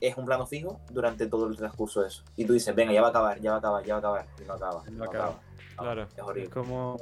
[0.00, 2.22] es un plano fijo durante todo el transcurso de eso.
[2.36, 4.00] Y tú dices, venga, ya va a acabar, ya va a acabar, ya va a
[4.00, 4.82] acabar, y no acaba.
[4.84, 5.24] No no acaba.
[5.24, 5.40] acaba.
[5.78, 6.02] Claro.
[6.04, 6.50] Es Es horrible.
[6.50, 6.96] como.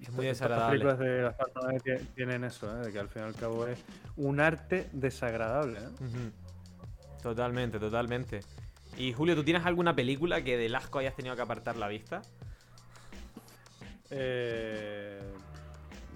[0.00, 0.78] Es muy desagradable.
[0.80, 1.36] películas de las
[1.82, 2.86] tie- tienen eso, ¿eh?
[2.86, 3.78] de que al fin y al cabo es
[4.16, 5.78] un arte desagradable.
[5.80, 6.30] ¿eh?
[7.22, 8.40] Totalmente, totalmente.
[8.96, 12.22] Y Julio, ¿tú tienes alguna película que del asco hayas tenido que apartar la vista?
[14.10, 15.20] Eh,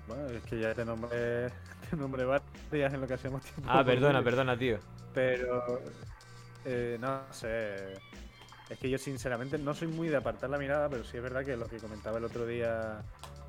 [0.07, 1.49] bueno, es que ya te nombré,
[1.91, 3.63] te nombré varias en lo que hacemos tiempo.
[3.67, 4.79] Ah, perdona, perdona, tío.
[5.13, 5.81] Pero.
[6.65, 7.95] eh, no sé.
[8.71, 11.45] Es que yo, sinceramente, no soy muy de apartar la mirada, pero sí es verdad
[11.45, 13.03] que lo que comentaba el otro día.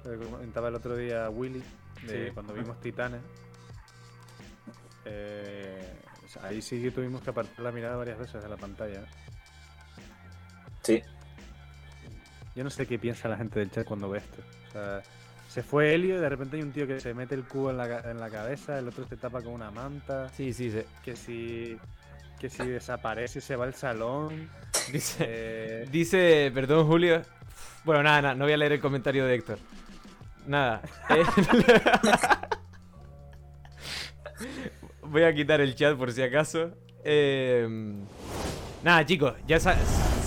[0.04, 1.64] Lo que comentaba el otro día Willy,
[2.06, 2.32] de Sí.
[2.34, 3.22] cuando vimos Titanes.
[5.06, 5.94] eh,
[6.42, 9.00] ahí sí que tuvimos que apartar la mirada varias veces de la pantalla.
[9.02, 9.06] ¿eh?
[10.84, 11.02] Sí.
[12.56, 14.42] Yo no sé qué piensa la gente del chat cuando ve esto.
[14.70, 15.02] O sea,
[15.56, 17.78] se fue Helio y de repente hay un tío que se mete el cubo en
[17.78, 20.82] la, en la cabeza, el otro se tapa con una manta, Sí, sí, sí.
[21.02, 21.78] que si,
[22.38, 24.50] que si desaparece y se va al salón.
[24.92, 27.22] Dice, eh, dice, perdón, Julio.
[27.86, 29.60] Bueno, nada, nada, no voy a leer el comentario de Héctor.
[30.46, 30.82] Nada.
[35.04, 36.72] voy a quitar el chat por si acaso.
[37.06, 37.66] Eh,
[38.84, 39.72] nada, chicos, ya se,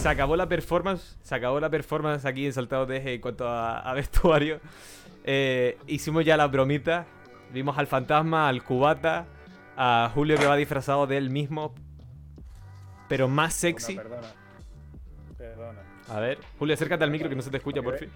[0.01, 1.19] se acabó la performance.
[1.23, 4.59] Se acabó la performance aquí en Saltado de Eje en cuanto a, a vestuario.
[5.25, 7.07] Eh, hicimos ya la bromita.
[7.53, 9.27] Vimos al fantasma, al cubata,
[9.77, 11.75] a Julio que va disfrazado de él mismo.
[13.09, 13.97] Pero más sexy.
[13.97, 14.29] perdona.
[15.37, 15.81] Perdona.
[16.09, 18.11] A ver, Julio, acércate al micro que no se te escucha, por fin.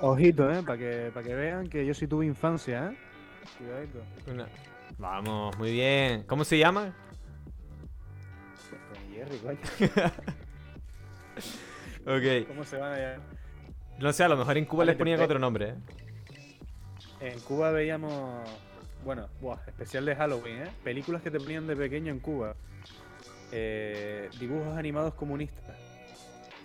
[0.00, 0.62] Ojito, ¿eh?
[0.62, 2.96] Para que, para que vean que yo sí tuve infancia, ¿eh?
[3.58, 3.98] Cuidadito.
[4.32, 4.46] Una-
[4.98, 6.24] Vamos, muy bien.
[6.24, 6.92] ¿Cómo se llama?
[8.70, 9.58] Con Jerry, coño.
[12.06, 12.46] Ok.
[12.48, 13.18] ¿Cómo se van allá?
[14.00, 15.74] No sé, a lo mejor en Cuba les ponían otro nombre, ¿eh?
[17.20, 18.48] En Cuba veíamos,
[19.04, 20.70] bueno, buah, especial de Halloween, ¿eh?
[20.82, 22.54] Películas que te ponían de pequeño en Cuba.
[23.52, 25.76] Eh, dibujos animados comunistas.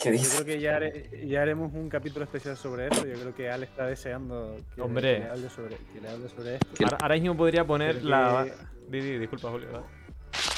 [0.01, 3.05] ¿Qué Yo creo que ya, haré- ya haremos un capítulo especial sobre eso.
[3.05, 5.13] Yo creo que Ale está deseando que, Hombre.
[5.15, 6.67] que le hable sobre, que le hable sobre esto.
[6.83, 8.45] Ahora, ahora mismo podría poner Pero la...
[8.45, 8.53] que-
[8.87, 9.67] Di, di, disculpa, Julio.
[9.67, 9.83] ¿verdad?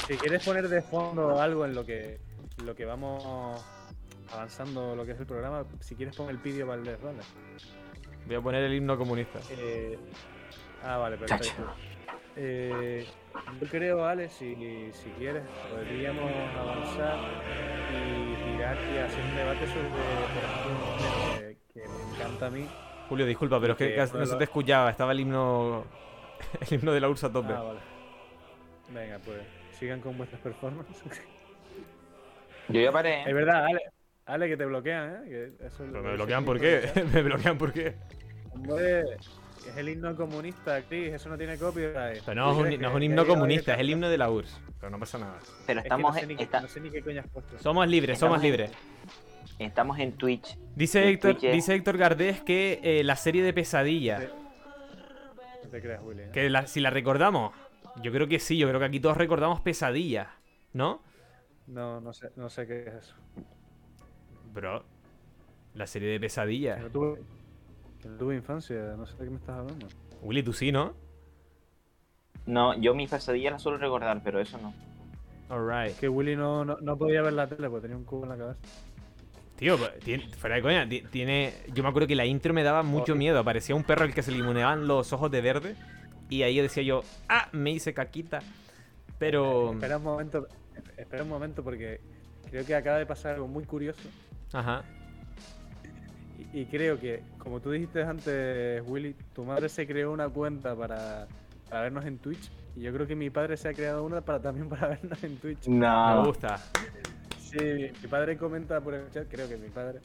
[0.06, 2.20] Si quieres poner de fondo algo en lo que,
[2.58, 3.64] en lo que vamos
[4.32, 6.98] avanzando lo que es el programa, si quieres pon el vídeo ¿vale?
[8.26, 9.38] Voy a poner el himno comunista.
[9.50, 9.98] Eh,
[10.84, 11.74] ah, vale, perfecto.
[12.36, 13.06] Eh,
[13.60, 14.54] yo creo, Ale, si,
[14.92, 17.18] si quieres, podríamos avanzar
[17.90, 22.68] y tirar y hacer un debate sobre, por ejemplo, que, que me encanta a mí.
[23.08, 24.90] Julio, disculpa, pero es que no se te escuchaba.
[24.90, 25.84] Estaba el himno...
[26.60, 27.52] El himno de la Ursa a tope.
[27.52, 27.80] Ah, vale.
[28.90, 29.40] Venga, pues
[29.72, 31.22] sigan con vuestras performances.
[32.68, 33.22] Yo ya paré.
[33.22, 33.80] es verdad, Ale,
[34.28, 35.28] Ale, que te bloquean, ¿eh?
[35.58, 36.90] Que eso Pero me bloquean por qué.
[37.12, 37.96] me bloquean por qué.
[38.52, 42.22] Hombre, es el himno comunista, Chris, eso no tiene copyright.
[42.24, 44.60] Pero no es ¿Tú un, no es himno comunista, es el himno de la URSS.
[44.80, 45.38] Pero no pasa nada.
[45.66, 47.20] Pero Es que estamos, no sé, en, ni, qué- está- no sé ni qué coño
[47.20, 47.58] has puesto.
[47.58, 49.58] Somos libres, somos Estamos en- libres.
[49.58, 50.58] estamos en Twitch.
[50.76, 54.20] Dice en Héctor, Twitch es- dice Héctor Gardés que eh, la serie de pesadilla.
[54.20, 54.26] Sí.
[55.62, 56.22] ¿Qué te creas, Willy?
[56.22, 56.30] eh?
[56.32, 57.52] Que la- si la recordamos,
[58.02, 60.32] yo creo que sí, yo creo que aquí todos recordamos Pesadilla,
[60.72, 61.02] ¿no?
[61.66, 63.14] No, no sé, no sé qué es eso.
[64.58, 64.82] Bro,
[65.74, 66.76] la serie de Pesadilla.
[66.76, 67.20] Que no tuve,
[68.02, 69.86] que no tuve infancia, no sé de qué me estás hablando.
[70.20, 70.94] Willy, tú sí, ¿no?
[72.44, 74.74] No, yo mis pesadillas las suelo recordar, pero eso no.
[75.48, 75.96] Alright.
[75.98, 78.36] Que Willy no, no, no podía ver la tele porque tenía un cubo en la
[78.36, 78.58] cabeza.
[79.56, 81.52] Tío, pues, tiene- fuera de coña, ti- tiene.
[81.72, 83.44] Yo me acuerdo que la intro me daba mucho miedo.
[83.44, 85.76] Parecía un perro al que se le iluminaban los ojos de verde.
[86.30, 88.40] Y ahí decía yo, ah, me hice caquita.
[89.18, 89.72] Pero.
[89.72, 90.46] Espera un momento,
[90.96, 92.00] espera un momento porque
[92.50, 94.08] creo que acaba de pasar algo muy curioso.
[94.52, 94.82] Ajá.
[96.52, 100.74] Y, y creo que, como tú dijiste antes, Willy, tu madre se creó una cuenta
[100.74, 101.26] para,
[101.68, 102.50] para vernos en Twitch.
[102.76, 105.36] Y yo creo que mi padre se ha creado una para también para vernos en
[105.38, 105.66] Twitch.
[105.66, 106.24] Me No.
[106.26, 106.58] gusta.
[107.40, 107.58] Sí,
[108.02, 109.98] mi padre comenta por el chat, creo que mi padre.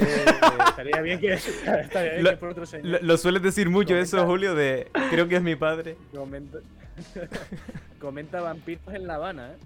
[0.00, 0.24] Eh,
[0.68, 2.86] estaría bien que, estaría bien Lo- que por otro señor.
[2.86, 4.24] Lo, lo sueles decir mucho eso.
[4.26, 4.90] Julio, de.
[5.10, 5.96] Creo que es mi padre.
[6.14, 6.58] Comenta,
[8.00, 9.56] comenta vampiros en La Habana, ¿eh?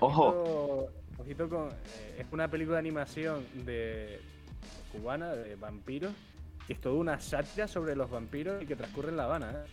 [0.00, 0.88] Ojo.
[1.18, 1.68] Ojito- con.
[1.70, 4.20] eh, es una película de animación de
[4.92, 6.12] cubana, de vampiros,
[6.66, 9.68] que es toda una sátira sobre los vampiros y que transcurre en La Habana, ¿eh?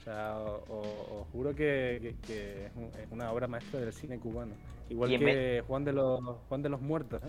[0.00, 3.80] O sea, o- o- os juro que, que- que es, un- es una obra maestra
[3.80, 4.52] del cine cubano.
[4.88, 7.26] Igual Y que Juan de los Juan de los Muertos, ¿eh?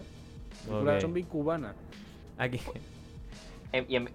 [0.67, 1.01] Película Ok.
[1.01, 1.73] zombie cubana.
[2.37, 2.59] Aquí.
[3.71, 4.09] Em- y en-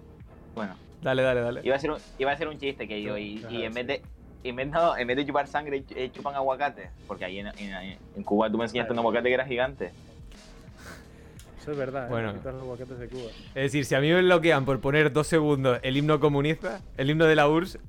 [0.55, 1.61] bueno, Dale, dale, dale.
[1.63, 3.87] iba a, ser un, iba a ser un chiste que yo, y, y en vez
[3.87, 4.01] de.
[4.43, 6.89] En vez, no, en vez de chupar sangre, eh, chupan aguacate.
[7.07, 9.91] Porque ahí en, en- en Cuba tú me enseñaste un aguacate que era gigante.
[11.61, 12.31] Eso es verdad, Bueno.
[12.31, 12.39] ¿eh?
[12.43, 13.29] Los aguacates de Cuba.
[13.55, 17.09] Es decir, si a mí me bloquean por poner dos segundos el himno comunista, el
[17.09, 17.79] himno de la URSS.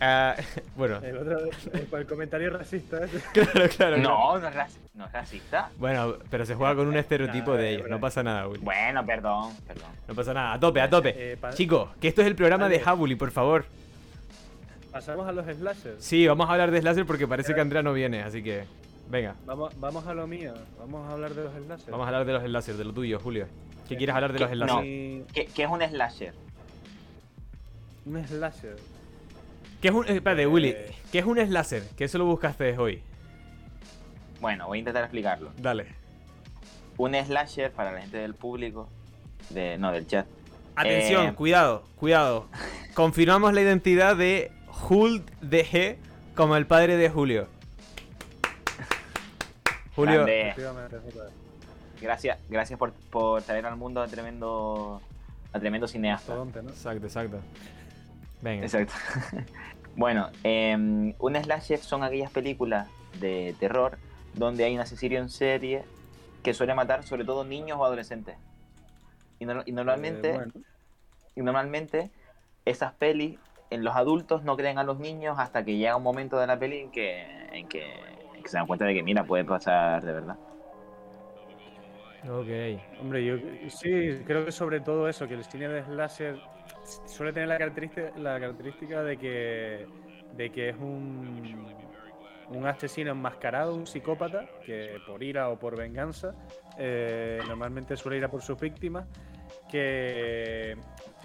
[0.00, 0.36] ah,
[0.76, 1.38] bueno, El otro,
[1.72, 3.18] el, el comentario racista ese.
[3.32, 3.68] claro, claro.
[3.70, 3.96] claro.
[3.98, 5.70] No, no es, raci- no es racista.
[5.76, 7.88] Bueno, pero se juega con un estereotipo Nada, de ellos.
[7.90, 8.62] No pasa nada, Willy.
[8.64, 9.90] Bueno, perdón, perdón.
[10.06, 10.52] No pasa nada.
[10.52, 11.32] A tope, a tope.
[11.32, 12.80] Eh, Chicos, que esto es el programa de.
[12.84, 13.64] Habuli, por favor.
[14.96, 16.02] Pasamos a los slashers.
[16.04, 18.64] Sí, vamos a hablar de Slasher porque parece que Andrea no viene, así que.
[19.08, 20.52] Venga, Vamos, vamos a lo mío.
[20.78, 21.90] Vamos a hablar de los slashers.
[21.90, 23.46] vamos a hablar de los Slashers, de lo tuyo, Julio.
[23.88, 24.50] ¿Qué quieres hablar de los.
[24.50, 24.72] Slashers?
[24.72, 24.80] No.
[25.32, 26.34] ¿Qué, qué es un slasher?
[28.04, 28.76] Un slasher.
[29.80, 30.08] ¿Qué es un.
[30.08, 30.68] eh, espérate, Willy.
[30.70, 30.94] Eh.
[31.12, 31.82] ¿Qué es un Slasher?
[31.96, 33.02] Que eso lo buscaste hoy.
[34.40, 35.50] Bueno, voy a intentar explicarlo.
[35.58, 35.86] Dale.
[36.98, 38.88] Un slasher para la gente del público,
[39.50, 40.26] de, no, del chat.
[40.74, 42.46] Atención, Eh, cuidado, cuidado.
[42.94, 44.50] Confirmamos la identidad de
[44.88, 45.96] Hult DG
[46.34, 47.48] como el padre de Julio.
[49.94, 50.54] Julio, Grande.
[52.00, 55.00] Gracias, gracias por, por traer al mundo a tremendo,
[55.52, 56.34] a tremendo cineasta.
[56.70, 57.38] Exacto, exacto.
[58.42, 58.64] Venga.
[58.64, 58.92] Exacto.
[59.96, 62.88] bueno, em, un slasher son aquellas películas
[63.18, 63.96] de terror
[64.34, 65.84] donde hay un asesino en serie
[66.42, 68.36] que suele matar sobre todo niños o adolescentes.
[69.38, 70.52] Y, no- y normalmente, Eh, bueno,
[71.34, 72.10] y normalmente
[72.66, 73.38] esas pelis
[73.70, 76.58] en los adultos no creen a los niños hasta que llega un momento de la
[76.58, 77.22] peli en que,
[77.52, 77.84] en que,
[78.34, 80.36] en que se dan cuenta de que mira, puede pasar de verdad.
[82.24, 83.00] Ok.
[83.00, 83.36] hombre, yo
[83.68, 86.40] sí, creo que sobre todo eso, que el cine de slasher
[87.06, 89.86] suele tener la característica, la característica de que
[90.32, 91.76] de que es un
[92.50, 96.32] un asesino enmascarado, un psicópata, que por ira o por venganza,
[96.78, 99.06] eh, normalmente suele ir a por sus víctimas,
[99.68, 100.76] que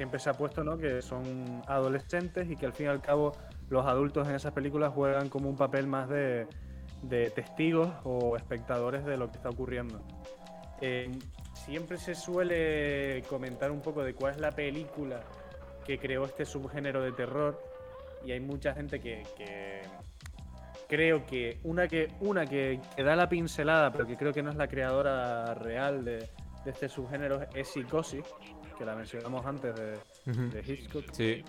[0.02, 0.80] siempre se ha puesto ¿no?
[0.80, 3.34] que son adolescentes y que al fin y al cabo
[3.70, 6.48] los adultos en esas películas juegan como un papel más de,
[7.36, 10.02] testigos o espectadores de lo que está ocurriendo.
[10.82, 11.12] Eh,
[11.54, 15.22] siempre se suele comentar un poco de cuál es la película
[15.86, 17.62] que creó este subgénero de terror
[18.26, 19.22] y hay mucha gente que,
[20.90, 24.56] creo que una que una que da la pincelada pero que creo que no es
[24.56, 26.28] la creadora real de,
[26.66, 28.26] de este subgénero es Psicosis
[28.78, 31.44] que la mencionamos antes de, de Hitchcock Sí.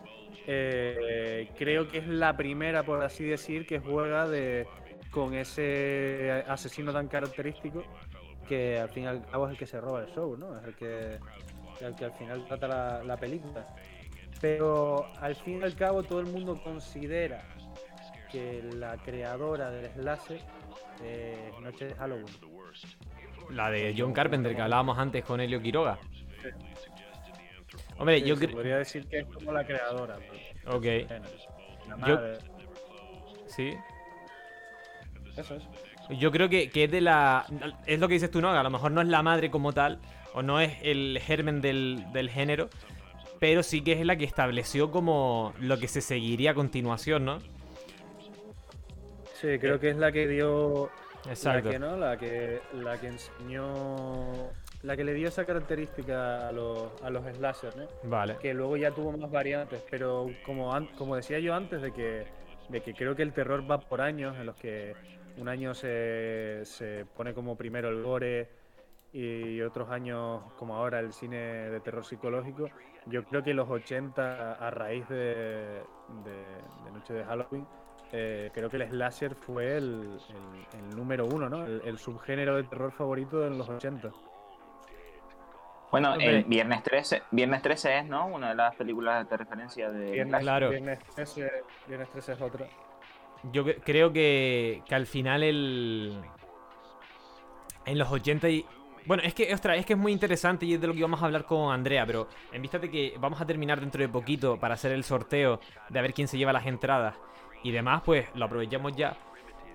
[0.46, 4.66] eh, creo que es la primera, por así decir, que juega de,
[5.10, 7.84] con ese asesino tan característico
[8.48, 10.58] que al fin y al cabo es el que se roba el show, ¿no?
[10.58, 11.18] Es el que,
[11.80, 13.66] el que al final trata la, la película.
[14.40, 17.42] Pero al fin y al cabo todo el mundo considera
[18.30, 20.40] que la creadora del slasher
[21.04, 22.26] es Noche de Halloween.
[23.50, 25.98] La de John Carpenter que hablábamos antes con Helio Quiroga.
[27.98, 28.50] Hombre, Sí, yo creo.
[28.50, 30.16] podría decir que es como la creadora.
[30.16, 30.84] pues, Ok.
[31.88, 32.38] la Yo- madre.
[33.46, 33.74] Sí.
[35.36, 35.62] Eso es.
[36.18, 37.46] Yo creo que, que es de la.
[37.86, 38.50] Es lo que dices tú, ¿no?
[38.50, 40.00] A lo mejor no es la madre como tal,
[40.34, 42.68] o no es el germen del, del género,
[43.38, 47.38] pero sí que es la que estableció como lo que se seguiría a continuación, ¿no?
[49.40, 50.90] Sí, creo que es la que dio
[51.28, 51.66] Exacto.
[51.68, 54.50] La que no, la que, la que enseñó
[54.82, 57.86] la que le dio esa característica a los, a los slashers, ¿no?
[58.04, 58.36] Vale.
[58.40, 62.24] que luego ya tuvo más variantes, pero como, an- como decía yo antes, de que,
[62.68, 64.94] de que creo que el terror va por años, en los que
[65.38, 68.48] un año se, se pone como primero el gore
[69.12, 72.68] y otros años como ahora el cine de terror psicológico,
[73.06, 75.16] yo creo que los 80 a raíz de,
[76.24, 77.66] de- de Noche de Halloween,
[78.12, 80.18] eh, creo que el slasher fue el,
[80.72, 81.64] el- el número uno, ¿no?
[81.64, 84.10] El, el subgénero de terror favorito en los 80.
[85.92, 88.26] Bueno, el Viernes 13, Viernes 13 es, ¿no?
[88.26, 90.70] Una de las películas de referencia de Viernes, Claro.
[90.70, 91.50] Viernes 13,
[91.86, 92.66] Viernes 13 es otra.
[93.52, 96.18] Yo cre- creo que, que al final el.
[97.84, 98.64] En los 80 y.
[99.04, 101.20] Bueno, es que, ostras, es que es muy interesante y es de lo que íbamos
[101.22, 104.58] a hablar con Andrea, pero en vista de que vamos a terminar dentro de poquito
[104.58, 105.58] para hacer el sorteo
[105.88, 107.16] de a ver quién se lleva las entradas
[107.64, 109.16] y demás, pues lo aprovechamos ya.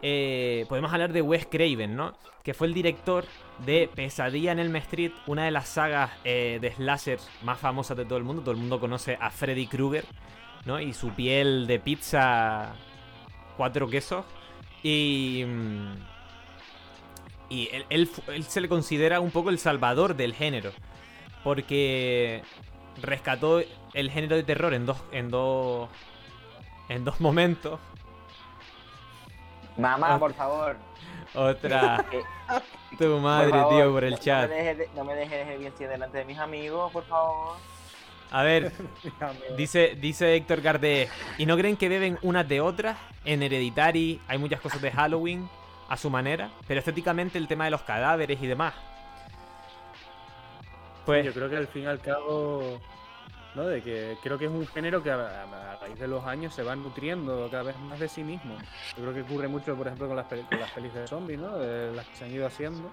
[0.02, 2.18] Eh, podemos hablar de Wes Craven, ¿no?
[2.44, 3.26] Que fue el director
[3.66, 8.06] de Pesadilla en Elm Street, una de las sagas eh, de slashers más famosas de
[8.06, 8.42] todo el mundo.
[8.42, 10.06] Todo el mundo conoce a Freddy Krueger,
[10.66, 10.80] ¿no?
[10.80, 12.76] Y su piel de pizza
[13.58, 14.26] cuatro quesos.
[14.84, 15.44] Y.
[15.48, 15.94] mm,
[17.50, 20.72] Y él, él él se le considera un poco el salvador del género.
[21.44, 22.44] Porque
[23.02, 23.62] rescató
[23.94, 24.98] el género de terror en dos.
[25.12, 25.90] en dos.
[26.90, 27.80] en dos momentos.
[29.78, 30.20] Mamá, Ah.
[30.20, 30.76] por favor.
[31.36, 32.06] Otra.
[32.12, 32.24] Eh,
[32.98, 34.44] Tu madre, por favor, tío, por el no- chat.
[34.44, 35.04] No me dejes, de- no
[35.60, 37.58] bien delante de mis amigos, por favor.
[38.32, 38.72] A ver,
[39.58, 41.10] dice, dice Héctor Gardé.
[41.38, 42.98] ¿Y no creen que beben unas de otras?
[43.26, 45.50] En Hereditary hay muchas cosas de Halloween
[45.90, 48.74] a su manera, pero estéticamente el tema de los cadáveres y demás.
[51.06, 52.80] Pues Yo creo que al fin y al cabo,
[53.58, 53.64] ¿no?
[53.68, 56.64] De que creo que es un género que a, a- raíz de los años se
[56.64, 58.56] va nutriendo cada vez más de sí mismo.
[58.96, 61.58] Yo creo que ocurre mucho, por ejemplo, con las, con las pelis de zombies, ¿no?
[61.58, 62.90] De las que se han ido haciendo.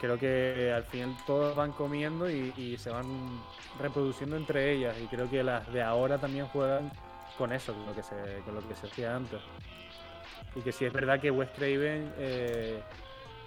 [0.00, 3.06] Creo que al final todos van comiendo y, y se van
[3.80, 4.96] reproduciendo entre ellas.
[5.02, 6.90] Y creo que las de ahora también juegan
[7.36, 9.40] con eso, con lo que se, con lo que se hacía antes.
[10.54, 12.80] Y que sí es verdad que Wes Craven eh,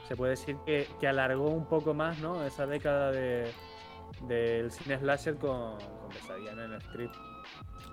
[0.07, 2.43] se puede decir que, que alargó un poco más, ¿no?
[2.43, 3.51] Esa década de,
[4.27, 5.77] del cine slasher con,
[6.11, 7.09] con Pesadilla en el Street.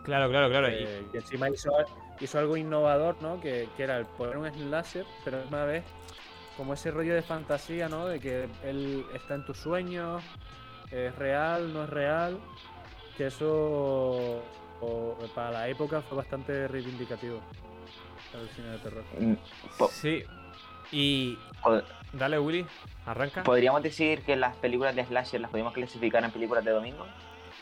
[0.05, 0.69] claro, claro, claro.
[0.71, 1.71] y- encima hizo,
[2.21, 3.41] hizo algo innovador, ¿no?
[3.41, 5.85] Que, que era el poner un slasher, pero a la misma vez
[6.57, 8.07] como ese rollo de fantasía, ¿no?
[8.07, 10.23] De que él está en tus sueños,
[10.91, 12.39] es real, no es real.
[13.17, 14.43] Que eso
[14.81, 17.41] o- para la época fue bastante reivindicativo
[18.35, 19.05] el cine de terror.
[19.19, 19.35] Mm,
[19.91, 20.23] sí.
[20.93, 21.39] Y.
[22.13, 22.65] Dale, Willy,
[23.07, 23.43] arranca.
[23.43, 27.07] Podríamos decir que las películas de slasher las podemos clasificar en películas de domingo.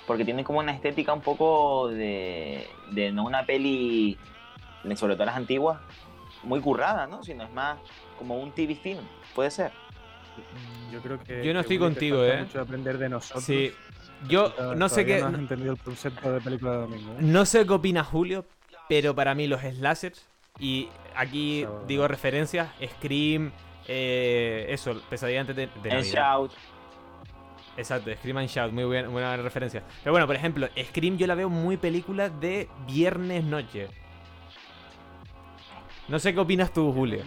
[0.06, 4.16] Porque tienen como una estética un poco de, de no una peli,
[4.94, 5.80] sobre todo las antiguas,
[6.42, 7.22] muy currada, ¿no?
[7.24, 7.78] Sino es más
[8.18, 9.04] como un TV film,
[9.34, 9.72] puede ser.
[10.92, 11.44] Yo creo que.
[11.44, 12.42] Yo no estoy contigo, ¿eh?
[12.42, 13.44] mucho aprender de nosotros.
[13.44, 13.72] Sí.
[14.28, 15.20] Yo no sé qué.
[15.20, 17.12] No has entendido el concepto de película de domingo.
[17.12, 17.16] ¿eh?
[17.20, 18.44] No sé qué opina Julio,
[18.88, 20.26] pero para mí los slashers,
[20.58, 23.52] y aquí digo referencias, Scream,
[23.88, 26.02] eh, eso, pesadilla antes de, de Navidad.
[26.02, 26.52] Shout,
[27.76, 29.82] Exacto, Scream and Shout, muy buena, buena referencia.
[30.02, 33.88] Pero bueno, por ejemplo, Scream yo la veo muy película de viernes noche.
[36.08, 37.18] No sé qué opinas tú, Julio.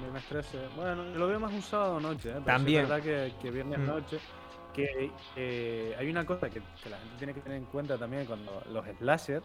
[0.00, 0.58] Viernes 13.
[0.76, 2.32] Bueno, lo veo más un sábado noche, ¿eh?
[2.34, 2.82] Pero También.
[2.84, 3.86] Es verdad que, que viernes Mm.
[3.86, 4.18] noche.
[4.74, 8.26] Que eh, hay una cosa que, que la gente tiene que tener en cuenta también
[8.26, 9.42] cuando los slasher.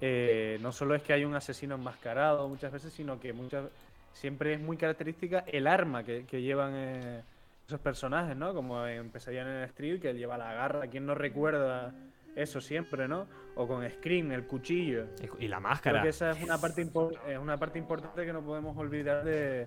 [0.00, 3.64] eh, no solo es que hay un asesino enmascarado muchas veces, sino que muchas
[4.12, 7.22] siempre es muy característica el arma que, que llevan eh,
[7.68, 8.54] esos personajes, ¿no?
[8.54, 8.82] Como
[9.12, 10.86] Pesadilla en el Street, que él lleva la garra.
[10.86, 11.92] ¿Quién no recuerda
[12.34, 13.26] eso siempre, no?
[13.56, 15.04] O con Scream, el cuchillo.
[15.38, 16.02] Y la Creo máscara.
[16.02, 16.80] que esa es una parte,
[17.28, 19.66] es una parte importante que no podemos olvidar de,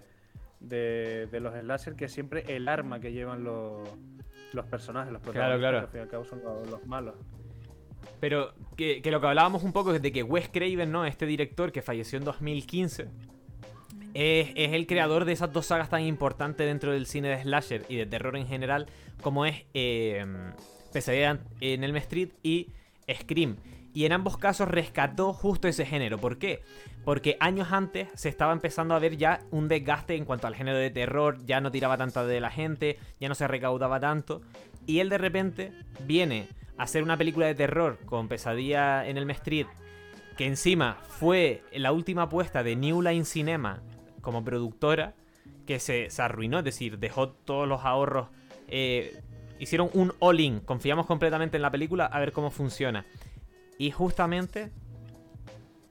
[0.60, 3.88] de, de los slasher, que es siempre el arma que llevan los,
[4.54, 5.78] los personajes, los Claro, protagonistas, claro.
[5.78, 7.14] que al fin y al cabo son los, los malos.
[8.20, 11.06] Pero que, que lo que hablábamos un poco es de que Wes Craven, ¿no?
[11.06, 13.08] Este director que falleció en 2015,
[14.14, 17.96] es, el creador de esas dos sagas tan importantes dentro del cine de slasher y
[17.96, 18.88] de terror en general,
[19.22, 20.26] como es eh,
[20.92, 22.68] Pesadilla en Elm Street y
[23.14, 23.58] Scream.
[23.94, 26.18] Y en ambos casos rescató justo ese género.
[26.18, 26.64] ¿Por qué?
[27.04, 30.78] Porque años antes se estaba empezando a ver ya un desgaste en cuanto al género
[30.78, 34.42] de terror, ya no tiraba tanta de la gente, ya no se recaudaba tanto.
[34.86, 35.74] Y él de repente
[36.06, 36.48] viene
[36.78, 39.68] a hacer una película de terror con Pesadilla en Elm Street,
[40.38, 43.82] que encima fue la última apuesta de New Line Cinema
[44.22, 45.16] como productora,
[45.66, 48.30] que se, se arruinó, es decir, dejó todos los ahorros.
[48.68, 49.22] eh,
[49.60, 53.06] hicieron un all-in, confiamos completamente en la película a ver cómo funciona.
[53.78, 54.72] Y justamente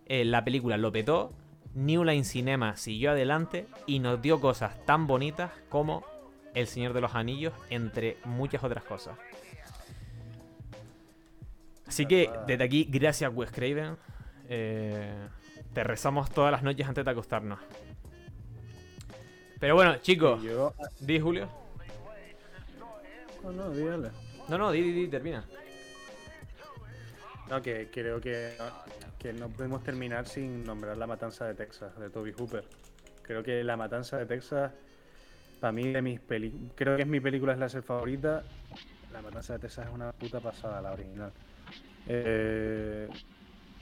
[0.07, 1.33] eh, la película lo petó,
[1.75, 6.05] New Line Cinema siguió adelante y nos dio cosas tan bonitas como
[6.55, 9.17] El Señor de los Anillos, entre muchas otras cosas.
[11.87, 13.97] Así que desde aquí, gracias Wes Craven.
[14.49, 15.29] Eh,
[15.73, 17.61] te rezamos todas las noches antes de acostarnos.
[19.61, 20.73] Pero bueno, chicos, yo.
[21.01, 21.47] di Julio.
[23.45, 24.11] No, no, dígale.
[24.49, 25.45] No, no, di, di, di, termina.
[27.51, 28.55] No, que creo que,
[29.19, 32.65] que no podemos terminar sin nombrar La Matanza de Texas, de Toby Hooper.
[33.23, 34.73] Creo que La Matanza de Texas,
[35.61, 38.43] para mí, de mis peli creo que es mi película slasher favorita.
[39.13, 41.33] La Matanza de Texas es una puta pasada, la original.
[42.07, 43.09] Eh,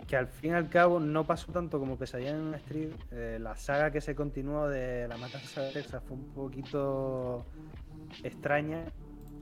[0.07, 2.91] que al fin y al cabo no pasó tanto como Pesadilla en Street.
[3.11, 7.45] Eh, la saga que se continuó de La Matanza de Texas fue un poquito
[8.23, 8.85] extraña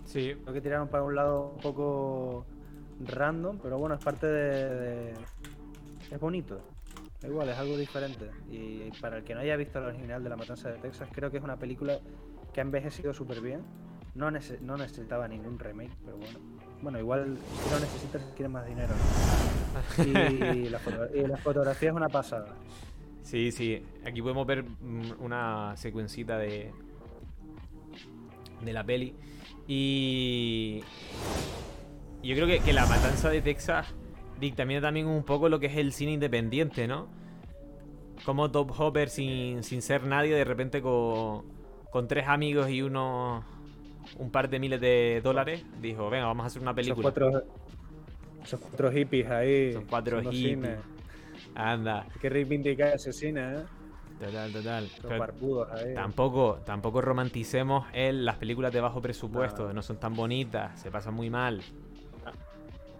[0.04, 0.34] Sí.
[0.42, 2.46] Creo que tiraron para un lado un poco
[3.00, 4.74] random, pero bueno, es parte de.
[4.74, 5.14] de-
[6.12, 6.60] Es bonito.
[7.24, 8.30] Igual, es algo diferente.
[8.48, 11.32] Y para el que no haya visto la original de La Matanza de Texas, creo
[11.32, 11.98] que es una película
[12.52, 13.62] que ha envejecido súper bien.
[14.14, 16.38] No, nece- no necesitaba ningún remake, pero bueno.
[16.82, 18.88] Bueno, igual si lo necesitas si quieres más dinero.
[18.94, 20.04] ¿no?
[20.56, 22.54] Y, la foto- y la fotografía es una pasada.
[23.22, 23.82] Sí, sí.
[24.04, 26.72] Aquí podemos ver mm, una secuencita de.
[28.64, 29.14] de la peli.
[29.66, 30.82] Y.
[32.22, 33.86] y Yo creo que, que la matanza de Texas
[34.40, 37.08] dictamina también un poco lo que es el cine independiente, ¿no?
[38.24, 41.44] Como Top Hopper, sin, sin ser nadie, de repente con,
[41.90, 43.44] con tres amigos y unos.
[44.18, 47.02] Un par de miles de dólares, dijo: Venga, vamos a hacer una Esos película.
[47.02, 47.42] cuatro,
[48.42, 49.70] esos cuatro hippies ahí.
[49.70, 50.78] Esos cuatro hippies.
[51.54, 53.62] Anda, Hay que reivindicar ese cine, ¿eh?
[54.20, 54.88] total, total.
[55.02, 55.66] Pero-.
[55.94, 59.74] Tampoco, tampoco romanticemos el, las películas de bajo presupuesto, No.
[59.74, 61.62] no son tan bonitas, se pasan muy mal.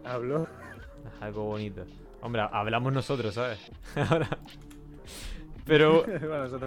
[0.05, 0.43] Habló.
[0.45, 1.85] Es algo bonito.
[2.23, 3.59] Hombre, hablamos nosotros, ¿sabes?
[4.11, 4.29] Ahora.
[5.65, 6.59] Pero, bueno,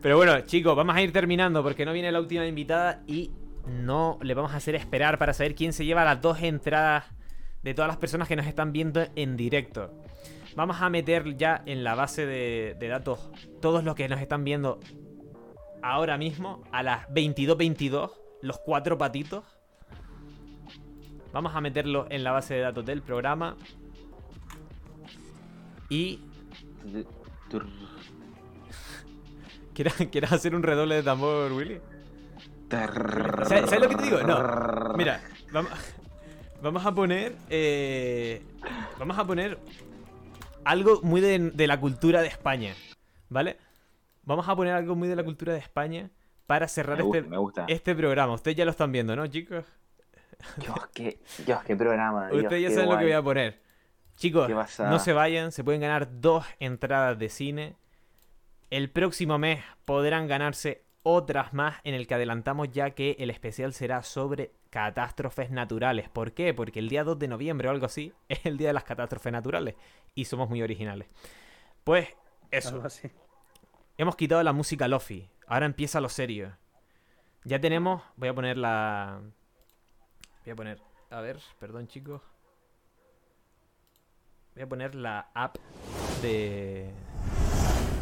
[0.00, 3.30] pero bueno, chicos, vamos a ir terminando porque no viene la última invitada y
[3.66, 7.04] no le vamos a hacer esperar para saber quién se lleva las dos entradas
[7.62, 9.92] de todas las personas que nos están viendo en directo.
[10.54, 13.30] Vamos a meter ya en la base de, de datos
[13.60, 14.80] todos los que nos están viendo
[15.82, 18.10] ahora mismo a las 22.22,
[18.42, 19.44] los cuatro patitos.
[21.32, 23.56] Vamos a meterlo en la base de datos del programa.
[25.88, 26.20] Y
[27.50, 27.66] Tur-
[29.74, 31.80] ¿Quieres, ¿Quieres hacer un redoble de tambor, Willy?
[32.70, 34.22] ¿Sabes, sabes lo que te digo?
[34.22, 34.94] No.
[34.96, 35.20] Mira,
[35.52, 35.70] vamos,
[36.62, 37.36] vamos a poner.
[37.48, 38.42] eh,
[38.98, 39.58] vamos a poner
[40.64, 42.74] algo muy de, de la cultura de España.
[43.28, 43.58] ¿Vale?
[44.22, 46.10] Vamos a poner algo muy de la cultura de España
[46.46, 48.32] para cerrar gusta, este, este programa.
[48.34, 49.64] Ustedes ya lo están viendo, ¿no, chicos?
[50.56, 52.28] Dios, qué, Dios, qué programa.
[52.28, 53.60] Dios, Ustedes ya saben lo que voy a poner.
[54.16, 57.76] Chicos, no se vayan, se pueden ganar dos entradas de cine.
[58.70, 63.72] El próximo mes podrán ganarse otras más en el que adelantamos ya que el especial
[63.72, 66.08] será sobre catástrofes naturales.
[66.08, 66.52] ¿Por qué?
[66.52, 69.32] Porque el día 2 de noviembre o algo así es el día de las catástrofes
[69.32, 69.76] naturales
[70.16, 71.08] y somos muy originales.
[71.84, 72.08] Pues
[72.50, 73.08] eso, Algo así.
[73.96, 75.30] hemos quitado la música lofi.
[75.46, 76.56] Ahora empieza lo serio.
[77.44, 79.20] Ya tenemos, voy a poner la
[80.44, 80.80] voy a poner,
[81.10, 82.20] a ver, perdón chicos.
[84.54, 85.56] Voy a poner la app
[86.22, 86.90] de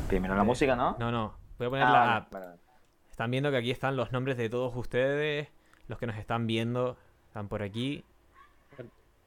[0.09, 0.97] Primero la música, ¿no?
[0.99, 2.33] No, no, voy a poner Ah, la app.
[2.33, 2.61] vale, vale.
[3.15, 5.47] Están viendo que aquí están los nombres de todos ustedes,
[5.87, 6.97] los que nos están viendo,
[7.29, 8.03] están por aquí.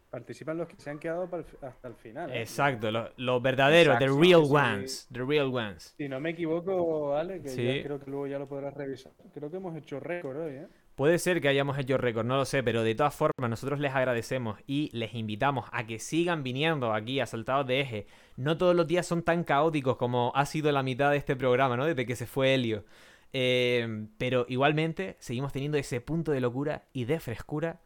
[0.09, 1.29] Participan los que se han quedado
[1.61, 2.29] hasta el final.
[2.29, 2.41] ¿eh?
[2.41, 5.93] Exacto, los, los verdaderos, the real ones, the real ones.
[5.97, 7.63] Si no me equivoco, Ale, que Sí.
[7.77, 9.13] ya creo que luego ya lo podrás revisar.
[9.33, 10.67] Creo que hemos hecho récord hoy, ¿eh?
[10.95, 13.95] Puede ser que hayamos hecho récord, no lo sé, pero de todas formas nosotros les
[13.95, 18.07] agradecemos y les invitamos a que sigan viniendo aquí a Saltados de Eje.
[18.35, 21.77] No todos los días son tan caóticos como ha sido la mitad de este programa,
[21.77, 21.85] ¿no?
[21.85, 22.83] Desde que se fue Helio.
[23.39, 27.81] Eh, pero igualmente seguimos teniendo ese punto de locura y de frescura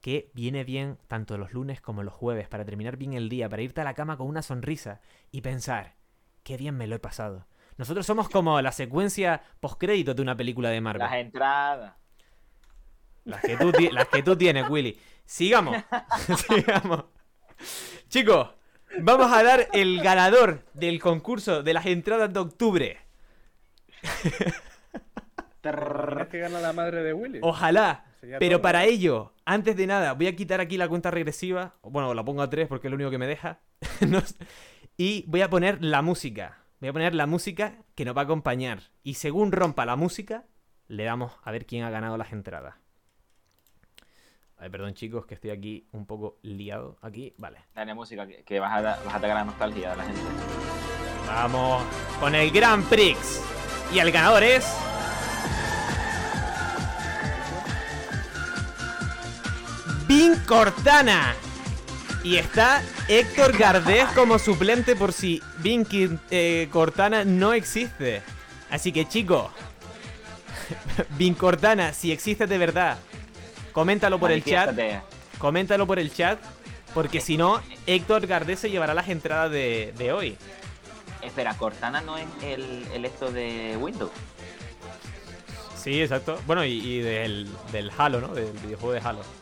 [0.00, 3.62] que viene bien tanto los lunes como los jueves para terminar bien el día, para
[3.62, 5.00] irte a la cama con una sonrisa
[5.32, 5.96] y pensar,
[6.44, 7.48] qué bien me lo he pasado.
[7.78, 11.00] Nosotros somos como la secuencia postcrédito de una película de Marvel.
[11.00, 11.94] Las entradas.
[13.24, 14.96] Las que tú, las que tú tienes, Willy.
[15.24, 15.78] Sigamos.
[16.46, 17.06] Sigamos.
[18.08, 18.50] Chicos,
[19.00, 23.00] vamos a dar el ganador del concurso de las entradas de octubre.
[25.62, 27.38] ¿Tienes que gana la madre de Willy?
[27.42, 28.04] Ojalá.
[28.20, 28.62] Pero todo.
[28.62, 31.74] para ello, antes de nada, voy a quitar aquí la cuenta regresiva.
[31.82, 33.60] Bueno, la pongo a 3 porque es lo único que me deja.
[34.96, 36.58] Y voy a poner la música.
[36.78, 38.80] Voy a poner la música que nos va a acompañar.
[39.02, 40.44] Y según rompa la música,
[40.86, 42.74] le damos a ver quién ha ganado las entradas.
[44.58, 46.98] Ay, perdón chicos, que estoy aquí un poco liado.
[47.00, 47.58] Aquí, vale.
[47.74, 50.20] Dale música, que, que vas, a, vas a atacar la nostalgia de la gente.
[51.26, 51.82] Vamos
[52.20, 53.42] con el Grand Prix.
[53.92, 54.91] Y el ganador es...
[60.14, 61.34] Vin Cortana.
[62.22, 65.86] Y está Héctor Gardés como suplente por si Vin
[66.30, 68.20] eh, Cortana no existe.
[68.68, 69.50] Así que chicos,
[71.16, 72.98] Vin Cortana, si existe de verdad,
[73.72, 74.78] coméntalo por el chat.
[75.38, 76.38] Coméntalo por el chat.
[76.92, 80.36] Porque si no, Héctor Gardés se llevará las entradas de, de hoy.
[81.22, 84.12] Espera, Cortana no es el, el esto de Windows.
[85.74, 86.38] Sí, exacto.
[86.46, 88.28] Bueno, y, y del, del Halo, ¿no?
[88.28, 89.41] Del videojuego de Halo.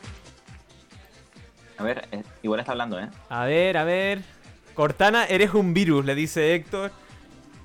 [1.80, 3.08] A ver, eh, igual está hablando, ¿eh?
[3.30, 4.20] A ver, a ver.
[4.74, 6.92] Cortana, eres un virus, le dice Héctor.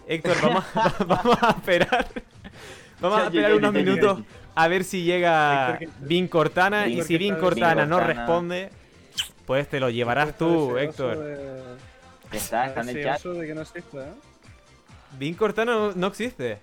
[0.07, 0.63] Héctor, vamos,
[1.07, 2.07] vamos a esperar.
[3.01, 4.19] Vamos a esperar unos minutos
[4.55, 6.87] a ver si llega Vin Cortana.
[6.87, 8.69] Y si Vin Cortana no responde,
[9.45, 11.17] pues te lo llevarás tú, Héctor.
[11.19, 11.75] de-
[12.31, 13.13] Está, está en el chat.
[13.17, 14.13] deseoso de que no exista, ¿eh?
[15.19, 16.59] Vin Cortana no, no existe.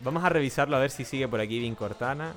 [0.00, 2.32] Vamos a revisarlo a ver si sigue por aquí Vin Cortana.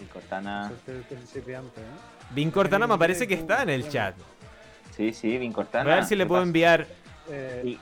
[0.00, 0.72] Y Cortana.
[0.82, 1.84] Es el principiante, ¿eh?
[2.30, 4.14] Vin Cortana me parece que está en el chat.
[4.96, 5.84] Sí, sí, Vin Cortana.
[5.84, 6.48] Voy a ver si le ¿Qué puedo pasa?
[6.48, 6.86] enviar.
[7.28, 7.78] Eh, Y-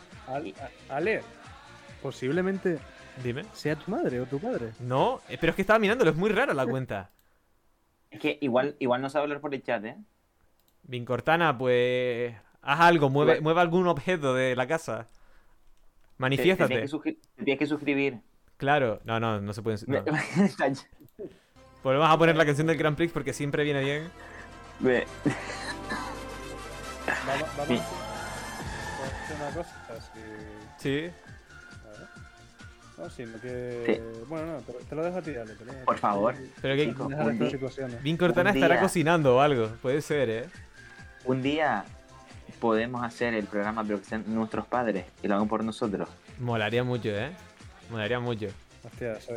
[0.90, 1.22] Ale,
[2.02, 2.78] posiblemente
[3.24, 3.44] Dime.
[3.54, 4.72] sea tu madre o tu padre.
[4.80, 7.10] No, eh, pero es que estaba mirándolo, es muy raro la cuenta.
[8.10, 9.96] Es que igual, igual no sabe hablar por el chat, ¿eh?
[10.82, 12.34] Vin Cortana, pues.
[12.60, 15.04] Haz algo, mueve, Igual- mueve algún objeto de la casa.
[15.04, 16.68] Te- te Manifiéstate.
[16.68, 18.20] Tienes que, suscri- te tienes que suscribir.
[18.56, 19.78] Claro, no, no, no se puede.
[19.86, 20.04] no.
[21.88, 24.10] Pues vamos a poner la canción del Grand Prix porque siempre viene bien.
[24.78, 25.06] Ve,
[27.26, 27.78] Vamos, vamos Sí.
[27.78, 29.74] a hacer una cosa.
[30.76, 30.82] Si...
[30.82, 31.10] Sí.
[31.86, 32.08] a ver.
[32.98, 34.02] No, sino que.
[34.28, 35.54] Bueno, no, te, te lo dejo a ti, Ale.
[35.54, 36.00] te lo dejo a Por ti.
[36.02, 36.34] favor.
[36.60, 37.98] Pero que.
[38.02, 38.82] Vin Cortana estará día.
[38.82, 39.68] cocinando o algo.
[39.80, 40.44] Puede ser, ¿eh?
[41.24, 41.86] Un día
[42.60, 46.06] podemos hacer el programa, pero que sean nuestros padres y lo hagan por nosotros.
[46.38, 47.30] Molaría mucho, ¿eh?
[47.90, 48.48] Molaría mucho.
[48.84, 49.32] Hostia, eso-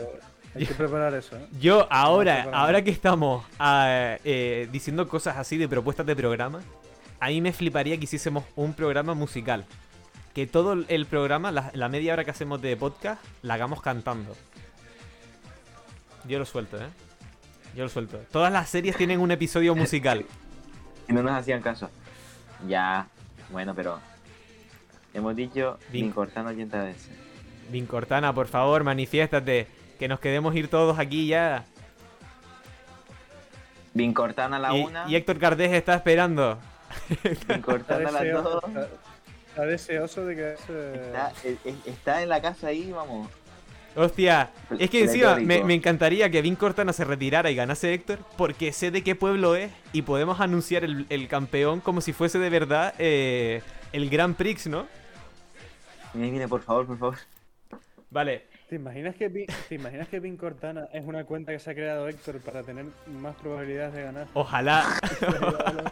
[0.55, 1.45] hay que preparar eso, ¿eh?
[1.59, 6.61] Yo ahora, ahora que estamos ah, eh, diciendo cosas así de propuestas de programa,
[7.19, 9.65] a mí me fliparía que hiciésemos un programa musical.
[10.33, 14.35] Que todo el programa, la, la media hora que hacemos de podcast, la hagamos cantando.
[16.27, 16.87] Yo lo suelto, ¿eh?
[17.75, 18.17] Yo lo suelto.
[18.31, 20.25] Todas las series tienen un episodio musical.
[21.09, 21.89] Y no nos hacían caso.
[22.69, 23.07] Ya,
[23.49, 23.99] bueno, pero
[25.13, 27.09] hemos dicho Vin- Vin Cortana 80 veces.
[27.69, 29.67] Vin Cortana, por favor, manifiéstate.
[30.01, 31.63] Que nos quedemos ir todos aquí ya.
[33.93, 36.57] Vin Cortana a la Y, una, y Héctor Cardés está esperando.
[37.23, 38.63] Vin Está Cortana a las deseoso, dos.
[38.63, 38.87] está,
[39.49, 40.53] está deseoso de que.
[40.53, 43.29] Está, eh, eh, está en la casa ahí, vamos.
[43.95, 44.49] Hostia,
[44.79, 48.89] es que encima me, encantaría que Vin Cortana se retirara y ganase Héctor, porque sé
[48.89, 52.95] de qué pueblo es y podemos anunciar el, el campeón como si fuese de verdad
[52.97, 53.61] eh,
[53.93, 54.87] el Grand Prix, ¿no?
[56.15, 57.17] Mire, mire, por favor, por favor.
[58.09, 61.69] Vale, ¿Te imaginas, que Vin, ¿Te imaginas que Vin Cortana es una cuenta que se
[61.71, 62.85] ha creado Héctor para tener
[63.19, 64.27] más probabilidades de ganar?
[64.33, 64.85] ojalá,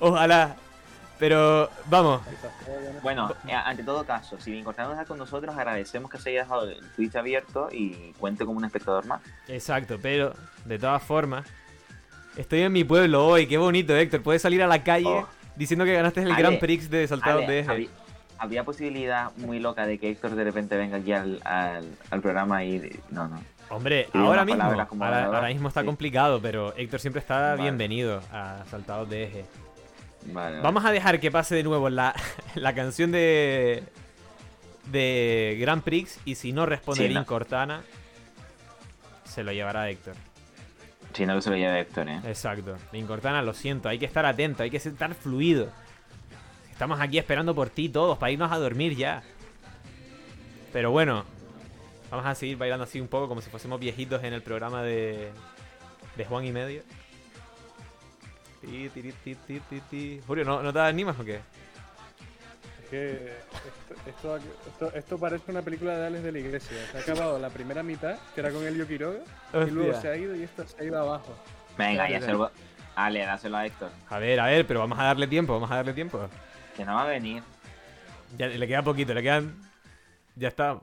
[0.00, 0.54] ojalá.
[1.18, 2.20] Pero vamos,
[3.02, 6.42] Bueno, eh, ante todo caso, si Vin Cortana está con nosotros, agradecemos que se haya
[6.42, 9.22] dejado el Twitch abierto y cuente como un espectador más.
[9.48, 10.34] exacto, pero
[10.66, 11.46] de todas formas,
[12.36, 15.26] estoy en mi pueblo hoy, qué bonito Héctor, puedes salir a la calle Oh.
[15.56, 17.88] diciendo que ganaste el Ale, Grand Prix de saltados de eje.
[18.40, 22.64] Había, posibilidad muy loca de que Héctor de repente venga aquí al, al, al programa
[22.64, 23.00] y...
[23.10, 23.40] No, no.
[23.68, 25.86] Hombre, ahora mismo, ahora, mismo está sí.
[25.86, 27.62] complicado, pero Héctor siempre está Vale.
[27.62, 29.44] bienvenido a Saltados de Eje.
[30.26, 30.60] Vale, vale.
[30.60, 32.14] Vamos a dejar que pase de nuevo la,
[32.56, 33.84] la canción de
[34.90, 37.24] de Grand Prix y si no responde Sí, no.
[37.24, 37.82] Cortana,
[39.24, 40.14] se lo llevará Héctor.
[41.12, 42.20] Si no, se lo lleve Héctor, ¿eh?
[42.24, 42.76] Exacto.
[42.92, 45.68] Vin Cortana, lo siento, hay que estar atento, hay que estar fluido.
[46.80, 49.22] Estamos aquí esperando por ti todos para irnos a dormir ya.
[50.72, 51.26] Pero bueno,
[52.10, 55.28] vamos a seguir bailando así un poco como si fuésemos viejitos en el programa de,
[56.16, 56.80] de Juan y Medio.
[58.62, 60.20] Ti, ti, ti, ti, ti, ti.
[60.26, 61.40] Julio, ¿no, ¿no te animas o qué?
[62.84, 63.12] Es que
[64.08, 64.36] esto, esto,
[64.66, 66.76] esto- esto parece una película de Alex de la Iglesia.
[66.92, 69.18] Se ha acabado la primera mitad, que era con Elio Quiroga,
[69.52, 70.00] y luego Hostia.
[70.00, 71.34] se ha ido y esto se ha ido abajo.
[71.76, 72.50] Venga, ya se lo...
[72.96, 73.90] Ale, dáselo a Héctor.
[74.08, 76.26] A ver, a ver, pero vamos a darle tiempo, vamos a darle tiempo.
[76.76, 77.42] Que no va a venir.
[78.36, 79.54] Ya le queda poquito, le quedan.
[80.36, 80.80] Ya está,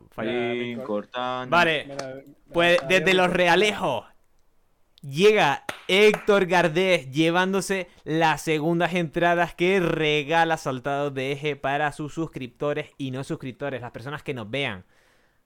[0.85, 1.47] Cortana.
[1.49, 2.15] Vale, Mira,
[2.51, 4.05] pues desde los realejos
[5.01, 12.91] llega Héctor Gardés llevándose las segundas entradas que regala Saltados de Eje para sus suscriptores
[12.97, 14.85] y no suscriptores, las personas que nos vean.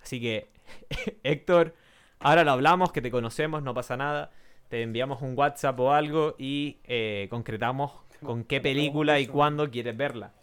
[0.02, 0.50] Así que,
[1.24, 1.76] Héctor,
[2.20, 4.32] ahora lo hablamos, que te conocemos, no pasa nada.
[4.70, 7.92] Te enviamos un WhatsApp o algo y eh, concretamos
[8.24, 10.34] con qué película y cuándo quieres verla.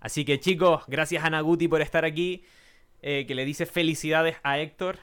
[0.00, 2.44] Así que chicos, gracias a Naguti por estar aquí.
[3.02, 4.98] eh, que le dice felicidades a Héctor.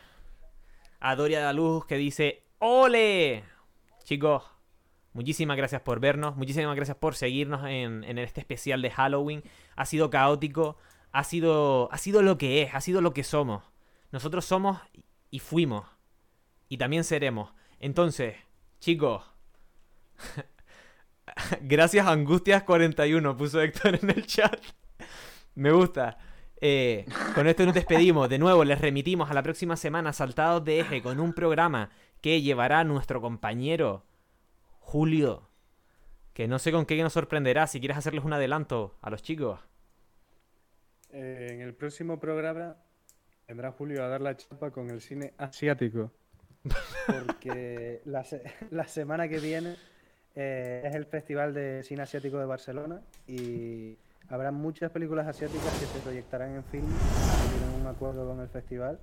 [1.00, 3.44] A Doria de la Luz que dice ¡Ole!
[4.04, 4.44] Chicos,
[5.14, 9.44] muchísimas gracias por vernos, muchísimas gracias por seguirnos en, en este especial de Halloween.
[9.76, 10.78] Ha sido caótico,
[11.12, 13.64] ha sido, ha sido lo que es, ha sido lo que somos.
[14.12, 14.80] Nosotros somos
[15.30, 15.86] y fuimos.
[16.70, 17.54] Y también seremos.
[17.80, 18.36] Entonces,
[18.80, 19.24] chicos.
[21.62, 24.60] gracias Angustias41, puso Héctor en el chat.
[25.56, 26.18] Me gusta.
[26.62, 27.06] Eh,
[27.36, 28.30] con esto nos despedimos.
[28.30, 31.90] De nuevo, les remitimos a la próxima semana Saltados de Eje con un programa
[32.22, 34.06] que llevará nuestro compañero
[34.80, 35.50] Julio.
[36.34, 37.68] Que no sé con qué nos sorprenderá.
[37.68, 39.60] Si quieres hacerles un adelanto a los chicos.
[41.12, 42.78] Eh, en el próximo programa
[43.48, 46.12] vendrá Julio a dar la chapa con el cine asiático.
[47.08, 49.76] Porque la, se- la semana que viene
[50.36, 53.98] eh, es el Festival de Cine Asiático de Barcelona y
[54.30, 56.88] habrá muchas películas asiáticas que se proyectarán en film.
[56.88, 59.00] Tienen un acuerdo con el festival.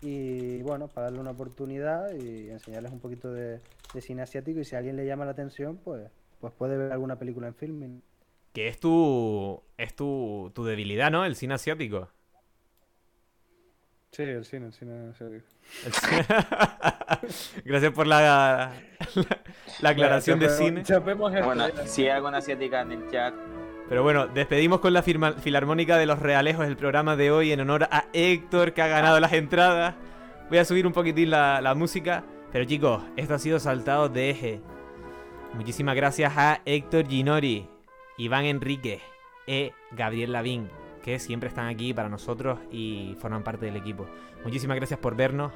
[0.00, 3.60] Y bueno, para darle una oportunidad y enseñarles un poquito de,
[4.00, 4.60] cine asiático.
[4.60, 7.54] Y si a alguien le llama la atención, pues, pues puede ver alguna película en
[7.54, 8.02] filming.
[8.52, 9.62] Que es tu.
[9.78, 11.24] Es tu, tu debilidad, ¿no?
[11.24, 12.08] El cine asiático.
[14.12, 14.92] Sí, el cine, el cine.
[15.06, 16.26] El cine-
[17.64, 18.72] Gracias por la, la,
[19.80, 20.82] la aclaración de cine.
[21.44, 23.32] Bueno, si hay alguna asiática en el chat,
[23.88, 27.60] Pero bueno, despedimos con la firma- Filarmónica de los Realejos el programa de hoy en
[27.60, 29.94] honor a Héctor que ha ganado las entradas.
[30.50, 32.22] Voy a subir un poquitín la, la música.
[32.52, 34.60] Pero chicos, esto ha sido Saltado de Eje.
[35.54, 37.66] Muchísimas gracias a Héctor Ginori,
[38.18, 39.00] Iván Enrique
[39.46, 40.68] e Gabriel Lavín,
[41.02, 44.06] que siempre están aquí para nosotros y forman parte del equipo.
[44.44, 45.52] Muchísimas gracias por vernos.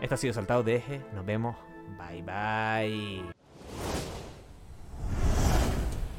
[0.00, 1.00] Esto ha sido Saltado de Eje.
[1.14, 1.56] Nos vemos.
[1.98, 3.39] Bye bye.